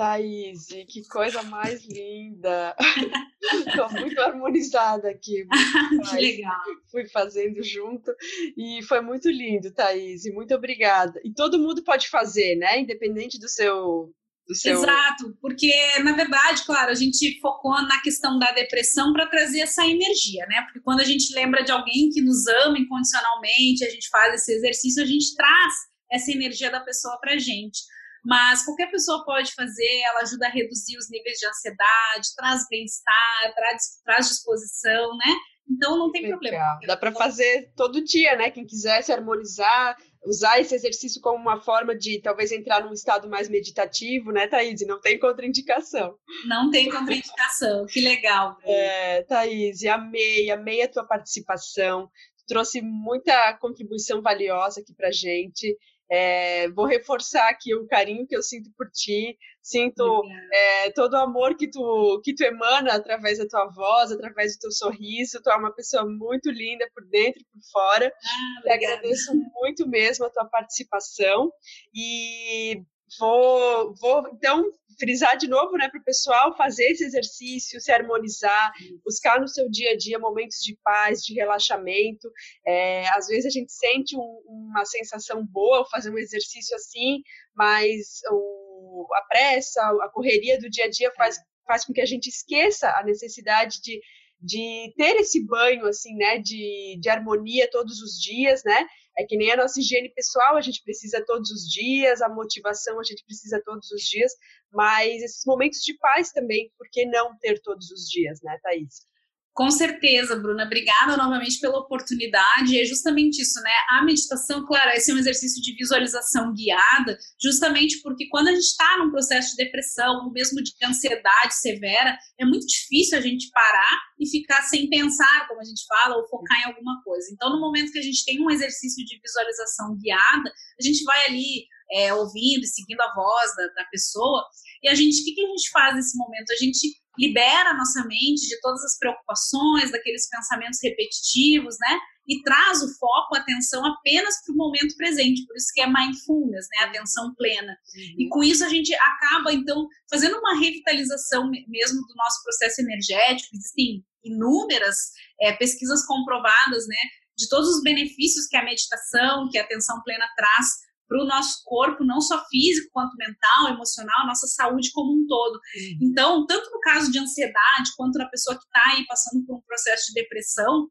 Thaís, 0.00 0.66
que 0.88 1.06
coisa 1.06 1.42
mais 1.42 1.84
linda! 1.84 2.74
Estou 3.66 3.90
muito 4.00 4.18
harmonizada 4.18 5.10
aqui. 5.10 5.46
que 6.08 6.16
legal! 6.16 6.58
Fui 6.90 7.06
fazendo 7.06 7.62
junto 7.62 8.10
e 8.56 8.82
foi 8.84 9.02
muito 9.02 9.28
lindo, 9.28 9.70
Thaís, 9.70 10.22
muito 10.32 10.54
obrigada. 10.54 11.20
E 11.22 11.34
todo 11.34 11.58
mundo 11.58 11.84
pode 11.84 12.08
fazer, 12.08 12.56
né? 12.56 12.80
Independente 12.80 13.38
do 13.38 13.46
seu. 13.46 14.10
Do 14.48 14.54
seu... 14.54 14.78
Exato, 14.78 15.36
porque 15.38 15.70
na 16.02 16.12
verdade, 16.12 16.64
claro, 16.64 16.90
a 16.90 16.94
gente 16.94 17.38
focou 17.38 17.74
na 17.82 18.00
questão 18.00 18.38
da 18.38 18.50
depressão 18.52 19.12
para 19.12 19.26
trazer 19.26 19.60
essa 19.60 19.86
energia, 19.86 20.46
né? 20.46 20.62
Porque 20.62 20.80
quando 20.80 21.00
a 21.00 21.04
gente 21.04 21.34
lembra 21.34 21.62
de 21.62 21.72
alguém 21.72 22.08
que 22.08 22.22
nos 22.22 22.46
ama 22.64 22.78
incondicionalmente, 22.78 23.84
a 23.84 23.90
gente 23.90 24.08
faz 24.08 24.34
esse 24.36 24.50
exercício, 24.54 25.02
a 25.02 25.06
gente 25.06 25.36
traz 25.36 25.74
essa 26.10 26.32
energia 26.32 26.70
da 26.70 26.80
pessoa 26.80 27.18
para 27.20 27.36
gente 27.36 27.80
mas 28.24 28.64
qualquer 28.64 28.90
pessoa 28.90 29.24
pode 29.24 29.52
fazer, 29.54 30.00
ela 30.06 30.20
ajuda 30.20 30.46
a 30.46 30.50
reduzir 30.50 30.96
os 30.96 31.10
níveis 31.10 31.38
de 31.38 31.46
ansiedade, 31.46 32.34
traz 32.36 32.66
bem-estar, 32.68 33.54
traz, 33.54 33.82
traz 34.04 34.28
disposição, 34.28 35.16
né? 35.16 35.34
Então 35.70 35.96
não 35.96 36.10
tem 36.10 36.22
Legal. 36.22 36.38
problema. 36.38 36.78
Dá 36.86 36.96
para 36.96 37.12
fazer 37.12 37.72
todo 37.76 38.04
dia, 38.04 38.36
né? 38.36 38.50
Quem 38.50 38.66
quiser 38.66 39.02
se 39.02 39.12
harmonizar, 39.12 39.96
usar 40.26 40.58
esse 40.58 40.74
exercício 40.74 41.20
como 41.20 41.38
uma 41.38 41.60
forma 41.60 41.94
de 41.96 42.20
talvez 42.20 42.50
entrar 42.50 42.84
num 42.84 42.92
estado 42.92 43.28
mais 43.28 43.48
meditativo, 43.48 44.32
né, 44.32 44.48
Thaís? 44.48 44.84
Não 44.84 45.00
tem 45.00 45.18
contraindicação. 45.18 46.16
Não 46.46 46.70
tem 46.70 46.90
contraindicação, 46.90 47.86
que 47.86 48.00
legal. 48.00 48.56
É, 48.64 49.22
Thaís, 49.22 49.84
amei, 49.84 50.50
amei 50.50 50.82
a 50.82 50.88
tua 50.88 51.06
participação 51.06 52.10
trouxe 52.50 52.82
muita 52.82 53.56
contribuição 53.58 54.20
valiosa 54.20 54.80
aqui 54.80 54.92
para 54.92 55.12
gente. 55.12 55.78
É, 56.10 56.68
vou 56.70 56.86
reforçar 56.86 57.48
aqui 57.48 57.74
o 57.74 57.86
carinho 57.86 58.26
que 58.26 58.36
eu 58.36 58.42
sinto 58.42 58.70
por 58.76 58.90
ti, 58.90 59.38
sinto 59.62 60.22
é, 60.52 60.90
todo 60.90 61.14
o 61.14 61.18
amor 61.18 61.56
que 61.56 61.70
tu, 61.70 62.20
que 62.24 62.34
tu 62.34 62.42
emana 62.42 62.94
através 62.94 63.38
da 63.38 63.46
tua 63.46 63.66
voz, 63.66 64.10
através 64.10 64.56
do 64.56 64.60
teu 64.60 64.72
sorriso. 64.72 65.40
Tu 65.42 65.50
é 65.50 65.56
uma 65.56 65.72
pessoa 65.72 66.04
muito 66.04 66.50
linda 66.50 66.88
por 66.94 67.06
dentro 67.06 67.40
e 67.40 67.44
por 67.44 67.60
fora. 67.70 68.12
Ah, 68.12 68.62
Te 68.62 68.70
agradeço 68.70 69.32
muito 69.54 69.88
mesmo 69.88 70.24
a 70.24 70.30
tua 70.30 70.46
participação 70.46 71.52
e 71.94 72.82
vou, 73.18 73.94
vou 73.94 74.28
então 74.32 74.70
frisar 75.00 75.36
de 75.36 75.48
novo, 75.48 75.76
né, 75.76 75.88
para 75.88 75.98
o 75.98 76.04
pessoal 76.04 76.54
fazer 76.56 76.84
esse 76.84 77.04
exercício, 77.04 77.80
se 77.80 77.90
harmonizar, 77.90 78.72
buscar 79.02 79.40
no 79.40 79.48
seu 79.48 79.68
dia 79.68 79.92
a 79.92 79.96
dia 79.96 80.18
momentos 80.18 80.58
de 80.58 80.78
paz, 80.84 81.22
de 81.24 81.34
relaxamento. 81.34 82.30
É, 82.66 83.08
às 83.16 83.26
vezes 83.26 83.46
a 83.46 83.50
gente 83.50 83.72
sente 83.72 84.16
um, 84.16 84.42
uma 84.46 84.84
sensação 84.84 85.44
boa 85.46 85.78
ao 85.78 85.90
fazer 85.90 86.10
um 86.10 86.18
exercício 86.18 86.76
assim, 86.76 87.22
mas 87.54 88.20
o, 88.30 89.08
a 89.14 89.22
pressa, 89.22 89.80
a 90.02 90.10
correria 90.12 90.58
do 90.58 90.68
dia 90.68 90.84
a 90.84 90.90
dia 90.90 91.10
faz, 91.16 91.38
faz 91.66 91.84
com 91.84 91.92
que 91.92 92.00
a 92.00 92.06
gente 92.06 92.28
esqueça 92.28 92.90
a 92.90 93.02
necessidade 93.02 93.80
de 93.82 94.00
de 94.42 94.92
ter 94.96 95.16
esse 95.16 95.44
banho 95.46 95.86
assim, 95.86 96.14
né, 96.14 96.38
de, 96.38 96.98
de 96.98 97.10
harmonia 97.10 97.68
todos 97.70 98.00
os 98.00 98.18
dias, 98.18 98.64
né? 98.64 98.86
É 99.20 99.24
que 99.26 99.36
nem 99.36 99.52
a 99.52 99.56
nossa 99.56 99.78
higiene 99.78 100.08
pessoal, 100.14 100.56
a 100.56 100.62
gente 100.62 100.82
precisa 100.82 101.22
todos 101.26 101.50
os 101.50 101.70
dias, 101.70 102.22
a 102.22 102.28
motivação 102.30 102.98
a 102.98 103.02
gente 103.04 103.22
precisa 103.26 103.60
todos 103.62 103.90
os 103.90 104.00
dias, 104.02 104.32
mas 104.72 105.22
esses 105.22 105.44
momentos 105.44 105.80
de 105.80 105.92
paz 105.98 106.32
também, 106.32 106.72
por 106.78 106.88
que 106.90 107.04
não 107.04 107.36
ter 107.38 107.60
todos 107.60 107.90
os 107.90 108.08
dias, 108.08 108.40
né, 108.42 108.58
Thaís? 108.62 109.09
Com 109.52 109.68
certeza, 109.70 110.36
Bruna. 110.36 110.64
Obrigada 110.64 111.16
novamente 111.16 111.58
pela 111.60 111.80
oportunidade. 111.80 112.80
É 112.80 112.84
justamente 112.84 113.42
isso, 113.42 113.60
né? 113.60 113.72
A 113.90 114.04
meditação, 114.04 114.64
claro, 114.64 114.90
esse 114.90 115.10
é 115.10 115.14
um 115.14 115.18
exercício 115.18 115.60
de 115.60 115.74
visualização 115.74 116.54
guiada, 116.54 117.18
justamente 117.42 118.00
porque 118.00 118.28
quando 118.28 118.48
a 118.48 118.52
gente 118.52 118.64
está 118.64 118.96
num 118.98 119.10
processo 119.10 119.50
de 119.50 119.64
depressão, 119.64 120.24
ou 120.24 120.32
mesmo 120.32 120.62
de 120.62 120.72
ansiedade 120.84 121.54
severa, 121.54 122.16
é 122.38 122.44
muito 122.44 122.66
difícil 122.66 123.18
a 123.18 123.20
gente 123.20 123.50
parar 123.50 123.98
e 124.18 124.28
ficar 124.30 124.62
sem 124.62 124.88
pensar, 124.88 125.48
como 125.48 125.60
a 125.60 125.64
gente 125.64 125.84
fala, 125.86 126.16
ou 126.16 126.28
focar 126.28 126.60
em 126.60 126.66
alguma 126.66 127.02
coisa. 127.02 127.28
Então, 127.32 127.50
no 127.50 127.60
momento 127.60 127.92
que 127.92 127.98
a 127.98 128.02
gente 128.02 128.24
tem 128.24 128.40
um 128.40 128.50
exercício 128.50 129.04
de 129.04 129.20
visualização 129.20 129.96
guiada, 129.96 130.52
a 130.78 130.82
gente 130.82 131.02
vai 131.02 131.26
ali 131.26 131.66
é, 131.92 132.14
ouvindo 132.14 132.62
e 132.62 132.68
seguindo 132.68 133.00
a 133.00 133.14
voz 133.14 133.56
da, 133.56 133.66
da 133.82 133.84
pessoa. 133.90 134.44
E 134.82 134.88
a 134.88 134.94
gente, 134.94 135.20
o 135.20 135.24
que, 135.24 135.34
que 135.34 135.44
a 135.44 135.48
gente 135.48 135.70
faz 135.70 135.94
nesse 135.94 136.16
momento? 136.16 136.50
A 136.52 136.56
gente 136.56 136.99
libera 137.18 137.70
a 137.70 137.76
nossa 137.76 138.04
mente 138.06 138.48
de 138.48 138.60
todas 138.60 138.82
as 138.84 138.98
preocupações, 138.98 139.90
daqueles 139.90 140.28
pensamentos 140.28 140.78
repetitivos, 140.82 141.76
né? 141.80 141.98
E 142.28 142.42
traz 142.42 142.82
o 142.82 142.98
foco, 142.98 143.34
a 143.34 143.40
atenção 143.40 143.84
apenas 143.84 144.36
para 144.44 144.54
o 144.54 144.56
momento 144.56 144.94
presente. 144.96 145.44
Por 145.46 145.56
isso 145.56 145.72
que 145.74 145.80
é 145.80 145.86
mindfulness, 145.86 146.66
né? 146.70 146.84
Atenção 146.84 147.34
plena. 147.34 147.72
Uhum. 147.72 148.14
E 148.18 148.28
com 148.28 148.42
isso 148.42 148.64
a 148.64 148.68
gente 148.68 148.94
acaba, 148.94 149.52
então, 149.52 149.86
fazendo 150.08 150.38
uma 150.38 150.58
revitalização 150.58 151.50
mesmo 151.50 152.00
do 152.06 152.14
nosso 152.16 152.42
processo 152.44 152.80
energético. 152.80 153.56
Existem 153.56 154.04
inúmeras 154.24 154.96
é, 155.40 155.52
pesquisas 155.52 156.06
comprovadas, 156.06 156.86
né? 156.86 156.96
De 157.36 157.48
todos 157.48 157.68
os 157.68 157.82
benefícios 157.82 158.46
que 158.46 158.56
a 158.56 158.64
meditação, 158.64 159.48
que 159.50 159.58
a 159.58 159.62
atenção 159.62 160.00
plena 160.02 160.28
traz 160.36 160.89
para 161.10 161.24
o 161.24 161.26
nosso 161.26 161.64
corpo, 161.64 162.04
não 162.04 162.20
só 162.20 162.40
físico 162.48 162.88
quanto 162.92 163.16
mental, 163.16 163.74
emocional, 163.74 164.28
nossa 164.28 164.46
saúde 164.46 164.92
como 164.92 165.12
um 165.12 165.26
todo. 165.26 165.56
Uhum. 165.56 165.98
Então, 166.02 166.46
tanto 166.46 166.70
no 166.70 166.78
caso 166.78 167.10
de 167.10 167.18
ansiedade, 167.18 167.90
quanto 167.96 168.16
na 168.16 168.28
pessoa 168.28 168.56
que 168.56 168.62
está 168.62 168.80
aí 168.92 169.04
passando 169.08 169.44
por 169.44 169.56
um 169.56 169.62
processo 169.62 170.06
de 170.06 170.22
depressão, 170.22 170.88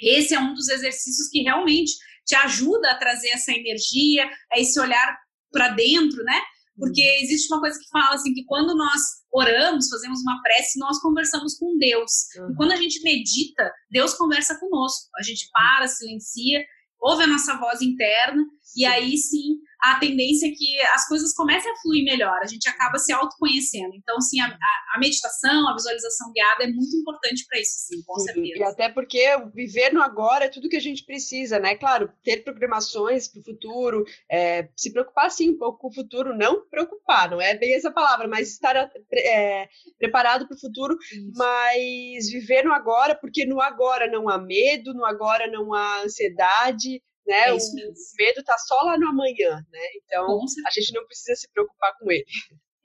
esse 0.00 0.34
é 0.34 0.40
um 0.40 0.54
dos 0.54 0.68
exercícios 0.70 1.28
que 1.28 1.42
realmente 1.42 1.92
te 2.24 2.34
ajuda 2.34 2.92
a 2.92 2.96
trazer 2.96 3.28
essa 3.28 3.52
energia, 3.52 4.26
a 4.50 4.58
esse 4.58 4.80
olhar 4.80 5.18
para 5.52 5.68
dentro, 5.68 6.24
né? 6.24 6.40
Porque 6.78 7.02
uhum. 7.02 7.24
existe 7.24 7.52
uma 7.52 7.60
coisa 7.60 7.78
que 7.78 7.90
fala 7.90 8.14
assim 8.14 8.32
que 8.32 8.46
quando 8.46 8.74
nós 8.74 9.02
oramos, 9.30 9.90
fazemos 9.90 10.22
uma 10.22 10.40
prece, 10.40 10.78
nós 10.78 10.98
conversamos 10.98 11.58
com 11.58 11.76
Deus. 11.76 12.10
Uhum. 12.38 12.52
E 12.52 12.56
quando 12.56 12.72
a 12.72 12.76
gente 12.76 13.02
medita, 13.02 13.70
Deus 13.90 14.14
conversa 14.14 14.58
conosco. 14.58 15.10
A 15.18 15.22
gente 15.22 15.46
para, 15.52 15.86
silencia, 15.88 16.64
ouve 16.98 17.24
a 17.24 17.26
nossa 17.26 17.58
voz 17.58 17.82
interna 17.82 18.42
e 18.76 18.84
aí 18.84 19.16
sim 19.16 19.58
a 19.80 19.98
tendência 19.98 20.48
é 20.48 20.50
que 20.50 20.80
as 20.92 21.06
coisas 21.06 21.32
comecem 21.34 21.70
a 21.70 21.76
fluir 21.76 22.04
melhor, 22.04 22.40
a 22.42 22.46
gente 22.46 22.68
acaba 22.68 22.98
se 22.98 23.12
autoconhecendo. 23.12 23.94
Então, 23.94 24.20
sim, 24.20 24.40
a, 24.40 24.46
a 24.46 24.98
meditação, 24.98 25.68
a 25.68 25.74
visualização 25.74 26.32
guiada 26.32 26.64
é 26.64 26.66
muito 26.66 26.96
importante 26.96 27.46
para 27.48 27.60
isso, 27.60 27.86
sim, 27.86 28.02
com 28.04 28.18
certeza. 28.18 28.58
E 28.58 28.62
até 28.62 28.88
porque 28.88 29.24
viver 29.54 29.92
no 29.92 30.02
agora 30.02 30.46
é 30.46 30.48
tudo 30.48 30.68
que 30.68 30.76
a 30.76 30.80
gente 30.80 31.04
precisa, 31.04 31.58
né? 31.60 31.76
Claro, 31.76 32.10
ter 32.24 32.42
programações 32.42 33.28
para 33.28 33.40
o 33.40 33.44
futuro, 33.44 34.04
é, 34.30 34.68
se 34.76 34.92
preocupar 34.92 35.30
sim 35.30 35.50
um 35.50 35.58
pouco 35.58 35.78
com 35.78 35.88
o 35.88 35.94
futuro, 35.94 36.36
não 36.36 36.66
preocupar, 36.68 37.30
não 37.30 37.40
é 37.40 37.56
bem 37.56 37.74
essa 37.74 37.92
palavra, 37.92 38.26
mas 38.26 38.48
estar 38.50 38.90
é, 39.12 39.68
preparado 39.96 40.48
para 40.48 40.56
o 40.56 40.60
futuro, 40.60 40.96
isso. 41.00 41.32
mas 41.36 42.28
viver 42.30 42.64
no 42.64 42.72
agora, 42.72 43.14
porque 43.14 43.46
no 43.46 43.60
agora 43.60 44.10
não 44.10 44.28
há 44.28 44.38
medo, 44.38 44.92
no 44.92 45.04
agora 45.04 45.48
não 45.48 45.72
há 45.72 46.02
ansiedade, 46.02 47.00
né? 47.28 47.48
É 47.48 47.52
o 47.52 47.56
medo 47.56 48.40
está 48.40 48.56
só 48.58 48.74
lá 48.84 48.98
no 48.98 49.08
amanhã, 49.08 49.62
né? 49.70 49.80
Então 50.02 50.40
a 50.66 50.70
gente 50.70 50.92
não 50.94 51.06
precisa 51.06 51.36
se 51.36 51.48
preocupar 51.52 51.92
com 51.98 52.10
ele. 52.10 52.24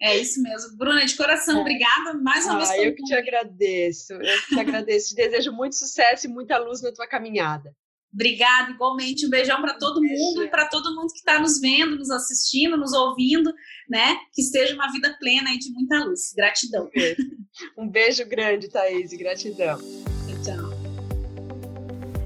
É 0.02 0.18
isso 0.18 0.42
mesmo. 0.42 0.76
Bruna, 0.78 1.06
de 1.06 1.16
coração, 1.16 1.58
é. 1.58 1.62
obrigada 1.62 2.14
mais 2.22 2.46
uma 2.46 2.62
ah, 2.62 2.66
vez. 2.66 2.84
Eu 2.84 2.94
que 2.94 3.04
te 3.04 3.14
agradeço, 3.14 4.14
eu 4.14 4.42
que 4.42 4.56
te 4.56 4.60
agradeço. 4.60 5.10
Te 5.10 5.16
desejo 5.16 5.54
muito 5.54 5.78
sucesso 5.78 6.28
e 6.28 6.30
muita 6.30 6.58
luz 6.58 6.82
na 6.82 6.92
tua 6.92 7.08
caminhada. 7.08 7.74
Obrigada, 8.14 8.72
igualmente. 8.72 9.26
Um 9.26 9.30
beijão 9.30 9.60
para 9.62 9.74
todo 9.76 10.00
um 10.00 10.04
mundo, 10.04 10.50
para 10.50 10.68
todo 10.68 10.94
mundo 10.94 11.12
que 11.12 11.20
está 11.20 11.40
nos 11.40 11.60
vendo, 11.60 11.96
nos 11.96 12.12
assistindo, 12.12 12.78
nos 12.78 12.94
ouvindo, 12.94 13.52
né? 13.90 14.18
Que 14.34 14.42
esteja 14.42 14.76
uma 14.76 14.92
vida 14.92 15.16
plena 15.18 15.52
e 15.52 15.58
de 15.58 15.72
muita 15.72 16.04
luz. 16.04 16.34
Gratidão. 16.36 16.90
Um 17.78 17.88
beijo 17.88 18.26
grande, 18.28 18.70
Thaís. 18.70 19.14
Gratidão. 19.14 19.80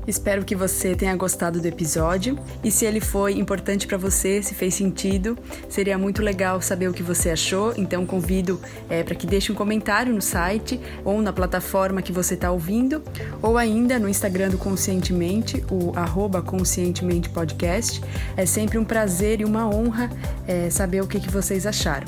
Espero 0.07 0.45
que 0.45 0.55
você 0.55 0.95
tenha 0.95 1.13
gostado 1.17 1.59
do 1.59 1.65
episódio 1.65 2.39
e 2.63 2.71
se 2.71 2.85
ele 2.85 3.01
foi 3.01 3.33
importante 3.33 3.85
para 3.85 3.97
você, 3.97 4.41
se 4.41 4.55
fez 4.55 4.73
sentido, 4.73 5.37
seria 5.67 5.97
muito 5.97 6.21
legal 6.21 6.61
saber 6.61 6.87
o 6.87 6.93
que 6.93 7.03
você 7.03 7.31
achou. 7.31 7.73
Então 7.75 8.05
convido 8.05 8.61
é, 8.89 9.03
para 9.03 9.13
que 9.13 9.27
deixe 9.27 9.51
um 9.51 9.55
comentário 9.55 10.13
no 10.13 10.21
site 10.21 10.79
ou 11.03 11.21
na 11.21 11.33
plataforma 11.33 12.01
que 12.01 12.13
você 12.13 12.35
está 12.35 12.49
ouvindo, 12.49 13.03
ou 13.41 13.57
ainda 13.57 13.99
no 13.99 14.07
Instagram 14.07 14.49
do 14.49 14.57
Conscientemente, 14.57 15.61
o 15.69 15.91
arroba 15.93 16.41
Conscientemente 16.41 17.29
Podcast. 17.29 18.01
É 18.37 18.45
sempre 18.45 18.77
um 18.77 18.85
prazer 18.85 19.41
e 19.41 19.45
uma 19.45 19.67
honra 19.67 20.09
é, 20.47 20.69
saber 20.69 21.01
o 21.01 21.07
que, 21.07 21.19
que 21.19 21.29
vocês 21.29 21.65
acharam. 21.65 22.07